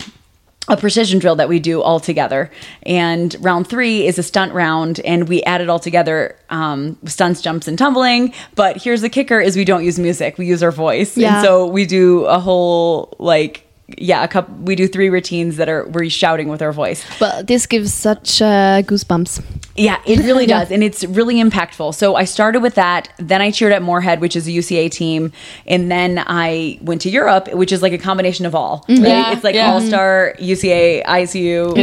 a 0.67 0.77
precision 0.77 1.19
drill 1.19 1.35
that 1.35 1.49
we 1.49 1.59
do 1.59 1.81
all 1.81 1.99
together. 1.99 2.51
And 2.83 3.35
round 3.39 3.67
three 3.67 4.05
is 4.05 4.17
a 4.17 4.23
stunt 4.23 4.53
round, 4.53 4.99
and 5.01 5.27
we 5.27 5.43
add 5.43 5.61
it 5.61 5.69
all 5.69 5.79
together 5.79 6.37
um, 6.49 6.97
stunts, 7.05 7.41
jumps, 7.41 7.67
and 7.67 7.77
tumbling. 7.77 8.33
But 8.55 8.81
here's 8.81 9.01
the 9.01 9.09
kicker: 9.09 9.39
is 9.39 9.55
we 9.55 9.65
don't 9.65 9.83
use 9.83 9.99
music; 9.99 10.37
we 10.37 10.45
use 10.45 10.63
our 10.63 10.71
voice. 10.71 11.17
Yeah. 11.17 11.37
And 11.37 11.45
so 11.45 11.67
we 11.67 11.85
do 11.85 12.25
a 12.25 12.39
whole 12.39 13.15
like 13.19 13.66
yeah, 13.97 14.23
a 14.23 14.27
couple. 14.27 14.53
We 14.55 14.75
do 14.75 14.87
three 14.87 15.09
routines 15.09 15.55
that 15.57 15.69
are 15.69 15.87
we're 15.87 16.09
shouting 16.09 16.49
with 16.49 16.61
our 16.61 16.73
voice. 16.73 17.05
But 17.19 17.47
this 17.47 17.65
gives 17.65 17.93
such 17.93 18.41
uh, 18.41 18.81
goosebumps. 18.83 19.41
Yeah, 19.75 20.01
it 20.05 20.19
really 20.19 20.45
Yeah. 20.45 20.59
does. 20.63 20.71
And 20.71 20.83
it's 20.83 21.05
really 21.05 21.35
impactful. 21.35 21.93
So 21.95 22.15
I 22.15 22.25
started 22.25 22.61
with 22.61 22.75
that. 22.75 23.09
Then 23.17 23.41
I 23.41 23.51
cheered 23.51 23.71
at 23.71 23.81
Morehead, 23.81 24.19
which 24.19 24.35
is 24.35 24.47
a 24.47 24.51
UCA 24.51 24.91
team. 24.91 25.31
And 25.65 25.89
then 25.89 26.21
I 26.25 26.79
went 26.81 27.01
to 27.03 27.09
Europe, 27.09 27.53
which 27.53 27.71
is 27.71 27.81
like 27.81 27.93
a 27.93 27.97
combination 27.97 28.45
of 28.45 28.55
all. 28.55 28.83
Right? 28.89 28.99
Yeah, 28.99 29.31
It's 29.31 29.43
like 29.43 29.55
yeah. 29.55 29.71
All 29.71 29.79
Star, 29.81 30.33
UCA, 30.39 31.05
ICU. 31.05 31.77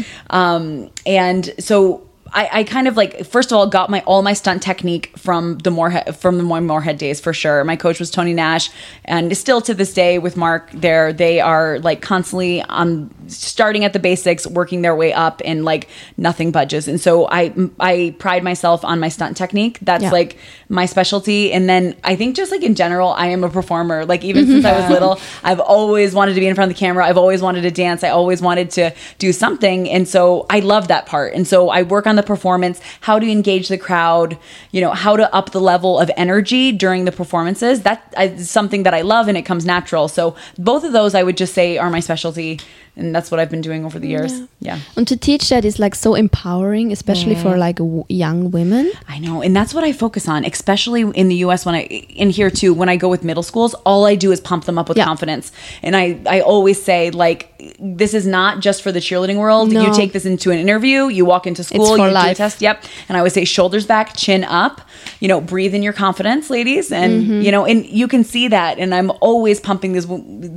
like, 0.00 0.06
Um, 0.30 0.90
and 1.04 1.52
so. 1.58 2.06
I, 2.32 2.48
I 2.60 2.64
kind 2.64 2.86
of 2.88 2.96
like 2.96 3.24
first 3.24 3.50
of 3.52 3.56
all 3.56 3.66
got 3.66 3.90
my 3.90 4.00
all 4.06 4.22
my 4.22 4.32
stunt 4.32 4.62
technique 4.62 5.16
from 5.16 5.58
the 5.58 5.70
Morehead 5.70 6.16
from 6.16 6.38
the 6.38 6.44
Morehead 6.44 6.98
days 6.98 7.20
for 7.20 7.32
sure. 7.32 7.64
My 7.64 7.76
coach 7.76 7.98
was 7.98 8.10
Tony 8.10 8.32
Nash, 8.34 8.70
and 9.04 9.36
still 9.36 9.60
to 9.62 9.74
this 9.74 9.92
day 9.92 10.18
with 10.18 10.36
Mark 10.36 10.70
there, 10.72 11.12
they 11.12 11.40
are 11.40 11.78
like 11.80 12.02
constantly 12.02 12.62
on 12.62 13.10
starting 13.28 13.84
at 13.84 13.92
the 13.92 13.98
basics, 13.98 14.46
working 14.46 14.82
their 14.82 14.94
way 14.94 15.12
up, 15.12 15.42
and 15.44 15.64
like 15.64 15.88
nothing 16.16 16.52
budges. 16.52 16.88
And 16.88 17.00
so 17.00 17.28
I 17.28 17.52
I 17.78 18.14
pride 18.18 18.44
myself 18.44 18.84
on 18.84 19.00
my 19.00 19.08
stunt 19.08 19.36
technique. 19.36 19.78
That's 19.82 20.04
Yeah. 20.04 20.10
like 20.10 20.36
my 20.70 20.86
specialty. 20.86 21.52
And 21.52 21.68
then 21.68 21.96
I 22.04 22.14
think 22.14 22.36
just 22.36 22.52
like 22.52 22.62
in 22.62 22.76
general, 22.76 23.10
I 23.10 23.26
am 23.26 23.42
a 23.42 23.50
performer. 23.50 24.06
Like 24.06 24.24
even 24.24 24.46
since 24.46 24.64
I 24.64 24.72
was 24.72 24.84
mm-hmm. 24.84 24.92
little, 24.92 25.20
I've 25.42 25.58
always 25.58 26.14
wanted 26.14 26.34
to 26.34 26.40
be 26.40 26.46
in 26.46 26.54
front 26.54 26.70
of 26.70 26.76
the 26.76 26.78
camera. 26.78 27.04
I've 27.04 27.18
always 27.18 27.42
wanted 27.42 27.62
to 27.62 27.72
dance. 27.72 28.04
I 28.04 28.10
always 28.10 28.40
wanted 28.40 28.70
to 28.72 28.94
do 29.18 29.32
something. 29.32 29.90
And 29.90 30.06
so 30.06 30.46
I 30.48 30.60
love 30.60 30.86
that 30.86 31.06
part. 31.06 31.34
And 31.34 31.46
so 31.46 31.70
I 31.70 31.82
work 31.82 32.06
on 32.06 32.14
the 32.14 32.22
performance, 32.22 32.80
how 33.00 33.18
to 33.18 33.28
engage 33.28 33.68
the 33.68 33.78
crowd, 33.78 34.38
you 34.70 34.80
know, 34.80 34.92
how 34.92 35.16
to 35.16 35.34
up 35.34 35.50
the 35.50 35.60
level 35.60 35.98
of 35.98 36.08
energy 36.16 36.70
during 36.70 37.04
the 37.04 37.12
performances. 37.12 37.82
That 37.82 38.14
is 38.16 38.48
something 38.48 38.84
that 38.84 38.94
I 38.94 39.00
love 39.00 39.26
and 39.26 39.36
it 39.36 39.42
comes 39.42 39.66
natural. 39.66 40.06
So 40.06 40.36
both 40.56 40.84
of 40.84 40.92
those 40.92 41.16
I 41.16 41.24
would 41.24 41.36
just 41.36 41.52
say 41.52 41.78
are 41.78 41.90
my 41.90 42.00
specialty. 42.00 42.60
And 42.96 43.14
that's 43.14 43.30
what 43.30 43.40
I've 43.40 43.50
been 43.50 43.62
doing 43.62 43.84
over 43.86 43.98
the 43.98 44.08
years. 44.08 44.42
Yeah. 44.58 44.78
And 44.96 45.06
to 45.08 45.16
teach 45.16 45.48
that 45.48 45.64
is 45.64 45.78
like 45.78 45.94
so 45.94 46.14
empowering, 46.14 46.92
especially 46.92 47.34
for 47.34 47.56
like 47.56 47.76
w- 47.76 48.04
young 48.08 48.50
women. 48.50 48.90
I 49.08 49.18
know, 49.18 49.40
and 49.42 49.54
that's 49.56 49.72
what 49.72 49.84
I 49.84 49.92
focus 49.92 50.28
on, 50.28 50.44
especially 50.44 51.02
in 51.02 51.28
the 51.28 51.36
U.S. 51.46 51.64
When 51.64 51.74
I 51.74 51.82
in 51.82 52.28
here 52.30 52.50
too, 52.50 52.74
when 52.74 52.88
I 52.90 52.96
go 52.96 53.08
with 53.08 53.24
middle 53.24 53.42
schools, 53.42 53.74
all 53.86 54.04
I 54.04 54.16
do 54.16 54.32
is 54.32 54.40
pump 54.40 54.64
them 54.64 54.76
up 54.78 54.88
with 54.88 54.98
Yeah. 54.98 55.04
confidence, 55.04 55.50
and 55.82 55.96
I 55.96 56.18
I 56.26 56.40
always 56.40 56.82
say 56.82 57.10
like 57.10 57.46
this 57.78 58.12
is 58.14 58.26
not 58.26 58.60
just 58.60 58.82
for 58.82 58.90
the 58.92 59.00
cheerleading 59.00 59.36
world. 59.36 59.70
No. 59.72 59.82
You 59.86 59.94
take 59.94 60.12
this 60.12 60.26
into 60.26 60.50
an 60.50 60.58
interview, 60.58 61.06
you 61.08 61.24
walk 61.24 61.46
into 61.46 61.62
school, 61.64 61.86
for 61.86 61.96
you 61.98 62.04
do 62.04 62.10
a 62.10 62.12
life. 62.12 62.36
test. 62.36 62.60
Yep, 62.60 62.84
and 63.08 63.16
I 63.16 63.20
always 63.20 63.32
say 63.34 63.44
shoulders 63.44 63.86
back, 63.86 64.16
chin 64.16 64.44
up. 64.44 64.82
You 65.20 65.28
know, 65.28 65.40
breathe 65.40 65.74
in 65.74 65.82
your 65.82 65.92
confidence, 65.94 66.50
ladies, 66.50 66.90
and 66.92 67.10
Mm-hmm. 67.22 67.40
you 67.42 67.50
know, 67.52 67.64
and 67.64 67.86
you 67.86 68.06
can 68.08 68.24
see 68.24 68.48
that. 68.48 68.78
And 68.78 68.94
I'm 68.94 69.10
always 69.20 69.58
pumping 69.60 69.92
these 69.92 70.06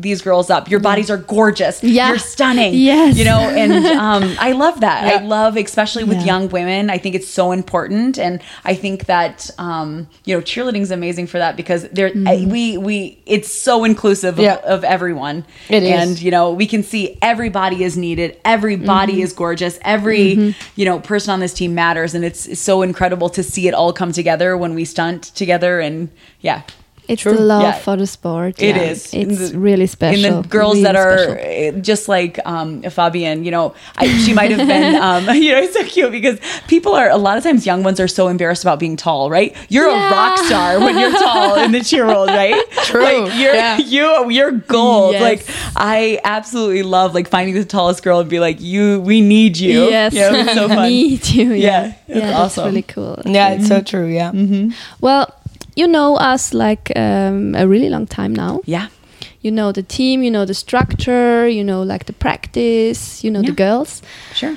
these 0.02 0.22
girls 0.22 0.50
up. 0.50 0.69
Your 0.69 0.80
bodies 0.82 1.10
are 1.10 1.17
gorgeous. 1.17 1.82
Yeah. 1.84 2.10
You're 2.10 2.17
stunning. 2.24 2.74
Yes. 2.74 3.18
You 3.18 3.26
know, 3.26 3.40
and 3.40 3.86
um, 3.98 4.36
I 4.40 4.52
love 4.54 4.82
that. 4.82 5.04
I 5.04 5.24
love, 5.24 5.58
especially 5.58 6.04
with 6.04 6.18
Yeah. 6.20 6.26
young 6.26 6.50
women, 6.50 6.90
I 6.90 6.98
think 6.98 7.16
it's 7.16 7.28
so 7.28 7.52
important. 7.52 8.18
And 8.18 8.42
I 8.66 8.74
think 8.76 9.06
that, 9.06 9.50
um, 9.58 10.08
you 10.26 10.36
know, 10.36 10.42
cheerleading 10.42 10.82
is 10.82 10.92
amazing 10.92 11.28
for 11.28 11.38
that 11.40 11.56
because 11.56 11.84
there, 11.90 12.10
Mm-hmm. 12.10 12.50
we, 12.50 12.78
we, 12.78 13.20
it's 13.26 13.52
so 13.52 13.84
inclusive 13.84 14.38
Yeah. 14.40 14.56
of, 14.56 14.64
of 14.66 14.84
everyone. 14.84 15.46
It 15.70 15.84
is. 15.84 15.90
And, 15.92 16.22
you 16.22 16.32
know, 16.32 16.52
we 16.52 16.68
can 16.68 16.84
see 16.84 17.18
everybody 17.22 17.84
is 17.84 17.98
needed. 17.98 18.38
Everybody 18.45 19.14
Mm-hmm. 19.14 19.22
is 19.22 19.34
gorgeous. 19.34 19.80
Every, 19.84 20.56
you 20.76 20.86
know, 20.86 21.00
person 21.00 21.32
on 21.34 21.39
this 21.39 21.54
team 21.54 21.74
matters. 21.76 22.14
And 22.16 22.24
it's, 22.26 22.45
it's 22.45 22.62
so 22.62 22.82
incredible 22.82 23.30
to 23.30 23.43
see 23.43 23.68
it 23.68 23.74
all 23.74 23.93
come 23.93 24.12
together 24.12 24.56
when 24.58 24.74
we 24.76 24.86
stunt 24.86 25.24
together. 25.36 25.80
And 25.80 26.10
yeah. 26.41 26.62
It's 27.08 27.22
True. 27.24 27.34
the 27.36 27.41
love 27.41 27.64
Yeah. 27.64 27.74
for 27.74 27.97
the 27.97 28.08
sport. 28.08 28.62
It 28.62 28.76
yeah. 28.76 28.82
is. 28.84 29.14
It's 29.14 29.51
The- 29.51 29.60
really 29.60 29.88
special. 29.88 30.26
And 30.26 30.43
the 30.45 30.47
girls 30.47 30.76
really 30.76 30.84
that 30.84 30.95
are 30.95 31.18
special. 31.18 31.78
uh, 31.80 31.82
just 31.82 32.08
like 32.08 32.39
um, 32.45 32.82
Fabian, 32.84 33.43
you 33.43 33.51
know, 33.51 33.74
I, 33.97 34.08
she 34.24 34.34
might 34.34 34.51
have 34.51 34.66
been, 34.68 34.95
um, 35.01 35.28
you 35.36 35.51
know, 35.51 35.60
it's 35.60 35.74
so 35.74 35.84
cute 35.84 36.12
because 36.12 36.39
people 36.70 36.93
are, 36.95 37.10
a 37.10 37.18
lot 37.18 37.38
of 37.38 37.43
times 37.43 37.66
young 37.66 37.84
ones 37.84 37.99
are 37.99 38.08
so 38.08 38.30
embarrassed 38.30 38.64
about 38.64 38.80
being 38.80 38.95
tall, 38.95 39.30
right? 39.30 39.56
You're 39.70 39.89
a 39.89 39.93
rock 40.12 40.38
star 40.39 40.80
when 40.80 40.97
you're 40.97 41.12
tall 41.12 41.56
in 41.56 41.72
the 41.74 41.82
cheer 41.82 42.08
world, 42.08 42.30
right? 42.43 42.56
True. 42.86 43.01
Like, 43.04 43.38
you're, 43.38 43.54
Yeah. 43.54 43.78
you, 43.80 44.30
you're 44.30 44.51
gold. 44.51 45.14
Yes. 45.14 45.22
Like, 45.22 45.56
I 45.76 46.20
absolutely 46.24 46.84
love 46.84 47.14
like 47.14 47.28
finding 47.28 47.56
the 47.56 47.66
tallest 47.66 48.01
girl 48.04 48.20
and 48.22 48.30
be 48.30 48.39
like, 48.39 48.62
you, 48.62 49.01
we 49.01 49.20
need 49.20 49.58
you. 49.58 49.89
Yes, 49.89 50.14
You 50.14 50.22
know, 50.22 50.36
it's 50.36 50.54
so 50.54 50.68
fun. 50.70 50.88
need 50.89 51.28
you. 51.30 51.51
Yeah, 51.51 51.58
Yeah, 51.58 51.86
it's 51.88 51.95
yeah, 52.08 52.20
that's 52.20 52.39
awesome. 52.39 52.66
really 52.66 52.82
cool. 52.84 53.22
Yeah, 53.26 53.49
it's 53.56 53.68
so 53.68 53.82
true. 53.82 54.08
Yeah. 54.08 54.32
Well, 55.01 55.34
you 55.76 55.88
know 55.88 56.15
us 56.15 56.53
like 56.53 56.91
um, 56.95 57.55
a 57.55 57.67
really 57.67 57.89
long 57.89 58.07
time 58.07 58.34
now. 58.34 58.61
Yeah. 58.65 58.88
You 59.41 59.51
know 59.51 59.71
the 59.71 59.84
team, 59.84 60.24
you 60.24 60.32
know 60.32 60.45
the 60.45 60.53
structure, 60.53 61.47
you 61.47 61.63
know 61.63 61.84
like 61.84 62.05
the 62.05 62.13
practice, 62.13 63.24
you 63.24 63.32
know 63.32 63.41
the 63.41 63.51
girls. 63.51 64.01
Sure. 64.34 64.55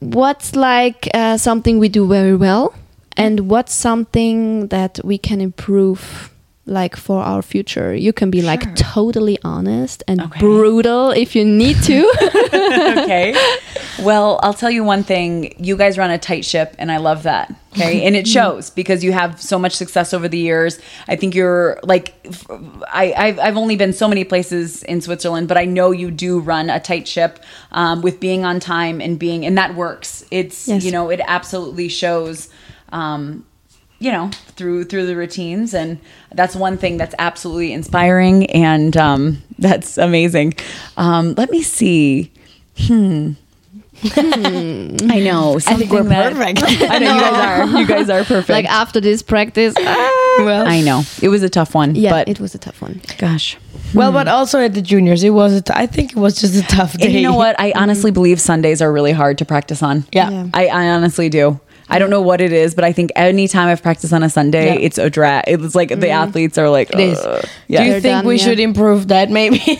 What's 0.00 0.56
like 0.56 1.08
uh, 1.14 1.36
something 1.36 1.78
we 1.78 1.88
do 1.88 2.06
very 2.06 2.36
well, 2.36 2.74
and 3.16 3.48
what's 3.48 3.72
something 3.72 4.68
that 4.68 5.00
we 5.04 5.18
can 5.18 5.40
improve, 5.40 6.29
like 6.70 6.96
for 6.96 7.20
our 7.22 7.42
future? 7.42 7.94
You 7.94 8.12
can 8.12 8.30
be 8.30 8.40
like 8.42 8.74
totally 8.76 9.38
honest 9.44 10.02
and 10.08 10.20
Okay. 10.20 10.40
brutal 10.40 11.10
if 11.10 11.34
you 11.36 11.44
need 11.44 11.76
to. 11.82 11.98
okay. 13.02 13.34
Well, 14.02 14.40
I'll 14.42 14.54
tell 14.54 14.70
you 14.70 14.84
one 14.84 15.02
thing. 15.02 15.54
You 15.62 15.76
guys 15.76 15.98
run 15.98 16.10
a 16.10 16.18
tight 16.18 16.44
ship, 16.44 16.74
and 16.78 16.90
I 16.90 16.96
love 16.98 17.24
that. 17.24 17.52
Okay. 17.72 18.06
And 18.06 18.16
it 18.16 18.26
shows 18.36 18.70
because 18.70 19.04
you 19.04 19.12
have 19.12 19.40
so 19.42 19.58
much 19.58 19.72
success 19.74 20.14
over 20.14 20.28
the 20.28 20.38
years. 20.38 20.78
I 21.08 21.16
think 21.16 21.34
you're 21.34 21.78
like, 21.82 22.14
I, 22.90 23.12
I've, 23.16 23.38
I've 23.38 23.56
only 23.56 23.76
been 23.76 23.92
so 23.92 24.08
many 24.08 24.24
places 24.24 24.82
in 24.84 25.00
Switzerland, 25.00 25.48
but 25.48 25.58
I 25.58 25.64
know 25.66 25.90
you 25.90 26.10
do 26.10 26.40
run 26.40 26.70
a 26.70 26.80
tight 26.80 27.06
ship 27.06 27.40
um, 27.72 28.00
with 28.02 28.20
being 28.20 28.44
on 28.44 28.60
time 28.60 29.00
and 29.00 29.18
being, 29.18 29.44
and 29.44 29.58
that 29.58 29.74
works. 29.74 30.24
It's, 30.30 30.68
Yes. 30.68 30.84
you 30.84 30.92
know, 30.92 31.10
it 31.10 31.20
absolutely 31.26 31.88
shows. 31.88 32.48
Um, 32.92 33.44
you 34.00 34.10
know 34.10 34.30
through 34.56 34.84
through 34.84 35.06
the 35.06 35.14
routines 35.14 35.72
and 35.74 35.98
that's 36.34 36.56
one 36.56 36.76
thing 36.76 36.96
that's 36.96 37.14
absolutely 37.18 37.72
inspiring 37.72 38.46
and 38.50 38.96
um, 38.96 39.42
that's 39.58 39.96
amazing 39.98 40.52
um, 40.96 41.34
let 41.36 41.50
me 41.50 41.62
see 41.62 42.32
hmm 42.78 43.32
I 44.02 45.20
know. 45.22 45.56
I 45.66 45.74
think 45.74 45.90
we're 45.90 46.02
that- 46.04 46.32
perfect. 46.32 46.62
I 46.90 46.98
know 46.98 47.14
you 47.16 47.20
guys 47.20 47.34
are. 47.44 47.80
You 47.80 47.86
guys 47.86 48.08
are 48.08 48.24
perfect. 48.24 48.48
like 48.48 48.64
after 48.64 48.98
this 48.98 49.20
practice. 49.22 49.74
well, 49.76 50.66
I 50.66 50.80
know. 50.80 51.02
It 51.20 51.28
was 51.28 51.42
a 51.42 51.50
tough 51.50 51.74
one. 51.74 51.94
yeah, 51.94 52.10
but 52.10 52.26
it 52.26 52.40
was 52.40 52.54
a 52.54 52.58
tough 52.58 52.80
one. 52.80 53.02
gosh. 53.18 53.58
well, 53.92 54.10
but 54.10 54.26
also 54.26 54.58
at 54.58 54.72
the 54.72 54.80
juniors, 54.80 55.22
it 55.22 55.30
was. 55.30 55.52
A 55.52 55.60
t- 55.60 55.72
I 55.76 55.84
think 55.86 56.12
it 56.12 56.16
was 56.16 56.40
just 56.40 56.54
a 56.54 56.62
tough 56.66 56.94
day. 56.96 57.06
And 57.06 57.14
you 57.14 57.20
know 57.20 57.34
what? 57.34 57.60
I 57.60 57.72
honestly 57.76 58.10
believe 58.10 58.40
Sundays 58.40 58.80
are 58.80 58.90
really 58.90 59.12
hard 59.12 59.36
to 59.36 59.44
practice 59.44 59.82
on. 59.82 60.06
Yeah. 60.12 60.30
Yeah. 60.30 60.46
I, 60.54 60.68
I 60.68 60.88
honestly 60.92 61.28
do. 61.28 61.60
I 61.90 61.98
don't 61.98 62.10
know 62.10 62.20
what 62.20 62.40
it 62.40 62.52
is, 62.52 62.74
but 62.74 62.84
I 62.84 62.92
think 62.92 63.10
anytime 63.16 63.68
I've 63.68 63.82
practiced 63.82 64.12
on 64.12 64.22
a 64.22 64.30
Sunday, 64.30 64.66
Yeah. 64.66 64.86
it's 64.86 64.98
a 64.98 65.10
drag. 65.10 65.44
It's 65.48 65.74
like 65.74 65.88
the 65.88 66.10
athletes 66.10 66.56
are 66.58 66.70
like, 66.70 66.90
It 66.92 67.00
is. 67.00 67.18
"Ugh." 67.18 67.42
Do 67.42 67.48
you 67.74 67.78
They're 67.78 68.00
think 68.00 68.02
done, 68.18 68.26
we 68.26 68.36
yeah. 68.36 68.44
should 68.44 68.60
improve 68.60 69.08
that? 69.08 69.30
Maybe. 69.30 69.56
yeah, 69.66 69.74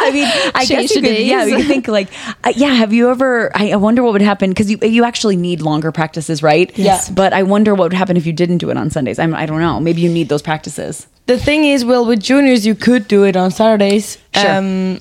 I 0.00 0.10
mean, 0.12 0.26
I 0.54 0.64
Change 0.64 0.68
guess 0.88 0.94
you 0.96 1.00
the 1.02 1.08
could. 1.08 1.26
Yeah, 1.26 1.44
you 1.46 1.62
think 1.64 1.88
like, 1.88 2.08
uh, 2.44 2.52
yeah. 2.56 2.74
Have 2.74 2.92
you 2.92 3.10
ever? 3.10 3.50
I, 3.54 3.72
I 3.72 3.76
wonder 3.76 4.02
what 4.02 4.12
would 4.12 4.22
happen 4.22 4.50
because 4.50 4.70
you 4.70 4.78
you 4.82 5.04
actually 5.04 5.36
need 5.36 5.60
longer 5.60 5.92
practices, 5.92 6.42
right? 6.42 6.70
Yes. 6.76 7.08
But 7.10 7.32
I 7.32 7.42
wonder 7.42 7.74
what 7.74 7.84
would 7.90 7.92
happen 8.02 8.16
if 8.16 8.26
you 8.26 8.32
didn't 8.32 8.58
do 8.58 8.70
it 8.70 8.76
on 8.76 8.90
Sundays. 8.90 9.18
I'm, 9.18 9.34
I 9.34 9.46
don't 9.46 9.60
know. 9.60 9.78
Maybe 9.80 10.00
you 10.00 10.08
need 10.10 10.28
those 10.28 10.42
practices. 10.42 11.06
the 11.26 11.38
thing 11.38 11.64
is, 11.64 11.84
well, 11.84 12.04
with 12.04 12.20
juniors, 12.20 12.66
you 12.66 12.74
could 12.74 13.06
do 13.08 13.22
it 13.24 13.36
on 13.36 13.50
Saturdays. 13.50 14.18
Sure. 14.34 14.50
Um, 14.56 15.00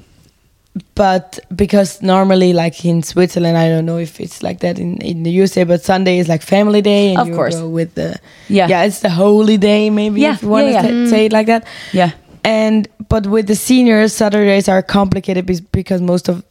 but 0.96 1.40
because 1.56 2.02
normally, 2.02 2.54
like 2.54 2.86
in 2.86 3.04
Switzerland, 3.04 3.58
I 3.58 3.68
don't 3.68 3.86
know 3.86 3.98
if 3.98 4.20
it's 4.22 4.42
like 4.42 4.60
that 4.62 4.80
in, 4.80 4.98
in 5.02 5.24
the 5.24 5.32
USA, 5.32 5.64
but 5.66 5.82
Sunday 5.84 6.20
is 6.20 6.30
like 6.30 6.42
family 6.42 6.82
day, 6.82 7.10
and 7.12 7.20
Of 7.20 7.28
you 7.28 7.36
course. 7.36 7.56
go 7.56 7.68
with 7.68 7.96
the 7.96 8.20
Yeah. 8.48 8.68
yeah, 8.70 8.84
it's 8.84 9.00
the 9.02 9.10
holy 9.10 9.58
day, 9.58 9.90
maybe 9.90 10.22
Yeah, 10.22 10.34
if 10.36 10.44
you 10.44 10.50
want 10.50 10.68
yeah, 10.70 10.82
to 10.82 10.88
yeah. 10.88 10.94
Mm. 10.94 11.10
say 11.10 11.26
it 11.26 11.34
like 11.34 11.48
that. 11.48 11.66
Yeah. 11.92 12.12
And 12.44 12.88
but 13.10 13.28
with 13.28 13.48
the 13.48 13.56
seniors, 13.56 14.14
Saturdays 14.14 14.70
are 14.70 14.82
complicated 14.82 15.46
because 15.72 16.02
most 16.02 16.30
of, 16.30 16.44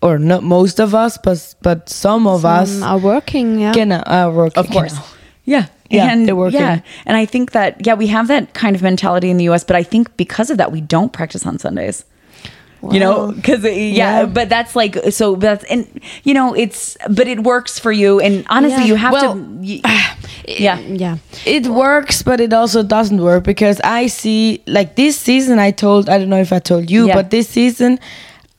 or 0.00 0.18
not 0.18 0.42
most 0.42 0.80
of 0.80 0.94
us, 0.94 1.18
but 1.18 1.54
but 1.62 1.88
some 1.90 2.26
of 2.26 2.44
us, 2.44 2.80
are 2.82 2.98
working. 2.98 3.60
Yeah. 3.60 3.72
genau, 3.74 3.98
uh, 4.06 4.26
are 4.26 4.32
working. 4.32 4.58
Of 4.64 4.70
course. 4.70 4.94
genau. 4.94 5.06
Yeah. 5.44 5.66
Yeah, 5.90 6.10
and 6.10 6.26
they're 6.26 6.34
working. 6.34 6.60
Yeah. 6.60 6.80
And 7.04 7.16
I 7.16 7.26
think 7.26 7.52
that, 7.52 7.86
yeah, 7.86 7.94
we 7.94 8.08
have 8.08 8.26
that 8.26 8.54
kind 8.54 8.74
of 8.74 8.82
mentality 8.82 9.30
in 9.30 9.36
the 9.36 9.44
US, 9.50 9.62
but 9.62 9.76
I 9.76 9.84
think 9.84 10.16
because 10.16 10.50
of 10.50 10.58
that, 10.58 10.72
we 10.72 10.80
don't 10.80 11.12
practice 11.12 11.46
on 11.46 11.58
Sundays. 11.60 12.04
You 12.92 13.00
know, 13.00 13.32
because 13.32 13.64
yeah, 13.64 13.70
Yeah. 13.70 14.26
but 14.26 14.48
that's 14.48 14.76
like 14.76 14.96
so. 15.10 15.34
That's 15.34 15.64
and 15.64 15.86
you 16.24 16.34
know, 16.34 16.54
it's 16.54 16.96
but 17.10 17.26
it 17.26 17.42
works 17.42 17.78
for 17.78 17.90
you. 17.90 18.20
And 18.20 18.44
honestly, 18.48 18.82
Yeah. 18.84 18.88
you 18.88 18.94
have 18.96 19.12
Well, 19.12 19.34
to. 19.34 19.40
y- 19.60 19.80
yeah, 20.46 20.78
Yeah. 20.78 21.16
it 21.44 21.66
works, 21.66 22.22
but 22.22 22.40
it 22.40 22.52
also 22.52 22.82
doesn't 22.82 23.20
work 23.20 23.42
because 23.44 23.80
I 23.82 24.06
see 24.08 24.62
like 24.66 24.94
this 24.94 25.18
season. 25.18 25.58
I 25.58 25.70
told 25.72 26.08
I 26.08 26.18
don't 26.18 26.28
know 26.28 26.40
if 26.40 26.52
I 26.52 26.58
told 26.60 26.90
you, 26.90 27.06
Yeah. 27.08 27.14
but 27.14 27.30
this 27.30 27.48
season, 27.48 27.98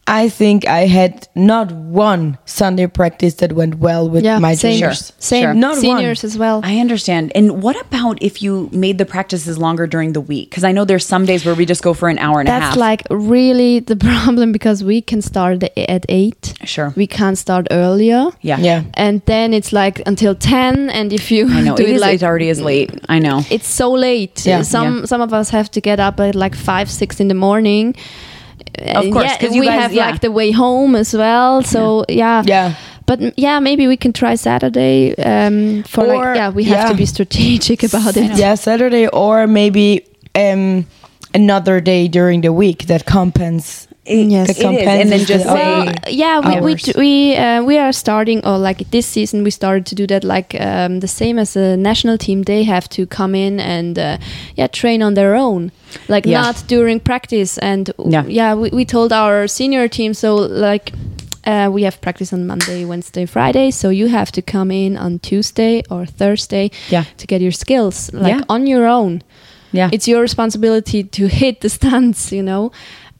I 0.10 0.30
think 0.30 0.66
I 0.68 0.86
had 0.86 1.28
not 1.36 1.72
one 1.72 2.38
Sunday 2.46 2.88
practice 2.88 3.36
that 3.36 3.52
went 3.52 3.76
well 3.80 4.10
with 4.10 4.24
Yeah. 4.24 4.40
my 4.40 4.56
same. 4.56 4.74
juniors. 4.80 5.12
Same. 5.20 5.44
Sure. 5.44 5.54
Not 5.54 5.78
Seniors 5.78 6.24
as 6.24 6.38
well. 6.38 6.62
I 6.64 6.80
understand. 6.80 7.32
And 7.36 7.62
what 7.62 7.76
about 7.82 8.18
if 8.22 8.42
you 8.42 8.70
made 8.72 8.98
the 9.00 9.06
practices 9.06 9.58
longer 9.58 9.86
during 9.86 10.14
the 10.14 10.22
week? 10.22 10.50
Because 10.50 10.64
I 10.64 10.72
know 10.72 10.86
there's 10.86 11.06
some 11.06 11.26
days 11.26 11.46
where 11.46 11.56
we 11.56 11.66
just 11.66 11.84
go 11.84 11.94
for 11.94 12.08
an 12.08 12.20
hour 12.20 12.40
and 12.40 12.48
a 12.48 12.52
half. 12.54 12.62
That's 12.62 12.78
like 12.78 13.02
really 13.10 13.80
the 13.80 13.96
problem 14.10 14.52
because 14.54 14.82
we 14.84 15.02
can 15.02 15.22
start 15.22 15.62
at 15.76 16.06
eight. 16.08 16.54
Sure. 16.64 16.94
We 16.96 17.06
can't 17.08 17.38
start 17.38 17.68
earlier. 17.72 18.28
yeah, 18.42 18.60
Yeah. 18.60 18.84
And 18.94 19.22
then 19.26 19.54
it's 19.54 19.74
like 19.74 20.02
until 20.08 20.36
ten, 20.36 20.90
and 20.90 21.12
if 21.12 21.32
you 21.32 21.48
I 21.50 21.62
know 21.62 21.76
do 21.82 21.84
it, 21.84 21.90
it, 21.90 21.96
is, 21.96 22.02
like 22.02 22.16
it 22.16 22.24
already 22.24 22.48
is 22.50 22.62
late. 22.62 22.92
I 23.10 23.20
know. 23.20 23.42
it's 23.50 23.68
so 23.68 23.92
late. 23.92 24.46
Yeah. 24.46 24.62
Some 24.64 25.00
Yeah. 25.00 25.06
some 25.06 25.22
of 25.22 25.34
us 25.34 25.50
have 25.50 25.70
to 25.72 25.82
get 25.82 26.00
up 26.00 26.20
at 26.22 26.34
like 26.36 26.56
five, 26.56 26.90
six 26.90 27.20
in 27.20 27.28
the 27.28 27.36
morning. 27.48 27.94
Of 28.80 29.10
course, 29.12 29.26
yeah, 29.26 29.38
'cause 29.38 29.56
you 29.56 29.62
we 29.62 29.68
guys- 29.68 29.82
have 29.82 29.94
yeah. 29.94 30.10
like 30.12 30.22
the 30.22 30.32
way 30.32 30.52
home 30.52 30.96
as 30.96 31.14
well. 31.14 31.64
So 31.64 32.06
yeah, 32.10 32.44
Yeah. 32.46 32.74
But 33.06 33.20
mm, 33.22 33.34
yeah, 33.38 33.60
maybe 33.62 33.88
we 33.88 33.96
can 33.98 34.12
try 34.12 34.36
Saturday. 34.36 35.16
Um, 35.16 35.84
for 35.84 36.04
Or- 36.06 36.08
like 36.08 36.36
yeah, 36.36 36.50
we 36.50 36.64
have 36.66 36.78
yeah. 36.84 36.90
to 36.90 36.96
be 36.96 37.06
strategic 37.06 37.84
about 37.84 38.18
it. 38.18 38.38
Yeah, 38.38 38.56
Saturday 38.56 39.08
or 39.08 39.48
maybe 39.48 40.02
um, 40.36 40.86
another 41.34 41.80
day 41.82 42.08
during 42.10 42.42
the 42.42 42.52
week 42.52 42.88
that 42.88 43.06
compensates. 43.06 43.87
It- 44.08 44.30
Yes. 44.32 44.50
it 44.50 44.58
is. 44.58 44.64
And 44.88 45.10
then 45.12 45.20
just 45.20 45.46
the 45.46 45.52
say, 45.54 45.54
Well, 45.54 45.94
yeah, 46.10 46.40
we 46.40 46.62
we 46.62 46.72
hours. 46.72 46.96
we 46.96 47.36
uh, 47.36 47.64
we 47.64 47.78
are 47.80 47.92
starting, 47.94 48.46
or 48.46 48.58
like 48.58 48.90
this 48.92 49.06
season, 49.06 49.44
we 49.44 49.52
started 49.52 49.86
to 49.86 49.96
do 49.96 50.08
that. 50.08 50.24
Like 50.24 50.56
um, 50.60 51.00
the 51.00 51.08
same 51.08 51.40
as 51.42 51.54
the 51.54 51.76
national 51.78 52.18
team, 52.18 52.44
they 52.44 52.64
have 52.64 52.88
to 52.90 53.06
come 53.06 53.36
in 53.36 53.60
and 53.60 53.98
uh, 54.00 54.18
yeah, 54.56 54.68
train 54.70 55.02
on 55.04 55.14
their 55.14 55.36
own, 55.36 55.72
like 56.08 56.26
Yeah. 56.30 56.42
not 56.42 56.64
during 56.68 57.00
practice. 57.02 57.58
And 57.62 57.90
Yeah. 58.10 58.26
yeah, 58.28 58.56
we, 58.56 58.70
we 58.70 58.86
told 58.86 59.12
our 59.12 59.48
senior 59.48 59.88
team, 59.90 60.14
so 60.14 60.36
like. 60.36 60.92
Uh, 61.46 61.70
we 61.72 61.84
have 61.84 61.98
practice 62.02 62.34
on 62.36 62.46
Monday, 62.46 62.84
Wednesday, 62.84 63.26
Friday, 63.26 63.72
so 63.72 63.90
you 63.90 64.10
have 64.10 64.32
to 64.34 64.42
come 64.42 64.70
in 64.70 64.98
on 64.98 65.18
Tuesday 65.20 65.82
or 65.90 66.06
Thursday 66.06 66.70
Yeah. 66.90 67.06
to 67.18 67.26
get 67.26 67.40
your 67.42 67.54
skills 67.54 68.10
like 68.14 68.36
Yeah. 68.36 68.44
on 68.50 68.68
your 68.68 68.86
own 68.86 69.22
yeah, 69.72 69.90
it's 69.94 70.08
your 70.08 70.22
responsibility 70.22 71.04
to 71.04 71.28
hit 71.28 71.60
the 71.62 71.70
stunts 71.78 72.32
you 72.34 72.44
know 72.44 72.72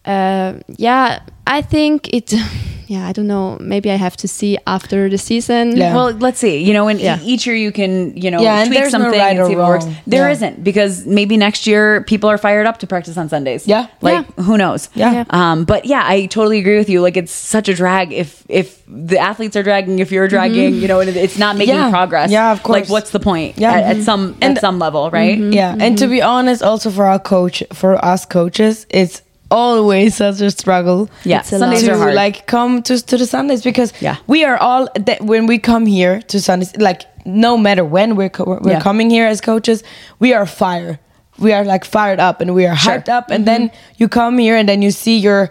uh, 0.08 0.54
yeah 0.78 1.20
i 1.46 1.62
think 1.62 2.08
it 2.14 2.34
yeah 2.88 3.06
i 3.10 3.12
don't 3.12 3.28
know 3.28 3.58
maybe 3.60 3.92
i 3.92 3.96
have 3.96 4.16
to 4.16 4.28
see 4.28 4.58
after 4.66 5.10
the 5.10 5.18
season 5.18 5.76
Yeah. 5.76 5.94
Well, 5.96 6.12
let's 6.26 6.40
see. 6.40 6.64
You 6.68 6.74
know, 6.74 6.88
and 6.88 7.00
Yeah. 7.02 7.20
each 7.32 7.46
year 7.46 7.56
you 7.56 7.72
can, 7.74 8.16
you 8.16 8.32
know, 8.32 8.42
Yeah, 8.42 8.64
tweak 8.64 8.78
there's 8.80 8.94
no 8.94 9.00
something 9.00 9.20
right 9.20 9.36
and 9.38 9.46
see 9.48 9.56
or 9.56 9.60
if 9.60 9.66
it 9.66 9.72
works. 9.72 9.86
wrong. 9.86 9.96
There 10.08 10.26
Yeah. 10.28 10.32
not 10.34 10.64
because 10.64 11.06
maybe 11.06 11.36
next 11.38 11.68
year 11.68 12.02
people 12.12 12.30
are 12.30 12.38
fired 12.38 12.66
up 12.70 12.78
to 12.80 12.88
practice 12.88 13.18
on 13.18 13.28
Sundays. 13.30 13.68
Yeah. 13.68 13.88
like 14.02 14.26
who 14.48 14.56
knows? 14.58 14.90
Yeah. 14.96 15.12
Yeah. 15.18 15.24
Um, 15.40 15.66
but 15.66 15.82
yeah, 15.86 16.04
I 16.16 16.28
totally 16.28 16.60
agree 16.64 16.78
with 16.78 16.90
you. 16.90 17.02
Like 17.08 17.18
it's 17.22 17.34
such 17.56 17.68
a 17.68 17.76
drag 17.76 18.14
if 18.14 18.30
if 18.48 18.68
the 19.12 19.20
athletes 19.20 19.56
are 19.60 19.64
dragging, 19.64 20.00
if 20.00 20.10
you're 20.14 20.30
dragging, 20.30 20.76
you 20.82 20.88
know, 20.88 21.00
it's 21.02 21.38
not 21.38 21.58
making 21.58 21.76
Yeah. 21.76 21.90
progress. 21.92 22.32
Yeah, 22.32 22.54
of 22.56 22.64
course. 22.64 22.76
Like 22.80 22.90
what's 22.90 23.12
the 23.12 23.20
point? 23.20 23.58
Yeah. 23.58 23.74
at, 23.78 23.98
at 23.98 24.04
some 24.04 24.24
And- 24.42 24.56
at 24.58 24.62
some 24.62 24.80
level, 24.80 25.10
right? 25.12 25.38
Yeah, 25.38 25.76
and 25.84 25.98
to 25.98 26.08
be 26.08 26.22
honest, 26.22 26.64
also 26.64 26.90
for 26.90 27.06
our 27.06 27.20
coach, 27.20 27.64
for 27.74 27.92
us 28.14 28.26
coaches, 28.26 28.86
it's 28.90 29.22
always 29.50 30.16
such 30.16 30.42
a 30.42 30.52
struggle. 30.52 31.10
Yeah, 31.24 31.40
It's 31.40 31.50
Sundays 31.50 31.84
to 31.84 31.92
are 31.94 31.98
hard. 31.98 32.14
like 32.16 32.48
come 32.48 32.82
to 32.84 33.00
to 33.02 33.18
the 33.18 33.26
Sundays 33.26 33.62
because 33.64 33.94
Yeah. 34.00 34.18
we 34.28 34.44
are 34.46 34.58
all 34.58 34.88
that 35.06 35.22
when 35.22 35.48
we 35.48 35.58
come 35.60 35.86
here 35.86 36.22
to 36.28 36.40
Sundays 36.40 36.76
like 36.78 37.04
no 37.26 37.58
matter 37.58 37.84
when 37.84 38.16
we're 38.16 38.30
co- 38.30 38.60
we're 38.62 38.72
Yeah. 38.72 38.82
coming 38.82 39.10
here 39.10 39.28
as 39.28 39.42
coaches 39.42 39.84
we 40.20 40.34
are 40.34 40.46
fire 40.46 41.00
we 41.40 41.54
are 41.54 41.64
like 41.66 41.86
fired 41.86 42.20
up 42.20 42.42
and 42.42 42.54
we 42.56 42.66
are 42.66 42.76
Sure. 42.76 42.94
hyped 42.94 43.10
up 43.10 43.30
and 43.32 43.46
mm-hmm. 43.46 43.68
then 43.68 43.72
you 43.98 44.08
come 44.08 44.38
here 44.38 44.56
and 44.56 44.68
then 44.68 44.82
you 44.82 44.92
see 44.92 45.18
your 45.18 45.50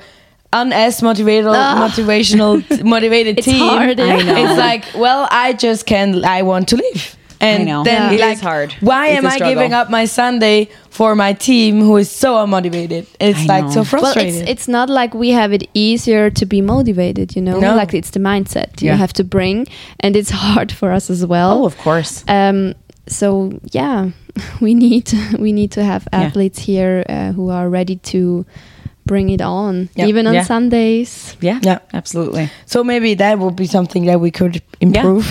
un 0.53 0.73
as 0.73 1.01
motivational 1.01 1.55
motivational 1.85 2.63
motivated 2.95 3.39
It's 3.39 3.47
team 3.47 3.59
hard. 3.61 3.99
It's 4.01 4.59
like 4.59 4.85
well 4.95 5.29
I 5.31 5.53
just 5.53 5.87
can't. 5.87 6.25
I 6.25 6.43
want 6.43 6.69
to 6.69 6.77
leave 6.77 7.17
and 7.41 7.63
I 7.63 7.65
know. 7.65 7.85
then 7.85 8.13
Yeah. 8.19 8.27
Like 8.27 8.37
is 8.37 8.41
hard. 8.41 8.73
why 8.81 9.09
It's 9.09 9.19
am 9.19 9.27
I 9.27 9.39
giving 9.39 9.73
up 9.75 9.91
my 9.91 10.05
Sunday 10.07 10.69
for 10.91 11.15
my 11.15 11.33
team 11.35 11.81
who 11.81 11.97
is 11.99 12.11
so 12.11 12.35
unmotivated 12.37 13.07
it's 13.21 13.49
I 13.49 13.61
like 13.61 13.65
so 13.65 13.69
know. 13.69 13.75
well 13.77 13.85
frustrating 13.85 14.41
it's 14.43 14.51
it's 14.51 14.69
not 14.69 14.89
like 14.89 15.13
we 15.15 15.31
have 15.31 15.53
it 15.53 15.69
easier 15.75 16.31
to 16.31 16.47
be 16.47 16.61
motivated 16.63 17.37
you 17.37 17.43
know 17.43 17.61
No. 17.61 17.75
like 17.77 17.93
it's 17.99 18.11
the 18.11 18.21
mindset 18.21 18.81
you 18.83 18.93
have 18.93 19.13
to 19.15 19.25
bring 19.25 19.67
and 20.01 20.17
it's 20.17 20.31
hard 20.31 20.73
for 20.73 20.91
us 20.93 21.11
as 21.11 21.25
well 21.27 21.63
Oh, 21.63 21.67
of 21.67 21.77
course. 21.79 22.25
um 22.29 22.75
so 23.07 23.53
yeah 23.73 24.11
we 24.61 24.75
need 24.75 25.13
we 25.39 25.53
need 25.53 25.71
to 25.73 25.83
have 25.85 26.03
Yeah. 26.13 26.23
athletes 26.27 26.59
here 26.59 27.05
uh, 27.09 27.33
who 27.37 27.51
are 27.51 27.69
ready 27.69 27.97
to 28.13 28.45
bring 29.07 29.31
it 29.31 29.41
on 29.41 29.89
Yeah. 29.95 30.09
even 30.09 30.27
on 30.27 30.35
Yeah. 30.35 30.45
sundays 30.45 31.37
Yeah, 31.41 31.61
Yeah. 31.63 31.79
absolutely. 31.93 32.49
So 32.67 32.83
maybe 32.83 33.15
that 33.15 33.39
would 33.39 33.55
be 33.57 33.67
something 33.67 34.07
that 34.07 34.21
we 34.21 34.31
could 34.31 34.61
improve, 34.81 35.25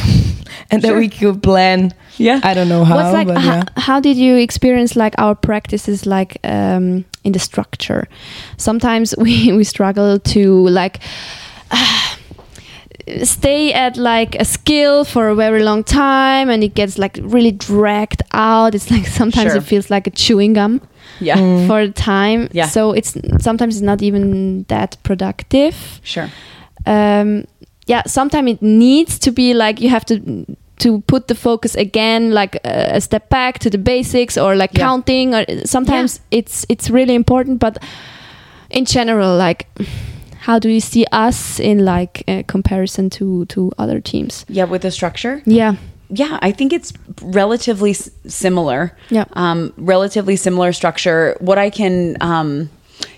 and 0.72 0.82
that 0.82 0.90
Sure. 0.90 0.98
we 1.00 1.10
could 1.10 1.42
plan. 1.42 1.92
Yeah. 2.18 2.40
I 2.44 2.54
don't 2.54 2.70
know 2.70 2.84
how, 2.86 2.96
What's 2.96 3.14
like 3.14 3.28
but 3.28 3.38
ho- 3.38 3.50
yeah. 3.50 3.64
how 3.78 4.00
did 4.00 4.18
you 4.18 4.36
experience 4.38 4.96
like 4.96 5.14
our 5.18 5.36
practices 5.36 6.06
like 6.06 6.38
um, 6.44 7.04
in 7.24 7.32
the 7.34 7.40
structure? 7.40 8.08
Sometimes 8.58 9.14
we 9.24 9.52
we 9.54 9.64
struggle 9.64 10.20
to 10.20 10.68
like 10.70 11.00
stay 13.24 13.72
at 13.74 13.98
like 13.98 14.36
a 14.36 14.46
skill 14.46 15.04
for 15.06 15.30
a 15.30 15.36
very 15.36 15.62
long 15.64 15.84
time 15.84 16.50
and 16.50 16.64
it 16.64 16.74
gets 16.74 16.98
like 16.98 17.20
really 17.22 17.52
dragged 17.52 18.22
out. 18.32 18.74
It's 18.74 18.90
like 18.90 19.06
sometimes 19.08 19.52
Sure. 19.52 19.58
it 19.58 19.64
feels 19.64 19.90
like 19.90 20.08
a 20.08 20.12
chewing 20.12 20.54
gum 20.54 20.82
Yeah, 21.20 21.38
Mm. 21.38 21.68
for 21.68 21.80
a 21.82 21.90
time. 21.92 22.48
Yeah. 22.52 22.68
So 22.68 22.92
it's 22.94 23.14
sometimes 23.40 23.76
it's 23.76 23.84
not 23.86 24.02
even 24.02 24.64
that 24.68 24.98
productive 25.04 25.76
sure. 26.04 26.30
um, 26.86 27.46
yeah 27.88 28.02
sometimes 28.08 28.50
it 28.52 28.62
needs 28.62 29.20
to 29.20 29.32
be 29.32 29.54
like 29.54 29.80
you 29.84 29.90
have 29.90 30.06
to 30.06 30.46
to 30.78 31.00
put 31.08 31.28
the 31.28 31.36
focus 31.36 31.76
again 31.76 32.32
like 32.34 32.56
uh, 32.66 32.98
a 32.98 33.00
step 33.02 33.30
back 33.30 33.60
to 33.60 33.70
the 33.70 33.78
basics 33.78 34.38
or 34.38 34.56
like 34.56 34.72
Yeah. 34.78 34.86
counting 34.88 35.34
or 35.36 35.46
sometimes 35.66 36.20
it's 36.32 36.66
it's 36.70 36.90
really 36.90 37.14
important 37.16 37.60
but 37.60 37.78
in 38.70 38.86
general 38.86 39.38
like 39.38 39.68
how 40.48 40.60
do 40.60 40.70
you 40.70 40.80
see 40.82 41.06
us 41.12 41.60
in 41.60 41.86
like 41.86 42.24
uh, 42.28 42.44
comparison 42.48 43.10
to 43.10 43.46
to 43.46 43.72
other 43.78 44.02
teams 44.02 44.46
Yeah, 44.50 44.70
with 44.70 44.82
the 44.82 44.92
structure. 44.92 45.42
yeah 45.46 45.76
Yeah, 46.10 46.38
I 46.50 46.54
think 46.54 46.72
it's 46.72 46.94
relatively 47.34 47.90
s- 47.92 48.12
similar. 48.28 48.92
Yeah. 49.10 49.26
Um, 49.34 49.72
relatively 49.78 50.36
similar 50.36 50.72
structure. 50.74 51.34
What 51.40 51.58
I 51.58 51.72
can, 51.72 52.16
um, 52.22 52.70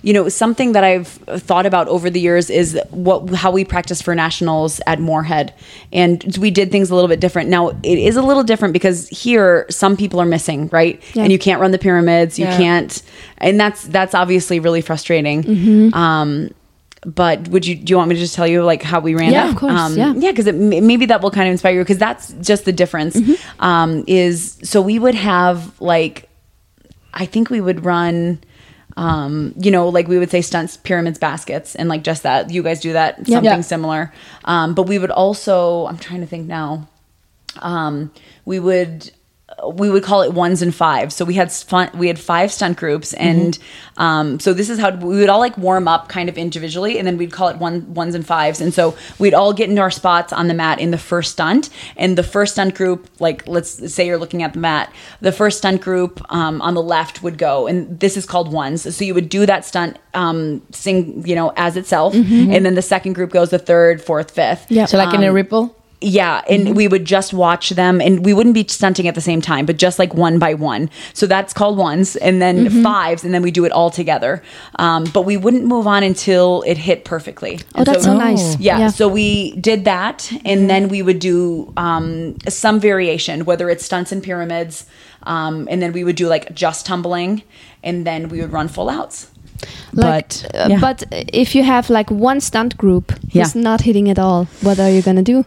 you 0.01 0.13
know, 0.13 0.29
something 0.29 0.71
that 0.73 0.83
I've 0.83 1.07
thought 1.07 1.65
about 1.65 1.88
over 1.88 2.09
the 2.09 2.19
years 2.19 2.49
is 2.49 2.79
what 2.91 3.29
how 3.35 3.51
we 3.51 3.65
practice 3.65 4.01
for 4.01 4.13
nationals 4.15 4.79
at 4.88 4.99
Morehead, 4.99 5.53
and 5.91 6.38
we 6.38 6.51
did 6.51 6.71
things 6.71 6.89
a 6.89 6.95
little 6.95 7.07
bit 7.07 7.19
different. 7.19 7.49
Now 7.49 7.69
it 7.69 7.97
is 7.99 8.15
a 8.15 8.21
little 8.21 8.43
different 8.43 8.73
because 8.73 9.07
here 9.09 9.65
some 9.69 9.97
people 9.97 10.19
are 10.19 10.25
missing, 10.25 10.67
right? 10.71 11.01
Yeah. 11.13 11.23
And 11.23 11.31
you 11.31 11.39
can't 11.39 11.59
run 11.61 11.71
the 11.71 11.79
pyramids. 11.79 12.38
You 12.39 12.45
Yeah. 12.45 12.57
can't, 12.57 13.01
and 13.39 13.59
that's 13.59 13.83
that's 13.83 14.13
obviously 14.15 14.59
really 14.59 14.81
frustrating. 14.81 15.43
Mm-hmm. 15.43 15.93
Um, 15.93 16.49
but 17.05 17.47
would 17.49 17.65
you 17.65 17.75
do 17.75 17.91
you 17.91 17.97
want 17.97 18.09
me 18.09 18.15
to 18.15 18.21
just 18.21 18.33
tell 18.35 18.47
you 18.47 18.63
like 18.63 18.81
how 18.81 18.99
we 18.99 19.13
ran 19.15 19.31
Yeah, 19.31 19.47
it? 19.47 19.51
of 19.51 19.55
course, 19.57 19.71
Um, 19.79 19.95
yeah. 19.97 20.13
yeah, 20.17 20.31
because 20.31 20.51
maybe 20.53 21.05
that 21.05 21.21
will 21.21 21.31
kind 21.31 21.47
of 21.47 21.51
inspire 21.51 21.73
you 21.73 21.81
because 21.81 21.99
that's 21.99 22.33
just 22.41 22.65
the 22.65 22.73
difference. 22.73 23.15
Mm-hmm. 23.15 23.63
Um, 23.63 24.03
is 24.07 24.57
so 24.63 24.81
we 24.81 24.97
would 24.99 25.15
have 25.15 25.79
like, 25.79 26.27
I 27.13 27.25
think 27.25 27.49
we 27.49 27.61
would 27.61 27.85
run. 27.85 28.39
Um, 28.97 29.53
you 29.57 29.69
know, 29.71 29.87
like 29.89 30.07
we 30.07 30.17
would 30.17 30.31
say 30.31 30.41
stunts, 30.41 30.75
pyramids, 30.75 31.19
baskets, 31.19 31.75
and 31.75 31.87
like 31.87 32.03
just 32.03 32.23
that. 32.23 32.49
You 32.49 32.63
guys 32.63 32.79
do 32.81 32.93
that 32.93 33.19
Yeah. 33.19 33.35
something 33.37 33.43
Yeah. 33.43 33.61
similar. 33.61 34.11
Um, 34.45 34.73
but 34.73 34.83
we 34.83 34.97
would 34.99 35.11
also. 35.11 35.85
I'm 35.85 35.97
trying 35.99 36.21
to 36.21 36.27
think 36.27 36.47
now. 36.47 36.87
Um, 37.61 38.11
we 38.45 38.59
would 38.59 39.11
we 39.74 39.89
would 39.89 40.03
call 40.03 40.22
it 40.22 40.34
ones 40.34 40.62
and 40.62 40.74
fives. 40.74 41.16
So 41.16 41.26
we 41.26 41.34
had 41.34 41.51
fun, 41.51 41.89
we 41.95 42.08
had 42.08 42.20
five 42.20 42.51
stunt 42.51 42.78
groups, 42.78 43.14
and 43.14 43.58
um, 43.97 44.39
so 44.39 44.53
this 44.53 44.70
is 44.70 44.80
how 44.80 44.91
we 44.95 45.18
would 45.18 45.30
all 45.30 45.39
like 45.39 45.58
warm 45.58 45.88
up 45.88 46.10
kind 46.10 46.30
of 46.30 46.38
individually, 46.38 46.99
and 46.99 47.08
then 47.08 47.18
we'd 47.18 47.32
call 47.32 47.47
it 47.47 47.58
one 47.58 47.93
ones 47.93 48.14
and 48.14 48.26
fives. 48.26 48.62
And 48.62 48.74
so 48.74 48.95
we'd 49.18 49.34
all 49.34 49.53
get 49.53 49.70
into 49.70 49.82
our 49.82 49.89
spots 49.91 50.32
on 50.32 50.47
the 50.47 50.53
mat 50.53 50.80
in 50.80 50.91
the 50.91 50.97
first 50.97 51.32
stunt, 51.32 51.70
and 51.95 52.18
the 52.18 52.24
first 52.24 52.53
stunt 52.53 52.76
group, 52.76 53.10
like 53.20 53.47
let's 53.47 53.93
say 53.93 54.05
you're 54.05 54.20
looking 54.20 54.43
at 54.43 54.53
the 54.53 54.60
mat, 54.60 54.93
the 55.22 55.32
first 55.32 55.58
stunt 55.58 55.82
group 55.82 56.22
um, 56.32 56.62
on 56.62 56.76
the 56.76 56.84
left 56.84 57.24
would 57.24 57.38
go, 57.38 57.66
and 57.68 57.99
this 57.99 58.16
is 58.16 58.26
called 58.26 58.51
ones. 58.51 58.95
So 58.95 59.03
you 59.03 59.16
would 59.16 59.30
do 59.30 59.45
that 59.47 59.66
stunt, 59.66 59.97
um, 60.14 60.62
sing 60.72 61.26
you 61.26 61.36
know 61.36 61.51
as 61.55 61.78
itself, 61.78 62.14
and 62.14 62.66
then 62.66 62.76
the 62.76 62.82
second 62.84 63.14
group 63.14 63.32
goes 63.32 63.49
the 63.49 63.60
third, 63.60 64.03
fourth, 64.03 64.32
fifth. 64.32 64.68
Yeah. 64.70 64.86
So 64.86 64.97
like 64.97 65.14
in 65.16 65.24
a 65.24 65.34
ripple. 65.34 65.76
Yeah, 65.99 66.43
and 66.47 66.75
we 66.75 66.87
would 66.87 67.05
just 67.05 67.33
watch 67.33 67.71
them, 67.71 67.99
and 68.01 68.23
we 68.23 68.31
wouldn't 68.31 68.53
be 68.53 68.67
stunting 68.67 69.07
at 69.07 69.15
the 69.15 69.21
same 69.21 69.41
time, 69.41 69.65
but 69.65 69.77
just 69.77 69.97
like 69.97 70.13
one 70.13 70.37
by 70.37 70.53
one. 70.53 70.91
So 71.13 71.25
that's 71.25 71.53
called 71.53 71.75
ones, 71.75 72.15
and 72.15 72.39
then 72.39 72.69
fives, 72.83 73.23
and 73.23 73.33
then 73.33 73.41
we 73.41 73.49
do 73.49 73.65
it 73.65 73.71
all 73.71 73.89
together. 73.89 74.43
Um, 74.77 75.05
but 75.05 75.23
we 75.23 75.37
wouldn't 75.37 75.65
move 75.65 75.87
on 75.87 76.03
until 76.03 76.61
it 76.67 76.77
hit 76.77 77.03
perfectly. 77.03 77.59
oh 77.73 77.79
And 77.79 77.85
that's 77.87 78.03
so, 78.03 78.15
nice 78.15 78.59
Yeah, 78.59 78.89
so 78.89 79.07
we 79.07 79.55
did 79.55 79.85
that, 79.85 80.31
and 80.45 80.69
then 80.69 80.87
we 80.87 81.01
would 81.01 81.17
do 81.17 81.73
um, 81.77 82.37
some 82.47 82.79
variation, 82.79 83.43
whether 83.45 83.67
it's 83.67 83.83
stunts 83.83 84.11
and 84.11 84.21
pyramids, 84.21 84.85
um, 85.23 85.67
and 85.71 85.81
then 85.81 85.93
we 85.93 86.03
would 86.03 86.15
do 86.15 86.27
like 86.27 86.53
just 86.53 86.85
tumbling, 86.85 87.41
and 87.83 88.05
then 88.05 88.29
we 88.29 88.39
would 88.41 88.51
run 88.51 88.67
full 88.67 88.89
outs. 88.89 89.31
like, 89.93 90.27
but 90.27 90.51
uh, 90.53 90.67
yeah. 90.69 90.79
but 90.79 91.03
if 91.11 91.55
you 91.55 91.63
have 91.63 91.89
like 91.89 92.11
one 92.11 92.39
stunt 92.39 92.77
group 92.77 93.11
who's 93.33 93.55
Yeah. 93.55 93.61
not 93.69 93.81
hitting 93.81 94.07
at 94.09 94.19
all 94.19 94.45
what 94.61 94.79
are 94.79 94.91
you 94.91 95.01
gonna 95.01 95.23
do 95.23 95.43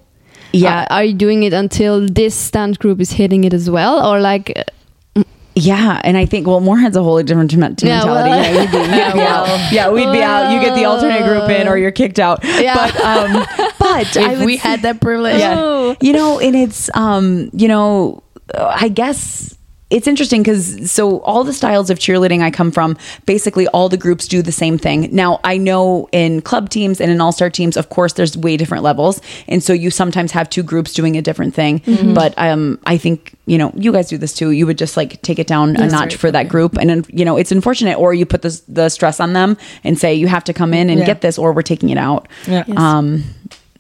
Yeah. 0.52 0.82
are, 0.90 0.98
are 0.98 1.04
you 1.04 1.14
doing 1.14 1.42
it 1.44 1.52
until 1.52 2.06
this 2.06 2.34
stunt 2.34 2.78
group 2.78 3.00
is 3.00 3.12
hitting 3.12 3.44
it 3.44 3.54
as 3.54 3.68
well 3.70 4.04
or 4.06 4.20
like 4.20 4.52
uh, 4.56 5.22
Yeah, 5.54 6.00
and 6.04 6.16
I 6.16 6.26
think 6.26 6.46
well, 6.46 6.60
Morehead's 6.60 6.96
a 6.96 7.02
whole 7.02 7.22
different 7.22 7.54
men- 7.56 7.76
Yeah, 7.82 8.04
mentality. 8.04 8.30
well- 8.30 8.42
yeah, 8.44 8.60
you'd 8.62 8.70
be, 8.70 9.18
be 9.20 9.26
out. 9.26 9.72
Yeah, 9.72 9.90
we'd 9.90 10.12
be 10.12 10.22
out. 10.22 10.52
You 10.54 10.60
get 10.60 10.74
the 10.74 10.84
alternate 10.86 11.24
group 11.24 11.50
in, 11.50 11.68
or 11.68 11.76
you're 11.76 11.90
kicked 11.92 12.18
out. 12.18 12.42
Yeah. 12.44 12.74
But 12.74 13.00
um, 13.00 13.32
but 13.78 14.16
If 14.16 14.44
we 14.44 14.56
say- 14.56 14.68
had 14.68 14.82
that 14.82 15.00
privilege. 15.00 15.38
yeah, 15.40 15.54
Oh. 15.58 15.96
you 16.00 16.12
know, 16.12 16.38
and 16.40 16.54
it's 16.56 16.88
um, 16.94 17.50
you 17.52 17.68
know, 17.68 18.22
uh, 18.54 18.72
I 18.80 18.88
guess 18.88 19.56
it's 19.90 20.06
interesting 20.06 20.42
because 20.42 20.90
so 20.90 21.18
all 21.20 21.42
the 21.44 21.52
styles 21.52 21.90
of 21.90 21.98
cheerleading 21.98 22.42
I 22.42 22.50
come 22.50 22.70
from, 22.70 22.96
basically 23.26 23.66
all 23.68 23.88
the 23.88 23.96
groups 23.96 24.28
do 24.28 24.40
the 24.40 24.52
same 24.52 24.78
thing. 24.78 25.08
Now 25.12 25.40
I 25.44 25.56
know 25.56 26.08
in 26.12 26.42
club 26.42 26.68
teams 26.70 27.00
and 27.00 27.10
in 27.10 27.20
all 27.20 27.32
star 27.32 27.50
teams, 27.50 27.76
of 27.76 27.88
course, 27.90 28.12
there's 28.12 28.36
way 28.38 28.56
different 28.56 28.84
levels, 28.84 29.20
and 29.48 29.62
so 29.62 29.72
you 29.72 29.90
sometimes 29.90 30.32
have 30.32 30.48
two 30.48 30.62
groups 30.62 30.94
doing 30.94 31.16
a 31.16 31.22
different 31.22 31.54
thing. 31.54 31.82
But 32.14 32.34
um, 32.38 32.78
I 32.86 32.96
think 32.96 33.34
you 33.46 33.58
know 33.58 33.72
you 33.74 33.92
guys 33.92 34.08
do 34.08 34.16
this 34.18 34.32
too. 34.32 34.50
You 34.52 34.66
would 34.66 34.78
just 34.78 34.96
like 34.96 35.20
take 35.22 35.38
it 35.38 35.46
down 35.46 35.76
a 35.76 35.86
notch 35.88 36.14
for 36.16 36.30
that 36.30 36.48
group, 36.48 36.78
and 36.78 37.06
you 37.10 37.24
know 37.24 37.36
it's 37.36 37.50
unfortunate, 37.52 37.98
or 37.98 38.14
you 38.14 38.24
put 38.26 38.42
the 38.42 38.60
the 38.68 38.88
stress 38.88 39.18
on 39.20 39.32
them 39.32 39.56
and 39.84 39.98
say 39.98 40.14
you 40.14 40.28
have 40.28 40.44
to 40.44 40.52
come 40.52 40.72
in 40.72 40.88
and 40.90 41.00
Yeah. 41.00 41.06
get 41.06 41.20
this, 41.20 41.36
or 41.38 41.52
we're 41.52 41.62
taking 41.62 41.88
it 41.90 41.98
out. 41.98 42.28
Yeah. 42.46 42.64
Yes. 42.66 42.78
Um, 42.78 43.24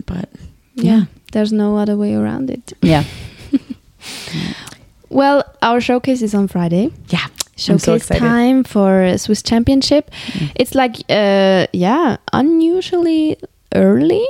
but 0.06 0.28
yeah 0.74 1.02
there's 1.32 1.52
no 1.52 1.76
other 1.76 1.96
way 1.96 2.14
around 2.14 2.48
it 2.50 2.72
yeah, 2.80 3.04
well 5.10 5.42
our 5.62 5.80
showcase 5.80 6.22
is 6.22 6.34
on 6.34 6.48
friday 6.48 6.90
yeah. 7.08 7.26
I'm 7.68 7.78
so 7.78 7.98
showcase 7.98 8.08
time 8.18 8.64
for 8.64 9.18
swiss 9.18 9.42
championship 9.42 10.10
it's 10.54 10.74
like 10.74 10.96
uh 11.10 11.66
yeah 11.72 12.16
unusually 12.32 13.36
early 13.74 14.24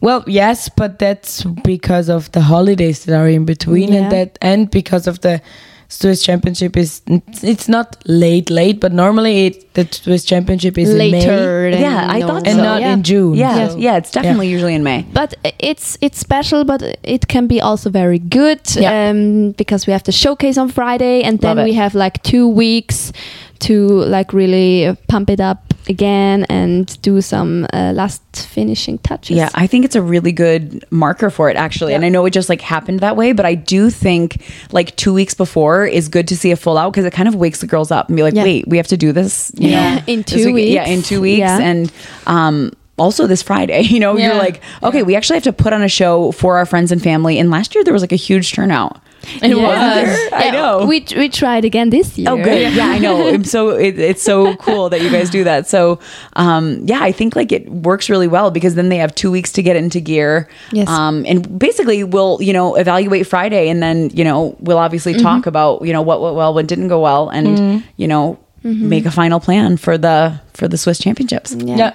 Well, 0.00 0.24
yes, 0.26 0.68
but 0.68 0.98
that's 0.98 1.44
because 1.64 2.10
of 2.10 2.30
the 2.32 2.40
holidays 2.42 3.04
that 3.04 3.16
are 3.16 3.28
in 3.28 3.44
between, 3.46 3.92
Yeah. 3.92 4.00
and 4.02 4.12
that, 4.12 4.38
and 4.42 4.68
because 4.70 5.06
of 5.06 5.20
the 5.20 5.40
Swiss 6.00 6.22
Championship 6.22 6.76
is 6.76 7.02
it's 7.42 7.68
not 7.68 7.96
late, 8.06 8.48
late, 8.50 8.80
but 8.80 8.92
normally 8.92 9.46
it, 9.46 9.74
the 9.74 9.84
Swiss 9.90 10.24
Championship 10.24 10.78
is 10.78 10.88
in 10.90 10.98
May 10.98 11.10
later 11.12 11.70
than 11.70 11.80
Yeah, 11.80 12.06
I 12.16 12.20
thought 12.20 12.42
normal. 12.44 12.48
and 12.48 12.56
so. 12.56 12.62
not 12.70 12.80
Yeah. 12.80 12.92
in 12.94 13.02
June. 13.02 13.34
Yeah, 13.34 13.68
so- 13.68 13.76
yeah, 13.78 13.96
it's 14.00 14.10
definitely 14.10 14.48
usually 14.48 14.74
in 14.74 14.82
May. 14.82 15.04
but 15.12 15.34
it's 15.58 15.98
it's 16.00 16.18
special 16.18 16.64
but 16.64 16.80
it 17.02 17.26
can 17.28 17.46
be 17.46 17.60
also 17.60 17.90
very 17.90 18.18
good 18.18 18.60
Yeah. 18.74 19.10
um, 19.10 19.52
because 19.56 19.86
we 19.86 19.92
have 19.92 20.02
the 20.04 20.12
showcase 20.12 20.56
on 20.62 20.68
friday 20.70 21.22
and 21.22 21.38
then 21.40 21.56
Love 21.56 21.66
it. 21.66 21.70
we 21.70 21.74
have 21.74 21.94
like 21.94 22.22
two 22.22 22.46
weeks 22.48 23.12
to 23.66 23.74
like 24.16 24.32
really 24.32 24.96
pump 25.08 25.28
it 25.30 25.40
up 25.40 25.71
again 25.88 26.44
and 26.48 27.00
do 27.02 27.20
some 27.20 27.66
uh, 27.72 27.92
last 27.94 28.22
finishing 28.48 28.98
touches. 28.98 29.36
Yeah, 29.36 29.50
I 29.54 29.66
think 29.66 29.84
it's 29.84 29.96
a 29.96 30.02
really 30.02 30.32
good 30.32 30.84
marker 30.90 31.30
for 31.30 31.50
it 31.50 31.56
actually. 31.56 31.94
And 31.94 32.04
I 32.04 32.08
know 32.08 32.24
it 32.26 32.30
just 32.30 32.48
like 32.48 32.60
happened 32.60 33.00
that 33.00 33.16
way, 33.16 33.32
but 33.32 33.44
I 33.46 33.54
do 33.54 33.90
think 33.90 34.42
like 34.72 34.94
two 34.96 35.12
weeks 35.12 35.34
before 35.34 35.86
is 35.86 36.08
good 36.08 36.28
to 36.28 36.36
see 36.36 36.50
a 36.50 36.56
full 36.56 36.78
out 36.78 36.92
because 36.92 37.04
it 37.04 37.12
kind 37.12 37.28
of 37.28 37.34
wakes 37.34 37.60
the 37.60 37.66
girls 37.66 37.90
up 37.90 38.08
and 38.08 38.16
be 38.16 38.22
like, 38.22 38.34
Yeah. 38.34 38.44
wait, 38.44 38.68
we 38.68 38.76
have 38.76 38.88
to 38.88 38.96
do 38.96 39.12
this. 39.12 39.52
You 39.56 39.70
Yeah, 39.70 39.96
know, 39.96 40.02
in 40.06 40.24
two 40.24 40.52
week- 40.52 40.72
Yeah, 40.74 40.86
in 40.86 41.02
two 41.02 41.20
weeks. 41.20 41.38
Yeah. 41.40 41.58
And 41.60 41.92
um 42.26 42.72
also 42.98 43.26
this 43.26 43.42
Friday, 43.42 43.80
you 43.94 43.98
know, 44.00 44.16
you're 44.16 44.34
like, 44.34 44.60
okay, 44.82 45.02
we 45.02 45.16
actually 45.16 45.36
have 45.36 45.44
to 45.44 45.52
put 45.52 45.72
on 45.72 45.82
a 45.82 45.88
show 45.88 46.30
for 46.32 46.58
our 46.58 46.66
friends 46.66 46.92
and 46.92 47.02
family. 47.02 47.38
And 47.38 47.50
last 47.50 47.74
year 47.74 47.82
there 47.84 47.92
was 47.92 48.02
like 48.02 48.12
a 48.12 48.16
huge 48.16 48.52
turnout. 48.52 49.00
It 49.42 49.50
Yeah. 49.56 49.56
was. 49.56 50.32
I 50.32 50.44
Yeah, 50.46 50.50
know. 50.52 50.84
We 50.86 51.04
we 51.16 51.28
tried 51.28 51.64
again 51.64 51.90
this 51.90 52.18
year. 52.18 52.28
Oh, 52.30 52.36
good. 52.36 52.74
Yeah, 52.74 52.88
I 52.88 52.98
know. 52.98 53.28
I'm 53.28 53.44
so 53.44 53.70
it, 53.70 53.98
it's 53.98 54.22
so 54.22 54.56
cool 54.56 54.88
that 54.90 55.00
you 55.00 55.10
guys 55.10 55.30
do 55.30 55.44
that. 55.44 55.66
So, 55.68 55.98
um, 56.34 56.82
yeah, 56.86 57.00
I 57.02 57.12
think 57.12 57.36
like 57.36 57.52
it 57.52 57.68
works 57.70 58.10
really 58.10 58.28
well 58.28 58.50
because 58.50 58.74
then 58.74 58.88
they 58.88 58.96
have 58.98 59.14
two 59.14 59.30
weeks 59.30 59.52
to 59.52 59.62
get 59.62 59.76
into 59.76 60.00
gear. 60.00 60.48
Yes. 60.72 60.88
Um, 60.88 61.24
and 61.28 61.58
basically, 61.58 62.02
we'll 62.04 62.38
you 62.42 62.52
know 62.52 62.74
evaluate 62.74 63.26
Friday, 63.26 63.68
and 63.68 63.82
then 63.82 64.10
you 64.10 64.24
know 64.24 64.56
we'll 64.60 64.78
obviously 64.78 65.12
Mm-hmm. 65.14 65.22
talk 65.22 65.46
about 65.46 65.82
you 65.86 65.92
know 65.92 66.02
what 66.02 66.20
went 66.20 66.34
well, 66.36 66.54
what 66.54 66.66
didn't 66.66 66.88
go 66.88 67.00
well, 67.00 67.28
and 67.28 67.82
you 67.96 68.08
know 68.08 68.38
Mm-hmm. 68.64 68.88
make 68.88 69.06
a 69.06 69.10
final 69.10 69.40
plan 69.40 69.76
for 69.76 69.98
the 69.98 70.40
for 70.54 70.68
the 70.68 70.76
Swiss 70.76 70.98
Championships. 70.98 71.52
Yeah. 71.54 71.76
Yeah. 71.76 71.94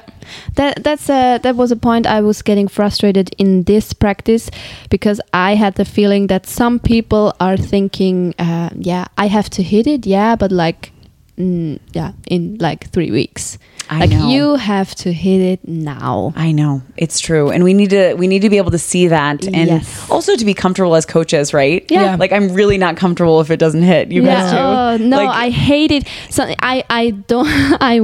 That 0.55 0.83
that's 0.83 1.09
a 1.09 1.39
that 1.41 1.55
was 1.55 1.71
a 1.71 1.77
point 1.77 2.05
I 2.05 2.19
was 2.21 2.41
getting 2.41 2.67
frustrated 2.67 3.33
in 3.37 3.63
this 3.63 3.93
practice 3.93 4.49
because 4.89 5.21
I 5.31 5.55
had 5.55 5.75
the 5.75 5.85
feeling 5.85 6.27
that 6.27 6.45
some 6.45 6.79
people 6.79 7.33
are 7.39 7.55
thinking, 7.55 8.33
uh, 8.37 8.69
yeah, 8.75 9.05
I 9.17 9.27
have 9.27 9.49
to 9.51 9.63
hit 9.63 9.87
it, 9.87 10.05
yeah, 10.05 10.35
but 10.35 10.51
like, 10.51 10.91
mm, 11.37 11.79
yeah, 11.93 12.11
in 12.27 12.57
like 12.59 12.89
three 12.89 13.11
weeks. 13.11 13.57
I 13.89 13.99
like 14.01 14.09
know. 14.09 14.27
you 14.27 14.55
have 14.55 14.93
to 14.95 15.13
hit 15.13 15.39
it 15.39 15.65
now. 15.67 16.33
I 16.35 16.51
know 16.51 16.81
it's 16.97 17.21
true, 17.21 17.49
and 17.51 17.63
we 17.63 17.73
need 17.73 17.91
to 17.91 18.15
we 18.15 18.27
need 18.27 18.41
to 18.41 18.49
be 18.49 18.57
able 18.57 18.71
to 18.71 18.77
see 18.77 19.07
that, 19.07 19.45
and 19.45 19.55
Yes. 19.67 20.09
also 20.09 20.35
to 20.35 20.43
be 20.43 20.53
comfortable 20.53 20.93
as 20.95 21.05
coaches, 21.05 21.53
right? 21.53 21.85
Yeah. 21.89 22.01
Yeah. 22.03 22.15
Like 22.17 22.33
I'm 22.33 22.51
really 22.53 22.77
not 22.77 22.97
comfortable 22.97 23.39
if 23.39 23.49
it 23.49 23.57
doesn't 23.59 23.83
hit. 23.83 24.11
You 24.11 24.23
guys 24.23 24.51
too. 24.51 24.57
Oh 24.57 24.97
no, 25.07 25.23
Like- 25.23 25.29
I 25.45 25.49
hate 25.49 25.91
it. 25.91 26.05
So 26.29 26.43
I 26.61 26.83
I 26.89 27.11
don't 27.11 27.47
I 27.81 28.01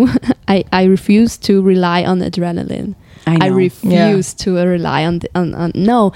I 0.47 0.63
I 0.71 0.83
refuse 0.85 1.35
to 1.39 1.61
rely 1.61 2.05
on 2.05 2.19
adrenaline. 2.21 2.95
I 3.27 3.37
know. 3.37 3.55
refuse 3.55 4.33
to 4.35 4.55
rely 4.55 5.05
on, 5.05 5.19
the, 5.19 5.29
on 5.35 5.53
on 5.55 5.71
no. 5.75 6.11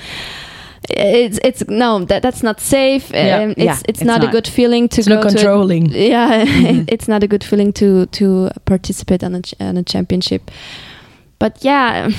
It's 0.90 1.40
it's 1.44 1.68
no 1.68 2.06
that 2.06 2.22
that's 2.22 2.42
not 2.44 2.60
safe. 2.62 3.12
Yeah. 3.14 3.40
Um, 3.44 3.50
it's, 3.52 3.60
Yeah, 3.60 3.72
it's 3.74 4.02
it's 4.02 4.04
not, 4.04 4.24
a 4.24 4.28
good 4.28 4.48
feeling 4.48 4.88
to 4.90 5.00
It's 5.02 5.08
go 5.08 5.16
not 5.16 5.22
to 5.24 5.28
a- 5.28 5.32
controlling. 5.32 5.90
yeah, 5.92 6.46
Mm-hmm. 6.46 6.84
it's 6.94 7.08
not 7.08 7.24
a 7.24 7.28
good 7.28 7.44
feeling 7.44 7.74
to 7.74 8.06
to 8.06 8.50
participate 8.66 9.24
on 9.24 9.36
a 9.36 9.42
ch- 9.42 9.56
on 9.60 9.78
a 9.78 9.84
championship. 9.84 10.50
But 11.40 11.64
yeah, 11.64 12.10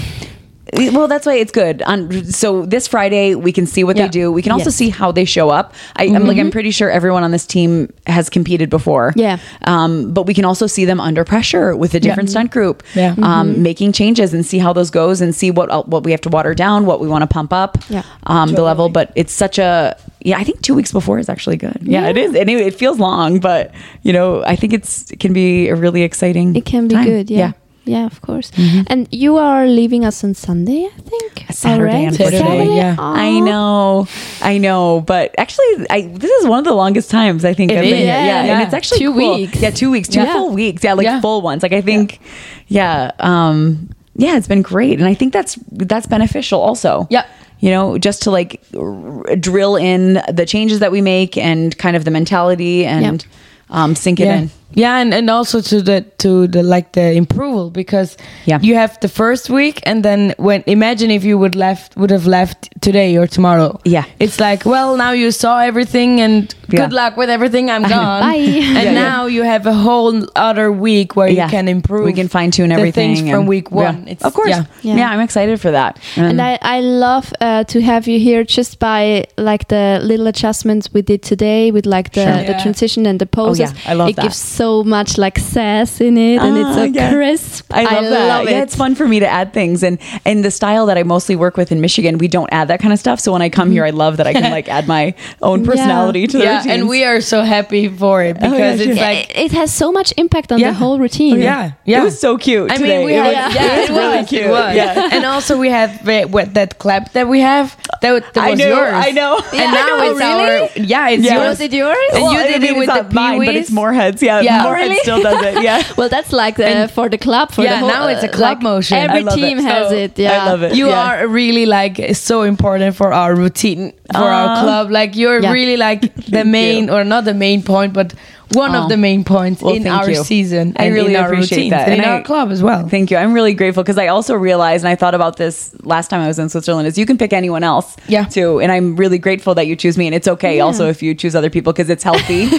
Well, 0.75 1.09
that's 1.09 1.25
why 1.27 1.35
it's 1.35 1.53
good. 1.53 1.83
On 1.83 2.25
so 2.25 2.67
this 2.67 2.87
Friday 2.89 3.35
we 3.35 3.53
can 3.53 3.67
see 3.67 3.85
what 3.85 3.97
Yeah. 3.97 4.05
they 4.05 4.09
do. 4.11 4.31
We 4.33 4.43
can 4.43 4.53
also 4.53 4.67
Yes. 4.67 4.75
see 4.77 4.89
how 4.91 5.13
they 5.13 5.25
show 5.25 5.49
up. 5.51 5.75
I, 5.97 6.05
I'm 6.05 6.27
like 6.27 6.37
I'm 6.39 6.51
pretty 6.51 6.71
sure 6.71 6.91
everyone 6.91 7.23
on 7.25 7.31
this 7.31 7.47
team 7.47 7.93
has 8.07 8.29
competed 8.29 8.69
before. 8.71 9.13
Yeah. 9.17 9.39
Um, 9.65 10.13
but 10.13 10.27
we 10.27 10.35
can 10.35 10.45
also 10.45 10.67
see 10.67 10.85
them 10.85 11.01
under 11.01 11.25
pressure 11.25 11.75
with 11.77 11.95
a 11.95 12.01
different 12.01 12.31
stunt 12.31 12.51
group. 12.51 12.83
Yeah. 12.95 13.15
Um, 13.23 13.63
making 13.63 13.93
changes 13.93 14.35
and 14.35 14.45
see 14.45 14.59
how 14.59 14.73
those 14.73 14.91
goes 14.91 15.21
and 15.21 15.35
see 15.35 15.51
what 15.51 15.89
what 15.89 16.05
we 16.05 16.11
have 16.11 16.21
to 16.23 16.29
water 16.29 16.55
down, 16.55 16.85
what 16.87 17.01
we 17.01 17.09
want 17.09 17.23
to 17.23 17.27
pump 17.27 17.53
up. 17.53 17.79
Yeah. 17.89 18.03
Um, 18.25 18.53
the 18.53 18.63
level, 18.63 18.89
but 18.89 19.11
it's 19.15 19.33
such 19.33 19.59
a 19.59 19.97
yeah. 20.23 20.39
I 20.39 20.45
think 20.45 20.61
two 20.63 20.75
weeks 20.75 20.93
before 20.93 21.19
is 21.19 21.29
actually 21.29 21.57
good. 21.57 21.79
Yeah, 21.83 22.09
it 22.09 22.17
is. 22.17 22.35
And 22.35 22.51
it, 22.51 22.61
it 22.61 22.75
feels 22.75 22.99
long, 22.99 23.41
but 23.41 23.73
you 24.03 24.13
know 24.13 24.43
I 24.45 24.55
think 24.57 24.73
it's 24.73 25.11
it 25.11 25.19
can 25.21 25.33
be 25.33 25.69
a 25.69 25.75
really 25.77 26.03
exciting. 26.03 26.55
it 26.57 26.65
can 26.67 26.89
be 26.89 26.95
time. 26.95 27.05
good. 27.07 27.31
Yeah. 27.31 27.53
Yeah, 27.89 28.05
of 28.07 28.21
course. 28.21 28.51
And 28.87 29.09
you 29.11 29.39
are 29.39 29.67
leaving 29.67 30.05
us 30.05 30.23
on 30.23 30.35
Sunday, 30.35 30.87
I 30.95 31.01
think. 31.01 31.47
Saturday, 31.51 31.81
Already? 31.83 32.05
unfortunately. 32.05 32.39
Saturday, 32.67 32.77
yeah. 32.77 32.97
I 32.99 33.41
know, 33.41 34.07
I 34.43 34.59
know, 34.59 35.01
but 35.01 35.35
actually, 35.39 35.87
I 35.89 36.03
this 36.03 36.31
is 36.31 36.47
one 36.47 36.59
of 36.59 36.65
the 36.67 36.75
longest 36.75 37.11
times 37.11 37.45
I 37.45 37.55
think 37.55 37.73
It 37.73 37.79
I've 37.79 37.83
been 37.85 37.93
is. 37.95 37.99
here. 38.01 38.07
Yeah, 38.09 38.45
Yeah. 38.45 38.53
and 38.55 38.63
it's 38.65 38.75
actually 38.75 38.99
Two 38.99 39.13
cool. 39.15 39.35
weeks. 39.37 39.61
Yeah, 39.63 39.71
two 39.71 39.91
weeks, 39.91 40.09
two 40.09 40.21
Yeah. 40.21 40.35
full 40.35 40.51
weeks. 40.53 40.85
Yeah, 40.85 40.93
like 40.95 41.05
Yeah. 41.07 41.21
full 41.23 41.41
ones. 41.41 41.63
Like 41.63 41.73
I 41.73 41.81
think, 41.81 42.21
yeah, 42.69 43.11
um, 43.21 43.89
yeah, 44.17 44.37
it's 44.37 44.49
been 44.49 44.63
great, 44.63 44.99
and 44.99 45.09
I 45.09 45.15
think 45.15 45.33
that's 45.33 45.59
that's 45.73 46.07
beneficial 46.07 46.61
also. 46.61 47.07
Yeah. 47.11 47.25
You 47.61 47.71
know, 47.71 47.99
just 47.99 48.23
to 48.23 48.31
like 48.31 48.61
r- 48.77 49.35
drill 49.37 49.77
in 49.77 50.21
the 50.31 50.45
changes 50.47 50.79
that 50.81 50.93
we 50.93 51.01
make 51.01 51.37
and 51.39 51.77
kind 51.79 51.97
of 51.97 52.05
the 52.05 52.11
mentality 52.11 52.85
and 52.87 53.25
um, 53.71 53.95
sink 53.97 54.21
it 54.21 54.27
yeah. 54.27 54.37
in. 54.43 54.51
Yeah, 54.75 54.99
and, 55.01 55.15
and 55.15 55.31
also 55.31 55.61
to 55.63 55.81
the 55.83 56.03
to 56.19 56.47
the 56.47 56.63
like 56.63 56.93
the 56.93 57.15
improval 57.17 57.71
because 57.73 58.17
Yeah. 58.45 58.59
you 58.61 58.75
have 58.75 58.99
the 59.01 59.09
first 59.09 59.49
week 59.51 59.81
and 59.87 60.05
then 60.05 60.35
when 60.39 60.63
imagine 60.67 61.11
if 61.11 61.25
you 61.25 61.39
would 61.39 61.55
left 61.55 61.97
would 61.97 62.11
have 62.11 62.27
left 62.27 62.69
today 62.81 63.17
or 63.17 63.27
tomorrow. 63.27 63.81
Yeah. 63.85 64.05
It's 64.21 64.39
like, 64.39 64.65
well 64.67 64.97
now 64.97 65.13
you 65.13 65.31
saw 65.31 65.61
everything 65.61 66.21
and 66.21 66.55
Yeah. 66.69 66.81
good 66.83 66.93
luck 66.93 67.17
with 67.17 67.31
everything, 67.31 67.71
I'm 67.71 67.83
gone. 67.89 68.21
Bye. 68.23 68.35
And 68.37 68.55
Yeah, 68.55 68.83
yeah. 68.83 68.93
now 68.93 69.27
you 69.27 69.43
have 69.43 69.67
a 69.67 69.73
whole 69.73 70.27
other 70.37 70.71
week 70.71 71.17
where 71.17 71.29
Yeah. 71.31 71.45
you 71.47 71.51
can 71.51 71.67
improve. 71.69 72.05
We 72.05 72.13
can 72.13 72.29
fine 72.29 72.51
tune 72.51 72.71
everything 72.71 73.15
things 73.17 73.31
from 73.31 73.41
and- 73.41 73.49
week 73.49 73.69
yeah. 73.71 73.77
one. 73.85 74.05
It's, 74.09 74.23
of 74.25 74.35
course. 74.35 74.51
Yeah. 74.51 74.65
Yeah. 74.83 74.97
Yeah. 74.99 75.11
I'm 75.11 75.21
excited 75.21 75.61
for 75.61 75.71
that. 75.71 75.99
And 76.17 76.41
I, 76.43 76.59
I 76.61 76.81
love 76.81 77.33
uh, 77.41 77.65
to 77.65 77.81
have 77.81 78.07
you 78.07 78.19
here 78.21 78.45
just 78.45 78.79
by 78.79 79.25
like 79.39 79.69
the 79.69 79.99
little 80.03 80.27
adjustments 80.27 80.93
we 80.93 81.01
did 81.03 81.23
today 81.23 81.71
with 81.71 81.87
like 81.87 82.13
the, 82.13 82.23
Sure. 82.25 82.37
the 82.45 82.53
Yeah. 82.53 82.63
transition 82.63 83.07
and 83.07 83.19
the 83.19 83.27
poses. 83.27 83.71
oh, 83.71 83.75
yeah, 83.75 83.91
I 83.91 83.95
love 83.95 84.09
it 84.11 84.17
that. 84.17 84.27
Gives 84.59 84.67
so 84.67 84.83
much 84.85 85.19
like 85.19 85.39
sass 85.39 86.01
in 86.01 86.17
it 86.19 86.39
and 86.41 86.57
it's 86.59 86.69
Ah, 86.69 86.75
so 86.75 86.83
yeah. 86.85 87.13
crisp. 87.13 87.67
I 87.73 87.85
love 87.85 88.05
that. 88.11 88.29
love 88.29 88.49
Yeah, 88.49 88.59
it. 88.59 88.63
it's 88.65 88.75
fun 88.77 88.95
for 88.95 89.07
me 89.07 89.21
to 89.21 89.27
add 89.27 89.53
things, 89.53 89.83
and 89.83 89.99
and 90.25 90.45
the 90.45 90.51
style 90.51 90.87
that 90.87 90.99
I 90.99 91.03
mostly 91.05 91.37
work 91.37 91.57
with 91.57 91.71
in 91.73 91.81
Michigan, 91.81 92.19
we 92.19 92.29
don't 92.29 92.49
add 92.53 92.69
that 92.69 92.81
kind 92.81 92.93
of 92.93 92.99
stuff. 92.99 93.21
So 93.21 93.33
when 93.33 93.43
I 93.43 93.49
come 93.51 93.71
here, 93.71 93.85
I 93.85 93.91
love 93.91 94.17
that 94.17 94.27
I 94.27 94.33
can 94.33 94.51
like 94.51 94.69
add 94.69 94.87
my 94.89 95.15
own 95.43 95.61
Yeah. 95.65 95.71
personality 95.71 96.27
to 96.27 96.39
the 96.39 96.45
Yeah, 96.45 96.57
routines. 96.59 96.75
and 96.81 96.89
we 96.89 97.05
are 97.05 97.21
so 97.21 97.43
happy 97.43 97.89
for 97.89 98.23
it 98.23 98.35
because 98.35 98.59
yeah, 98.59 98.73
it's 98.73 98.83
sure. 98.85 98.95
like 98.95 99.31
it, 99.31 99.37
it 99.47 99.53
has 99.53 99.73
so 99.73 99.93
much 99.93 100.13
impact 100.17 100.51
on 100.53 100.59
Yeah. 100.59 100.71
the 100.71 100.79
whole 100.79 100.99
routine. 100.99 101.39
yeah, 101.41 101.73
yeah. 101.85 102.01
It 102.01 102.05
was 102.05 102.19
so 102.21 102.37
cute. 102.39 102.71
I 102.73 102.77
today. 102.77 102.99
mean, 102.99 103.07
we 103.07 103.15
It 103.15 103.23
had, 103.23 103.47
was- 103.47 103.55
yeah, 103.59 103.77
it 103.77 103.81
was 103.81 103.91
really 103.91 104.25
cute. 104.27 104.47
It 104.47 104.51
was. 104.51 104.75
Yeah. 104.77 105.09
and 105.15 105.25
also 105.25 105.57
we 105.59 105.69
have 105.71 105.91
the- 106.05 106.25
what 106.27 106.55
that 106.55 106.79
clap 106.79 107.13
that 107.13 107.29
we 107.29 107.41
have. 107.41 107.77
That, 108.03 108.23
that 108.35 108.45
I 108.45 108.51
was 108.51 108.59
know, 108.59 108.69
yours. 108.69 108.95
I 108.95 109.11
know. 109.11 109.39
And 109.39 109.55
Yeah, 109.59 109.73
now 109.73 109.87
know, 109.87 110.11
it's 110.11 110.19
really? 110.21 110.51
our. 110.51 110.87
Yeah, 110.93 111.09
it's 111.11 111.25
yours. 111.25 111.49
Was 111.49 111.61
it 111.61 111.73
yours? 111.73 111.97
And 112.15 112.25
you 112.33 112.43
did 112.53 112.63
it 112.63 112.77
with 112.77 112.89
it's 112.89 112.97
the 112.99 113.03
not 113.03 113.13
mine, 113.13 113.39
but 113.39 113.47
Pee 113.47 113.53
Wees. 113.55 113.61
it's 113.63 113.71
Moreheads. 113.73 114.23
Yeah, 114.23 114.41
Yeah. 114.49 114.63
Morehead 114.65 114.89
Really? 114.89 115.01
still 115.07 115.23
does 115.23 115.43
it. 115.51 115.63
Yeah. 115.63 115.83
Well, 115.99 116.09
that's 116.09 116.33
like 116.33 116.57
the, 116.57 116.67
And- 116.67 116.91
for 116.91 117.09
the 117.09 117.19
club. 117.19 117.47
For 117.53 117.63
Yeah, 117.65 117.75
the 117.75 117.79
whole, 117.81 117.89
now 117.89 118.07
it's 118.13 118.23
a 118.25 118.29
uh, 118.29 118.39
club 118.39 118.57
like 118.59 118.63
motion. 118.73 118.97
Every 118.99 119.23
love 119.23 119.39
it. 119.39 119.41
team 119.41 119.59
has 119.59 119.89
So, 119.89 119.95
it. 120.05 120.19
Yeah, 120.19 120.43
I 120.43 120.47
love 120.51 120.63
it. 120.67 120.75
You 120.81 120.89
Yeah. 120.89 121.03
are 121.23 121.29
really 121.41 121.67
like 121.67 121.97
so 122.17 122.43
important 122.43 122.97
for 122.97 123.13
our 123.13 123.33
routine 123.35 123.93
for 124.13 124.29
our 124.39 124.49
club. 124.63 124.91
Like 124.91 125.11
you're 125.21 125.41
Yeah. 125.43 125.53
really 125.59 125.77
like 125.77 126.03
the 126.37 126.45
main 126.59 126.91
or 126.91 127.05
not 127.05 127.25
the 127.25 127.35
main 127.35 127.63
point, 127.63 127.93
but 127.93 128.15
one 128.53 128.75
Aw. 128.75 128.83
of 128.85 128.89
the 128.89 128.95
ah. 128.95 128.99
main 128.99 129.25
points 129.25 129.63
Well, 129.63 129.75
in 129.75 129.87
our 129.87 130.09
you. 130.11 130.23
season 130.25 130.73
I 130.77 130.85
and 130.87 130.95
really 130.95 131.15
in 131.15 131.21
our 131.21 131.27
appreciate 131.33 131.57
routines 131.57 131.71
that. 131.73 131.85
and 131.89 131.93
And 131.95 132.03
in 132.03 132.09
I- 132.09 132.13
our 132.15 132.23
club 132.23 132.51
as 132.51 132.63
well. 132.63 132.89
Thank 132.89 133.11
you. 133.11 133.17
I'm 133.17 133.33
really 133.33 133.53
grateful 133.55 133.83
because 133.83 133.99
I 133.99 134.07
also 134.09 134.35
realized, 134.35 134.85
and 134.85 134.91
I 134.91 134.95
thought 134.95 135.15
about 135.15 135.37
this 135.37 135.71
last 135.83 136.09
time 136.09 136.21
I 136.21 136.27
was 136.29 136.39
in 136.39 136.49
Switzerland, 136.49 136.87
is 136.89 136.97
you 136.97 137.05
can 137.07 137.19
pick 137.19 137.33
anyone 137.33 137.63
else 137.63 137.97
Yeah. 138.09 138.25
too. 138.25 138.61
And 138.61 138.73
I'm 138.73 138.97
really 138.97 139.19
grateful 139.19 139.55
that 139.57 139.67
you 139.67 139.77
choose 139.77 139.99
me. 139.99 140.07
And 140.07 140.15
it's 140.15 140.29
okay 140.29 140.61
also 140.61 140.89
if 140.89 141.03
you 141.03 141.15
choose 141.15 141.35
other 141.37 141.51
people 141.51 141.73
because 141.73 141.91
it's 141.91 142.03
healthy. 142.03 142.49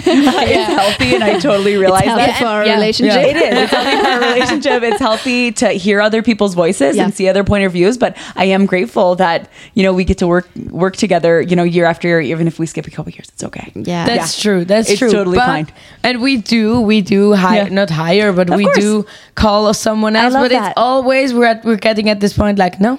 It's 0.50 0.66
healthy. 0.68 1.14
And 1.14 1.24
I 1.24 1.38
totally 1.38 1.76
realize 1.76 2.04
healthy 2.04 2.26
that. 2.26 2.38
for 2.38 2.46
our 2.46 2.64
Yeah. 2.66 2.74
relationship. 2.74 3.24
It 3.24 3.36
is. 3.36 3.58
It's 3.58 3.72
healthy 3.72 3.96
for 4.02 4.08
our 4.08 4.20
relationship. 4.34 4.82
It's 4.82 4.98
healthy 5.00 5.52
to 5.52 5.68
hear 5.70 6.00
other 6.00 6.22
people's 6.22 6.54
voices 6.54 6.96
Yeah. 6.96 7.04
and 7.04 7.14
see 7.14 7.28
other 7.28 7.44
point 7.44 7.64
of 7.64 7.72
views. 7.72 7.98
But 7.98 8.16
I 8.36 8.44
am 8.46 8.66
grateful 8.66 9.14
that 9.16 9.48
you 9.74 9.82
know 9.82 9.92
we 9.92 10.04
get 10.04 10.18
to 10.18 10.26
work 10.26 10.48
work 10.70 10.96
together. 10.96 11.40
You 11.40 11.56
know, 11.56 11.62
year 11.64 11.84
after 11.84 12.08
year, 12.08 12.20
even 12.20 12.46
if 12.46 12.58
we 12.58 12.66
skip 12.66 12.86
a 12.86 12.90
couple 12.90 13.12
years, 13.12 13.28
it's 13.32 13.44
okay. 13.44 13.72
Yeah. 13.74 14.04
That's 14.06 14.38
Yeah. 14.38 14.42
true. 14.42 14.64
That's 14.64 14.86
true. 14.86 14.92
It's 14.92 14.98
true. 15.00 15.10
totally 15.10 15.38
But- 15.38 15.46
fine. 15.46 15.66
And 16.02 16.22
we 16.22 16.38
do, 16.38 16.80
we 16.80 17.02
do 17.02 17.34
hire, 17.34 17.64
Yeah. 17.64 17.74
not 17.74 17.90
hire, 17.90 18.32
but 18.32 18.48
Of 18.50 18.56
we 18.56 18.64
course. 18.64 18.78
do 18.78 19.06
call 19.34 19.72
someone 19.74 20.16
I 20.16 20.24
else. 20.24 20.34
love 20.34 20.44
But 20.44 20.50
that. 20.52 20.66
it's 20.70 20.74
always 20.78 21.34
we're 21.34 21.44
at, 21.46 21.64
we're 21.64 21.76
getting 21.76 22.08
at 22.08 22.20
this 22.20 22.32
point 22.32 22.58
like 22.58 22.80
no, 22.80 22.98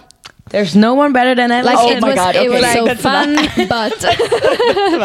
there's 0.52 0.76
no 0.76 0.94
one 0.94 1.12
better 1.14 1.34
than 1.34 1.50
Ellen. 1.52 1.66
Like 1.66 1.78
Oh 1.80 1.90
it 1.92 2.02
my 2.02 2.10
was, 2.10 2.16
God, 2.16 2.36
it 2.36 2.50
was 2.52 2.62
Like, 2.62 2.74
so 2.78 2.96
fun, 2.96 3.36
but 3.70 3.92
no, 4.02 4.98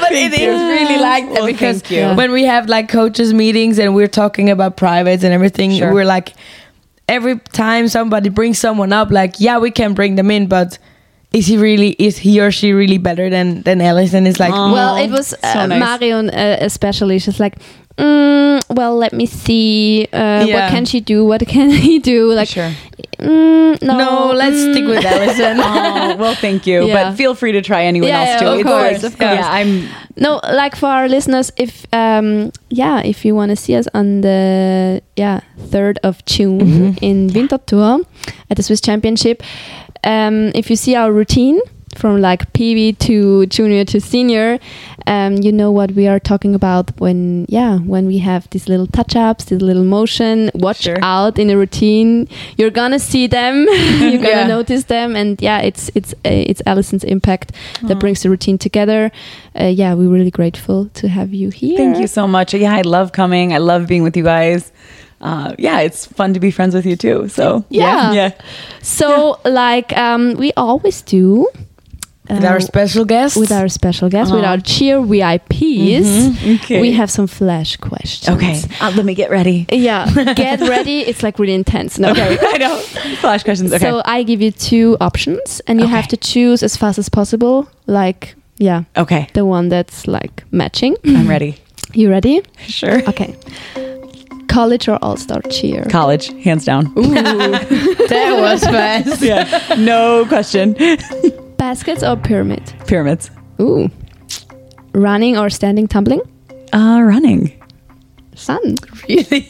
but 0.00 0.12
it 0.12 0.30
Thank 0.30 0.42
is 0.42 0.60
really 0.60 0.98
like 1.00 1.24
that 1.26 1.32
Well, 1.32 1.46
because 1.46 1.80
thank 1.82 1.90
you. 2.10 2.14
when 2.16 2.30
we 2.32 2.44
have 2.44 2.68
like 2.68 2.88
coaches 2.88 3.32
meetings 3.34 3.78
and 3.78 3.94
we're 3.94 4.08
talking 4.08 4.50
about 4.50 4.76
privates 4.76 5.24
and 5.24 5.32
everything, 5.32 5.72
Sure. 5.76 5.92
we're 5.92 6.04
like 6.04 6.34
every 7.08 7.38
time 7.52 7.88
somebody 7.88 8.28
brings 8.28 8.58
someone 8.58 8.92
up, 8.92 9.10
like 9.10 9.40
yeah, 9.40 9.58
we 9.58 9.70
can 9.70 9.94
bring 9.94 10.14
them 10.14 10.30
in, 10.30 10.46
but 10.46 10.78
is 11.32 11.46
he 11.46 11.56
really 11.56 11.90
is 11.98 12.18
he 12.18 12.40
or 12.40 12.50
she 12.50 12.72
really 12.72 12.98
better 12.98 13.30
than 13.30 13.62
than 13.62 13.80
Alice? 13.80 14.14
And 14.14 14.26
it's 14.26 14.40
like 14.40 14.52
Aw. 14.52 14.72
well, 14.72 14.96
it 14.96 15.10
was 15.10 15.28
So 15.28 15.36
uh, 15.60 15.66
nice. 15.66 15.80
Marion 15.80 16.30
uh, 16.30 16.56
especially. 16.60 17.18
She's 17.20 17.38
like, 17.40 17.54
mm, 17.96 18.60
well, 18.70 18.96
let 18.96 19.12
me 19.12 19.26
see. 19.26 20.08
Uh, 20.12 20.44
Yeah. 20.46 20.54
What 20.66 20.70
can 20.72 20.84
she 20.86 21.00
do? 21.00 21.24
What 21.24 21.46
can 21.54 21.70
he 21.70 21.98
do? 22.00 22.32
Like, 22.32 22.48
Sure. 22.48 22.72
mm, 23.18 23.80
no, 23.82 23.98
No, 23.98 24.32
let's 24.34 24.56
mm. 24.56 24.72
stick 24.72 24.86
with 24.86 25.04
Alison. 25.14 25.58
oh, 25.62 26.16
well, 26.18 26.34
thank 26.34 26.66
you. 26.66 26.86
Yeah. 26.86 27.10
But 27.10 27.16
feel 27.16 27.34
free 27.34 27.52
to 27.52 27.62
try 27.62 27.84
anyone 27.84 28.08
Yeah, 28.08 28.22
else 28.26 28.40
too. 28.40 28.46
of 28.48 28.58
It's 28.60 28.68
course, 28.68 29.02
like- 29.02 29.12
of 29.12 29.18
course. 29.18 29.38
Yeah, 29.38 29.48
I'm. 29.52 29.88
No, 30.16 30.40
like 30.52 30.76
for 30.76 30.86
our 30.88 31.08
listeners, 31.08 31.52
if 31.56 31.86
um 31.92 32.50
yeah, 32.68 33.00
if 33.06 33.24
you 33.24 33.34
want 33.34 33.50
to 33.50 33.56
see 33.56 33.74
us 33.78 33.86
on 33.94 34.20
the 34.20 35.00
yeah 35.16 35.40
third 35.70 35.98
of 36.02 36.22
June 36.26 36.96
in 37.00 37.28
Winterthur 37.32 38.04
at 38.50 38.56
the 38.56 38.62
Swiss 38.62 38.80
Championship, 38.82 39.42
um, 40.04 40.50
if 40.54 40.70
you 40.70 40.76
see 40.76 40.94
our 40.94 41.12
routine 41.12 41.60
from 41.96 42.20
like 42.20 42.52
PV 42.52 42.96
to 43.00 43.46
junior 43.46 43.84
to 43.84 44.00
senior, 44.00 44.58
um, 45.08 45.36
you 45.38 45.50
know 45.50 45.72
what 45.72 45.90
we 45.92 46.06
are 46.06 46.20
talking 46.20 46.54
about 46.54 46.92
when 47.00 47.46
yeah 47.48 47.78
when 47.78 48.06
we 48.06 48.18
have 48.18 48.48
these 48.50 48.68
little 48.68 48.86
touch 48.86 49.16
ups, 49.16 49.46
this 49.46 49.60
little 49.60 49.82
motion. 49.84 50.50
Watch 50.54 50.82
Sure. 50.82 50.98
out 51.02 51.36
in 51.38 51.48
the 51.48 51.56
routine. 51.56 52.28
You're 52.56 52.70
gonna 52.70 53.00
see 53.00 53.26
them. 53.26 53.66
You're 54.00 54.22
gonna 54.22 54.42
Yeah. 54.42 54.46
notice 54.46 54.84
them, 54.84 55.16
and 55.16 55.40
yeah, 55.42 55.60
it's 55.62 55.90
it's 55.96 56.12
uh, 56.24 56.30
it's 56.50 56.62
Alison's 56.64 57.02
impact 57.04 57.52
that 57.82 57.98
brings 57.98 58.22
the 58.22 58.30
routine 58.30 58.56
together. 58.56 59.10
Uh, 59.60 59.64
yeah, 59.64 59.92
we're 59.94 60.08
really 60.08 60.30
grateful 60.30 60.88
to 60.94 61.08
have 61.08 61.34
you 61.34 61.50
here. 61.50 61.76
Thank 61.76 61.98
you 61.98 62.06
so 62.06 62.28
much. 62.28 62.54
Yeah, 62.54 62.72
I 62.72 62.82
love 62.82 63.10
coming. 63.10 63.52
I 63.52 63.58
love 63.58 63.88
being 63.88 64.04
with 64.04 64.16
you 64.16 64.22
guys. 64.24 64.70
Uh, 65.20 65.54
yeah, 65.58 65.80
it's 65.80 66.06
fun 66.06 66.32
to 66.34 66.40
be 66.40 66.50
friends 66.50 66.74
with 66.74 66.86
you 66.86 66.96
too. 66.96 67.28
So 67.28 67.64
Yeah. 67.68 68.12
yeah. 68.12 68.30
So, 68.82 69.38
like 69.44 69.96
um, 69.96 70.34
we 70.34 70.52
always 70.56 71.02
do. 71.02 71.46
With 72.30 72.44
uh, 72.44 72.48
our 72.48 72.60
special 72.60 73.04
guest. 73.04 73.36
with 73.36 73.50
our 73.50 73.68
special 73.68 74.08
guests, 74.08 74.32
with 74.32 74.44
Uh-huh. 74.44 74.52
our 74.52 74.60
cheer 74.60 75.00
VIPs, 75.02 76.62
Okay. 76.62 76.80
we 76.80 76.92
have 76.92 77.10
some 77.10 77.26
flash 77.26 77.76
questions. 77.76 78.36
Okay, 78.36 78.62
uh, 78.80 78.92
let 78.96 79.04
me 79.04 79.14
get 79.14 79.30
ready. 79.30 79.66
Yeah, 79.70 80.06
get 80.36 80.60
ready. 80.60 81.00
It's 81.00 81.22
like 81.24 81.38
really 81.40 81.54
intense. 81.54 81.98
No. 81.98 82.10
Okay, 82.12 82.38
I 82.40 82.58
know. 82.58 82.76
Flash 83.20 83.42
questions. 83.42 83.72
Okay. 83.72 83.82
So 83.84 84.00
I 84.04 84.22
give 84.22 84.40
you 84.40 84.52
two 84.52 84.96
options, 85.00 85.60
and 85.66 85.80
you 85.80 85.86
Okay. 85.86 85.94
have 85.96 86.06
to 86.08 86.16
choose 86.16 86.62
as 86.62 86.76
fast 86.76 86.98
as 86.98 87.08
possible. 87.08 87.68
Like, 87.86 88.36
yeah, 88.58 88.84
okay, 88.96 89.26
the 89.34 89.44
one 89.44 89.68
that's 89.68 90.06
like 90.06 90.44
matching. 90.52 90.96
I'm 91.04 91.28
ready. 91.28 91.56
You 91.94 92.10
ready? 92.10 92.42
Sure. 92.68 93.02
Okay. 93.08 93.34
College 94.60 94.88
or 94.88 94.98
all 95.00 95.16
star 95.16 95.40
cheer? 95.48 95.84
College, 95.88 96.26
hands 96.44 96.66
down. 96.66 96.92
Ooh, 96.98 97.02
that 98.12 98.36
was 98.38 98.62
fast. 98.62 99.22
yeah, 99.22 99.74
no 99.78 100.26
question. 100.28 100.76
Baskets 101.56 102.02
or 102.02 102.16
pyramid? 102.18 102.62
Pyramids. 102.86 103.30
Ooh. 103.58 103.88
Running 104.92 105.38
or 105.38 105.48
standing 105.48 105.88
tumbling? 105.88 106.20
Uh, 106.74 107.00
running. 107.02 107.58
Sun. 108.34 108.74
Really? 109.08 109.48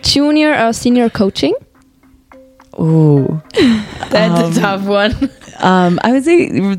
Junior 0.00 0.54
or 0.58 0.72
senior 0.72 1.10
coaching? 1.10 1.54
Ooh. 2.80 3.42
That's 4.10 4.56
a 4.56 4.60
tough 4.60 4.84
one. 4.84 5.30
Um, 5.58 5.98
I 6.02 6.12
would 6.12 6.24
say 6.24 6.76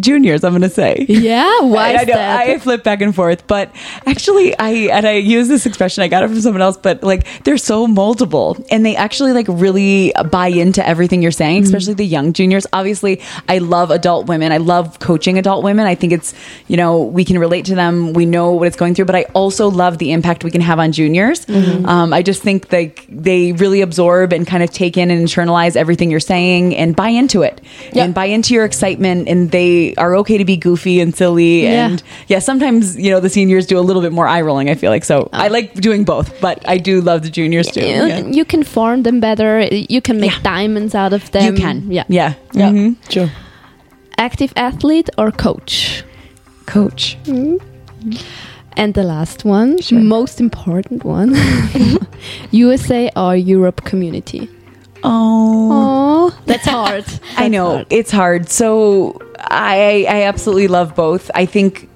juniors. 0.00 0.44
I'm 0.44 0.52
going 0.52 0.62
to 0.62 0.68
say. 0.68 1.06
Yeah, 1.08 1.60
why 1.60 1.92
I, 1.94 2.00
I 2.00 2.04
know, 2.04 2.14
that? 2.14 2.48
I 2.48 2.58
flip 2.58 2.84
back 2.84 3.00
and 3.00 3.14
forth, 3.14 3.46
but 3.46 3.74
actually, 4.06 4.56
I 4.58 4.70
and 4.92 5.06
I 5.06 5.12
use 5.12 5.48
this 5.48 5.64
expression. 5.64 6.02
I 6.02 6.08
got 6.08 6.22
it 6.22 6.28
from 6.28 6.40
someone 6.40 6.60
else, 6.60 6.76
but 6.76 7.02
like 7.02 7.26
they're 7.44 7.56
so 7.56 7.86
moldable, 7.86 8.62
and 8.70 8.84
they 8.84 8.94
actually 8.94 9.32
like 9.32 9.46
really 9.48 10.12
buy 10.30 10.48
into 10.48 10.86
everything 10.86 11.22
you're 11.22 11.30
saying, 11.30 11.64
especially 11.64 11.94
the 11.94 12.06
young 12.06 12.34
juniors. 12.34 12.66
Obviously, 12.74 13.22
I 13.48 13.58
love 13.58 13.90
adult 13.90 14.26
women. 14.26 14.52
I 14.52 14.58
love 14.58 14.98
coaching 14.98 15.38
adult 15.38 15.64
women. 15.64 15.86
I 15.86 15.94
think 15.94 16.12
it's 16.12 16.34
you 16.68 16.76
know 16.76 17.02
we 17.02 17.24
can 17.24 17.38
relate 17.38 17.64
to 17.66 17.74
them. 17.74 18.12
We 18.12 18.26
know 18.26 18.52
what 18.52 18.68
it's 18.68 18.76
going 18.76 18.94
through, 18.94 19.06
but 19.06 19.16
I 19.16 19.22
also 19.34 19.70
love 19.70 19.96
the 19.96 20.12
impact 20.12 20.44
we 20.44 20.50
can 20.50 20.60
have 20.60 20.78
on 20.78 20.92
juniors. 20.92 21.46
Mm-hmm. 21.46 21.86
Um, 21.86 22.12
I 22.12 22.22
just 22.22 22.42
think 22.42 22.70
like 22.70 23.06
they 23.08 23.52
really 23.52 23.80
absorb 23.80 24.34
and 24.34 24.46
kind 24.46 24.62
of 24.62 24.70
take 24.70 24.98
in 24.98 25.10
and 25.10 25.26
internalize 25.26 25.74
everything 25.74 26.10
you're 26.10 26.20
saying 26.20 26.49
and 26.82 26.94
buy 26.96 27.08
into 27.20 27.42
it 27.42 27.60
and 27.94 28.14
buy 28.14 28.26
into 28.26 28.54
your 28.54 28.64
excitement. 28.64 29.28
And 29.28 29.50
they 29.50 29.94
are 29.96 30.12
okay 30.20 30.38
to 30.38 30.44
be 30.44 30.56
goofy 30.56 31.00
and 31.02 31.14
silly. 31.14 31.62
Yeah. 31.62 31.86
And 31.86 32.02
yeah, 32.28 32.40
sometimes 32.40 32.96
you 33.04 33.10
know 33.12 33.20
the 33.20 33.28
seniors 33.28 33.66
do 33.66 33.78
a 33.78 33.84
little 33.88 34.02
bit 34.02 34.12
more 34.12 34.26
eye 34.26 34.42
rolling. 34.42 34.68
I 34.70 34.74
feel 34.74 34.90
like 34.90 35.04
so 35.04 35.28
I 35.32 35.48
like 35.48 35.74
doing 35.74 36.04
both, 36.04 36.28
but 36.40 36.56
I 36.74 36.78
do 36.78 37.00
love 37.00 37.20
the 37.22 37.30
juniors 37.30 37.68
too. 37.74 37.80
you, 37.80 38.06
Yeah. 38.06 38.26
you 38.38 38.44
can 38.44 38.62
form 38.64 39.02
them 39.02 39.20
better. 39.20 39.60
You 39.94 40.00
can 40.00 40.16
make 40.20 40.32
Yeah. 40.32 40.42
diamonds 40.54 40.94
out 40.94 41.12
of 41.12 41.30
them. 41.32 41.44
You 41.44 41.52
can, 41.62 41.76
Yeah. 41.90 42.04
yeah, 42.08 42.32
Yeah, 42.52 42.70
Mhm. 42.70 42.96
true. 43.08 43.28
Active 44.18 44.52
athlete 44.56 45.08
or 45.16 45.30
coach? 45.32 46.04
Coach. 46.66 47.16
And 48.76 48.94
the 48.94 49.02
last 49.02 49.44
one, 49.44 49.78
most 49.92 50.40
important 50.40 51.04
one 51.04 51.34
USA 52.50 53.10
or 53.16 53.34
Europe 53.36 53.80
community? 53.84 54.48
Oh, 55.02 56.36
that's 56.46 56.66
hard. 56.66 57.04
I 57.36 57.48
know 57.48 57.76
hard. 57.76 57.86
it's 57.90 58.10
hard. 58.10 58.50
So 58.50 59.18
I 59.38 60.06
I 60.08 60.22
absolutely 60.24 60.68
love 60.68 60.94
both. 60.94 61.30
I 61.34 61.46
think. 61.46 61.88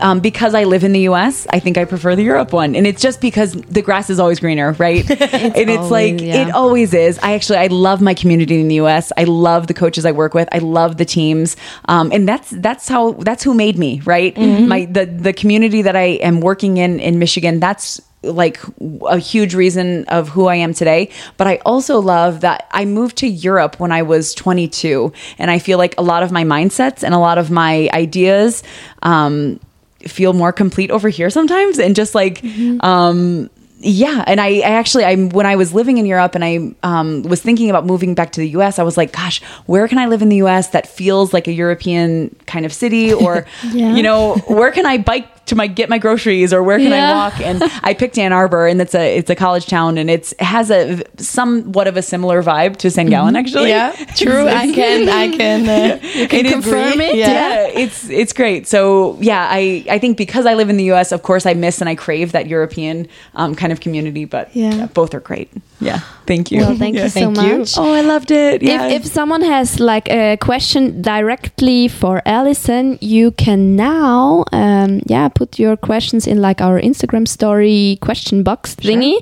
Um, 0.00 0.18
because 0.18 0.56
I 0.56 0.64
live 0.64 0.82
in 0.82 0.92
the 0.92 1.02
U.S., 1.02 1.46
I 1.50 1.60
think 1.60 1.78
I 1.78 1.84
prefer 1.84 2.16
the 2.16 2.24
Europe 2.24 2.52
one, 2.52 2.74
and 2.74 2.84
it's 2.84 3.00
just 3.00 3.20
because 3.20 3.52
the 3.52 3.80
grass 3.80 4.10
is 4.10 4.18
always 4.18 4.40
greener, 4.40 4.72
right? 4.72 5.08
and 5.10 5.70
it's 5.70 5.70
always- 5.84 5.90
like 5.90 6.20
yeah. 6.20 6.48
it 6.48 6.50
always 6.52 6.92
is. 6.92 7.16
I 7.20 7.34
actually 7.34 7.58
I 7.58 7.68
love 7.68 8.00
my 8.00 8.12
community 8.12 8.60
in 8.60 8.66
the 8.66 8.74
U.S. 8.74 9.12
I 9.16 9.22
love 9.22 9.68
the 9.68 9.74
coaches 9.74 10.04
I 10.04 10.10
work 10.10 10.34
with. 10.34 10.48
I 10.50 10.58
love 10.58 10.96
the 10.96 11.04
teams, 11.04 11.56
um, 11.84 12.10
and 12.10 12.28
that's 12.28 12.50
that's 12.50 12.88
how 12.88 13.12
that's 13.12 13.44
who 13.44 13.54
made 13.54 13.78
me, 13.78 14.00
right? 14.04 14.36
My 14.36 14.86
the 14.86 15.06
the 15.06 15.32
community 15.32 15.82
that 15.82 15.94
I 15.94 16.18
am 16.26 16.40
working 16.40 16.78
in 16.78 16.98
in 16.98 17.20
Michigan. 17.20 17.60
That's 17.60 18.00
like 18.24 18.60
a 19.06 19.18
huge 19.18 19.54
reason 19.54 20.04
of 20.06 20.28
who 20.28 20.46
I 20.46 20.56
am 20.56 20.74
today. 20.74 21.10
But 21.36 21.46
I 21.46 21.56
also 21.64 22.00
love 22.00 22.40
that 22.40 22.68
I 22.70 22.84
moved 22.84 23.16
to 23.18 23.26
Europe 23.26 23.78
when 23.78 23.92
I 23.92 24.02
was 24.02 24.34
22. 24.34 25.12
And 25.38 25.50
I 25.50 25.58
feel 25.58 25.78
like 25.78 25.94
a 25.98 26.02
lot 26.02 26.22
of 26.22 26.32
my 26.32 26.44
mindsets 26.44 27.02
and 27.02 27.14
a 27.14 27.18
lot 27.18 27.38
of 27.38 27.50
my 27.50 27.88
ideas 27.92 28.62
um, 29.02 29.60
feel 30.00 30.32
more 30.32 30.52
complete 30.52 30.90
over 30.90 31.08
here 31.08 31.30
sometimes. 31.30 31.78
And 31.78 31.94
just 31.94 32.14
like, 32.14 32.42
um, 32.80 33.50
yeah, 33.86 34.24
and 34.26 34.40
I, 34.40 34.60
I 34.60 34.60
actually, 34.60 35.04
I 35.04 35.14
when 35.16 35.44
I 35.44 35.56
was 35.56 35.74
living 35.74 35.98
in 35.98 36.06
Europe 36.06 36.34
and 36.34 36.42
I 36.42 36.74
um, 36.82 37.22
was 37.22 37.42
thinking 37.42 37.68
about 37.68 37.84
moving 37.84 38.14
back 38.14 38.32
to 38.32 38.40
the 38.40 38.48
U.S., 38.50 38.78
I 38.78 38.82
was 38.82 38.96
like, 38.96 39.12
gosh, 39.12 39.42
where 39.66 39.86
can 39.88 39.98
I 39.98 40.06
live 40.06 40.22
in 40.22 40.30
the 40.30 40.36
U.S. 40.36 40.68
that 40.68 40.86
feels 40.86 41.34
like 41.34 41.48
a 41.48 41.52
European 41.52 42.34
kind 42.46 42.64
of 42.64 42.72
city, 42.72 43.12
or 43.12 43.46
Yeah. 43.72 43.94
you 43.94 44.02
know, 44.02 44.36
where 44.46 44.70
can 44.70 44.86
I 44.86 44.96
bike 44.98 45.28
to 45.46 45.54
my 45.54 45.66
get 45.66 45.88
my 45.88 45.98
groceries, 45.98 46.52
or 46.52 46.62
where 46.62 46.78
can 46.78 46.90
Yeah. 46.90 47.10
I 47.10 47.14
walk? 47.14 47.40
And 47.40 47.62
I 47.82 47.94
picked 47.94 48.18
Ann 48.18 48.32
Arbor, 48.32 48.66
and 48.66 48.80
it's 48.80 48.94
a 48.94 49.16
it's 49.18 49.30
a 49.30 49.34
college 49.34 49.66
town, 49.66 49.98
and 49.98 50.08
it's 50.10 50.32
it 50.32 50.40
has 50.42 50.70
a 50.70 51.02
somewhat 51.18 51.86
of 51.86 51.96
a 51.96 52.02
similar 52.02 52.42
vibe 52.42 52.76
to 52.78 52.90
St. 52.90 53.08
Gallen, 53.10 53.36
actually. 53.36 53.68
Yeah, 53.70 53.92
true. 54.16 54.46
I 54.48 54.72
can, 54.78 55.08
I 55.08 55.28
can. 55.36 55.68
Uh, 55.68 55.98
You 56.14 56.28
can 56.28 56.44
confirm 56.44 57.00
it? 57.00 57.16
Yeah. 57.16 57.28
Yeah. 57.28 57.66
it's 57.82 58.08
it's 58.08 58.32
great. 58.32 58.66
So 58.68 59.18
yeah, 59.20 59.48
I 59.50 59.84
I 59.90 59.98
think 59.98 60.16
because 60.16 60.46
I 60.46 60.54
live 60.54 60.70
in 60.70 60.76
the 60.76 60.84
U.S., 60.84 61.12
of 61.12 61.22
course, 61.22 61.44
I 61.46 61.54
miss 61.54 61.80
and 61.80 61.88
I 61.88 61.94
crave 61.94 62.32
that 62.32 62.46
European 62.46 63.06
um, 63.34 63.54
kind 63.54 63.72
of 63.72 63.80
community. 63.80 64.24
But 64.24 64.48
Yeah. 64.54 64.86
both 64.94 65.14
are 65.14 65.20
great. 65.20 65.50
Yeah, 65.80 65.98
thank 66.26 66.50
you. 66.50 66.60
Well, 66.60 66.76
thank 66.78 66.96
Yeah. 66.96 67.04
you 67.04 67.08
so 67.10 67.20
Thank 67.20 67.36
you. 67.48 67.58
much. 67.58 67.76
Oh, 67.76 67.92
I 67.92 68.00
loved 68.00 68.30
it. 68.30 68.62
Yeah. 68.62 68.86
If, 68.86 69.04
if 69.04 69.12
someone 69.12 69.42
has 69.42 69.80
like 69.80 70.08
a 70.08 70.36
question 70.40 71.02
directly 71.02 71.88
for 71.88 72.22
Alison, 72.24 72.96
you 73.00 73.32
can 73.32 73.76
now, 73.76 74.44
um, 74.52 75.00
yeah, 75.06 75.28
put 75.34 75.58
your 75.58 75.76
questions 75.76 76.26
in 76.26 76.40
like 76.40 76.60
our 76.60 76.80
Instagram 76.80 77.26
story 77.26 77.98
question 78.00 78.42
box 78.42 78.74
thingy, 78.74 79.16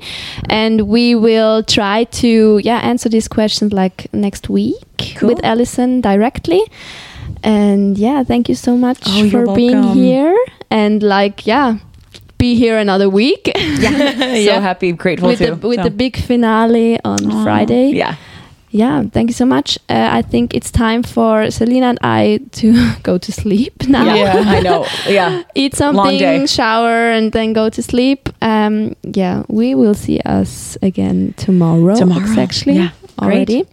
and 0.49 0.83
we 0.89 1.15
will 1.15 1.63
try 1.63 2.05
to 2.23 2.61
yeah 2.65 2.79
answer 2.81 3.09
these 3.09 3.29
questions 3.29 3.73
like 3.73 4.07
next 4.13 4.49
week 4.49 5.17
Cool. 5.17 5.29
with 5.31 5.45
Alison 5.45 6.01
directly. 6.01 6.63
And 7.45 7.99
yeah, 7.99 8.23
thank 8.25 8.49
you 8.49 8.55
so 8.55 8.77
much 8.77 8.99
Oh, 9.07 9.31
for 9.31 9.55
being 9.55 9.83
here. 9.95 10.37
And 10.71 11.03
like 11.03 11.47
yeah, 11.47 11.79
be 12.39 12.55
here 12.55 12.79
another 12.79 13.09
week 13.09 13.51
so 13.57 14.61
happy, 14.61 14.93
grateful 14.93 15.29
with 15.29 15.39
too. 15.39 15.55
the 15.57 15.69
with 15.69 15.79
So. 15.79 15.85
the 15.85 15.91
big 15.91 16.17
finale 16.17 16.99
on 17.05 17.19
Friday 17.45 17.91
Yeah. 17.93 18.15
Yeah, 18.73 19.03
thank 19.13 19.29
you 19.29 19.35
so 19.35 19.45
much. 19.45 19.79
Uh, 19.91 20.09
I 20.11 20.23
think 20.23 20.55
it's 20.55 20.71
time 20.71 21.03
for 21.03 21.51
Selina 21.51 21.87
and 21.89 21.99
I 22.03 22.41
to 22.53 22.73
go 23.03 23.19
to 23.19 23.31
sleep 23.33 23.75
now. 23.89 24.05
Yeah, 24.15 24.43
I 24.47 24.61
know. 24.61 24.87
Yeah. 25.07 25.43
Eat 25.55 25.75
something, 25.75 26.47
shower, 26.47 27.11
and 27.11 27.33
then 27.33 27.53
go 27.53 27.69
to 27.69 27.83
sleep. 27.83 28.31
Um, 28.41 28.97
yeah, 29.03 29.43
we 29.49 29.75
will 29.75 29.95
see 29.95 30.21
us 30.21 30.79
again 30.81 31.35
tomorrow. 31.37 31.95
Tomorrow. 31.95 32.41
Actually 32.41 32.77
Yeah, 32.77 32.91
great. 33.19 33.69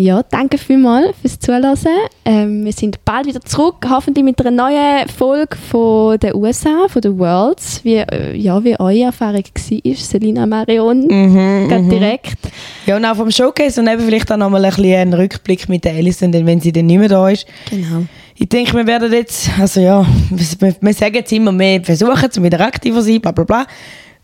Ja, 0.00 0.22
danke 0.22 0.56
vielmals 0.56 1.14
fürs 1.20 1.38
Zuhören. 1.38 1.76
Ähm, 2.24 2.64
wir 2.64 2.72
sind 2.72 3.04
bald 3.04 3.26
wieder 3.26 3.42
zurück, 3.42 3.86
hoffentlich 3.86 4.24
mit 4.24 4.40
einer 4.40 4.50
neuen 4.50 5.06
Folge 5.10 5.54
von 5.58 6.18
den 6.18 6.34
USA, 6.36 6.88
von 6.88 7.02
den 7.02 7.18
Worlds, 7.18 7.84
wie, 7.84 7.96
äh, 7.96 8.34
ja, 8.34 8.64
wie 8.64 8.80
eure 8.80 9.02
Erfahrung 9.02 9.44
war, 9.44 9.94
Selina 9.94 10.46
Marion, 10.46 11.06
Mhm, 11.06 11.68
gerade 11.68 11.88
direkt. 11.90 12.38
Ja, 12.86 12.96
und 12.96 13.04
auch 13.04 13.14
vom 13.14 13.30
Showcase 13.30 13.78
und 13.78 13.88
eben 13.88 14.00
vielleicht 14.00 14.32
auch 14.32 14.38
nochmal 14.38 14.64
ein 14.64 14.70
bisschen 14.74 14.94
einen 14.94 15.12
Rückblick 15.12 15.68
mit 15.68 15.84
der 15.84 15.92
Alison, 15.92 16.32
denn 16.32 16.46
wenn 16.46 16.60
sie 16.60 16.72
dann 16.72 16.86
nicht 16.86 16.98
mehr 16.98 17.08
da 17.10 17.28
ist. 17.28 17.44
Genau. 17.68 18.06
Ich 18.36 18.48
denke, 18.48 18.74
wir 18.74 18.86
werden 18.86 19.12
jetzt, 19.12 19.50
also 19.60 19.82
ja, 19.82 20.06
wir, 20.30 20.76
wir 20.80 20.94
sagen 20.94 21.14
jetzt 21.16 21.30
immer 21.30 21.52
mehr, 21.52 21.84
versuchen 21.84 22.26
es 22.26 22.42
wieder 22.42 22.60
aktiver 22.60 23.00
zu 23.00 23.02
sein, 23.02 23.20
bla 23.20 23.32
bla 23.32 23.44
bla. 23.44 23.66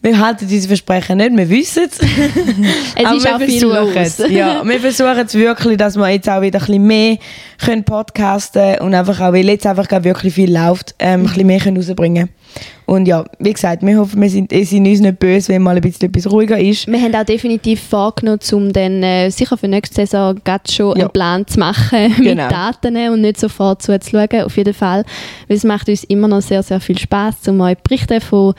Wir 0.07 0.19
halten 0.21 0.47
diese 0.47 0.69
Versprechen 0.69 1.19
nicht, 1.19 1.37
wir 1.37 1.51
wissen 1.51 1.85
es. 1.91 1.99
Es 2.97 3.05
Aber 3.05 3.17
ist 3.17 3.25
wir 3.25 3.35
auch 3.37 3.41
viel 3.41 3.61
versuchen 3.61 3.95
los. 3.95 4.19
es. 4.21 4.31
Ja, 4.31 4.63
wir 4.65 4.81
versuchen 4.81 5.19
es 5.27 5.35
wirklich, 5.35 5.77
dass 5.77 5.97
wir 5.97 6.09
jetzt 6.11 6.29
auch 6.29 6.41
wieder 6.41 6.59
ein 6.61 6.67
bisschen 6.67 6.87
mehr 6.87 7.19
können 7.63 7.85
podcasten 7.85 8.79
und 8.81 8.95
einfach 8.95 9.21
auch, 9.21 9.33
weil 9.33 9.47
jetzt 9.49 9.67
einfach 9.67 9.89
wirklich 10.05 10.35
viel 10.35 10.53
läuft, 10.57 10.95
ähm, 10.99 11.21
ein 11.21 11.27
bisschen 11.27 11.47
mehr 11.47 11.59
können 11.61 11.77
rausbringen 11.77 12.29
Und 12.87 13.07
ja, 13.09 13.25
wie 13.39 13.53
gesagt, 13.53 13.83
wir 13.85 13.99
hoffen, 13.99 14.21
wir 14.23 14.31
sind, 14.31 14.53
es 14.53 14.71
sind 14.71 14.87
uns 14.87 15.01
nicht 15.01 15.19
böse, 15.19 15.53
wenn 15.53 15.63
mal 15.63 15.75
ein 15.77 15.81
bisschen 15.83 16.09
etwas 16.09 16.31
ruhiger 16.31 16.59
ist. 16.59 16.87
Wir 16.87 17.01
haben 17.01 17.15
auch 17.15 17.25
definitiv 17.25 17.81
vorgenommen, 17.83 18.39
um 18.53 18.73
dann 18.73 19.03
äh, 19.03 19.31
sicher 19.31 19.57
für 19.57 19.69
nächste 19.69 19.97
Saison 20.07 20.37
gerade 20.45 20.71
schon 20.71 20.97
Ja. 20.97 21.05
einen 21.05 21.13
Plan 21.13 21.47
zu 21.47 21.59
machen 21.59 22.15
Genau. 22.19 22.45
mit 22.45 22.53
Daten 22.53 22.97
und 23.13 23.21
nicht 23.23 23.41
sofort 23.41 23.83
zuzuschauen, 23.83 24.43
auf 24.45 24.57
jeden 24.57 24.75
Fall. 24.75 25.05
Weil 25.49 25.57
es 25.57 25.65
macht 25.65 25.89
uns 25.89 26.05
immer 26.05 26.29
noch 26.29 26.43
sehr, 26.43 26.63
sehr 26.63 26.81
viel 26.81 26.99
Spaß, 26.99 27.49
um 27.49 27.61
euch 27.61 27.77
berichten 27.79 28.21
von, 28.21 28.55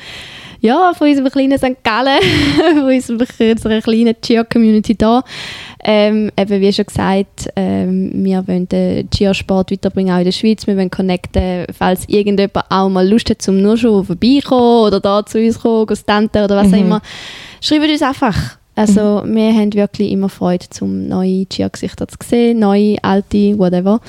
ja, 0.62 0.94
von 0.94 1.08
unserem 1.08 1.30
kleinen 1.32 1.58
St. 1.58 1.84
Gallen, 1.84 2.20
von 2.74 2.84
unserer 2.84 3.82
kleinen 3.82 4.16
Cheer-Community 4.22 4.96
da. 4.96 5.24
Ähm, 5.84 6.32
eben, 6.38 6.62
wie 6.62 6.74
schon 6.74 6.86
gesagt, 6.86 7.50
ähm, 7.56 8.12
wir 8.14 8.48
wollen 8.48 8.68
den 8.68 9.10
Cheer-Sport 9.10 9.72
weiterbringen, 9.72 10.14
auch 10.14 10.20
in 10.20 10.26
der 10.26 10.32
Schweiz. 10.32 10.66
Wir 10.68 10.76
wollen 10.76 10.92
connecten, 10.92 11.66
falls 11.78 12.08
irgendjemand 12.08 12.66
auch 12.70 12.90
mal 12.90 13.08
Lust 13.08 13.30
hat, 13.30 13.48
um 13.48 13.62
nur 13.62 13.78
schon 13.78 14.06
vorbeikommen 14.06 14.88
oder 14.88 15.00
da 15.00 15.26
zu 15.26 15.40
uns 15.40 15.60
kommen, 15.60 15.96
Stante 15.96 16.44
oder 16.44 16.58
was 16.58 16.74
auch 16.74 16.78
immer. 16.78 17.02
Schreibt 17.62 17.90
uns 17.90 18.02
einfach. 18.02 18.58
Also, 18.76 19.24
wir 19.26 19.54
haben 19.54 19.74
wirklich 19.74 20.12
immer 20.12 20.30
Freude, 20.30 20.66
um 20.82 21.08
neue 21.08 21.48
Cheer-Gesichter 21.48 22.08
zu 22.08 22.18
sehen, 22.24 22.60
neue, 22.60 23.04
alte, 23.04 23.58
whatever. 23.58 24.00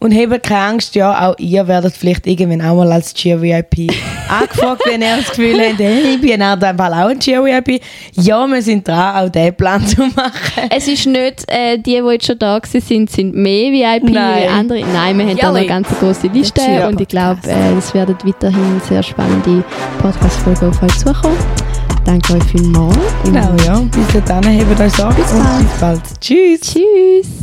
Und 0.00 0.14
habt 0.14 0.42
keine 0.42 0.60
Angst, 0.62 0.94
ja, 0.94 1.28
auch 1.28 1.38
ihr 1.38 1.68
werdet 1.68 1.94
vielleicht 1.94 2.26
irgendwann 2.26 2.66
auch 2.66 2.76
mal 2.76 2.90
als 2.90 3.12
Cheer-VIP 3.12 3.92
angefragt, 4.28 4.82
wenn 4.86 5.02
ihr 5.02 5.16
das 5.18 5.28
Gefühl 5.28 5.60
habt, 5.60 5.78
hey, 5.78 6.14
ich 6.14 6.20
bin 6.22 6.42
auch 6.42 6.56
auch 6.56 7.08
ein 7.10 7.20
Cheer-VIP. 7.20 7.82
Ja, 8.14 8.46
wir 8.46 8.62
sind 8.62 8.88
dran, 8.88 9.16
auch 9.16 9.28
diesen 9.28 9.54
Plan 9.54 9.86
zu 9.86 10.00
machen. 10.16 10.70
Es 10.70 10.88
ist 10.88 11.06
nicht, 11.06 11.44
äh, 11.48 11.76
die, 11.76 12.00
die 12.00 12.12
jetzt 12.12 12.26
schon 12.26 12.38
da 12.38 12.58
sind, 12.64 13.10
sind 13.10 13.34
mehr 13.34 13.70
VIP 13.70 14.10
Nein. 14.10 14.42
wie 14.42 14.48
andere. 14.48 14.80
Nein, 14.90 15.18
wir 15.18 15.26
haben 15.26 15.36
da 15.36 15.48
noch 15.48 15.56
eine 15.56 15.66
ganz 15.66 15.88
große 16.00 16.28
Liste 16.28 16.88
und 16.88 16.98
ich 16.98 17.08
glaube, 17.08 17.40
äh, 17.46 17.76
es 17.76 17.92
werden 17.92 18.16
weiterhin 18.24 18.80
sehr 18.88 19.02
spannende 19.02 19.62
Podcast-Folgen 20.00 20.70
auf 20.70 20.82
euch 20.82 20.98
zukommen. 20.98 21.36
Danke 22.06 22.34
euch 22.34 22.44
vielmals. 22.44 22.96
Genau, 23.24 23.54
ja. 23.66 23.80
Bis 23.80 24.24
dann, 24.24 24.44
habt 24.44 24.80
euch 24.80 24.92
Sorge 24.92 25.22
und 25.22 25.68
bis 25.68 25.80
bald. 25.80 26.00
Tschüss. 26.20 26.60
Tschüss. 26.60 27.40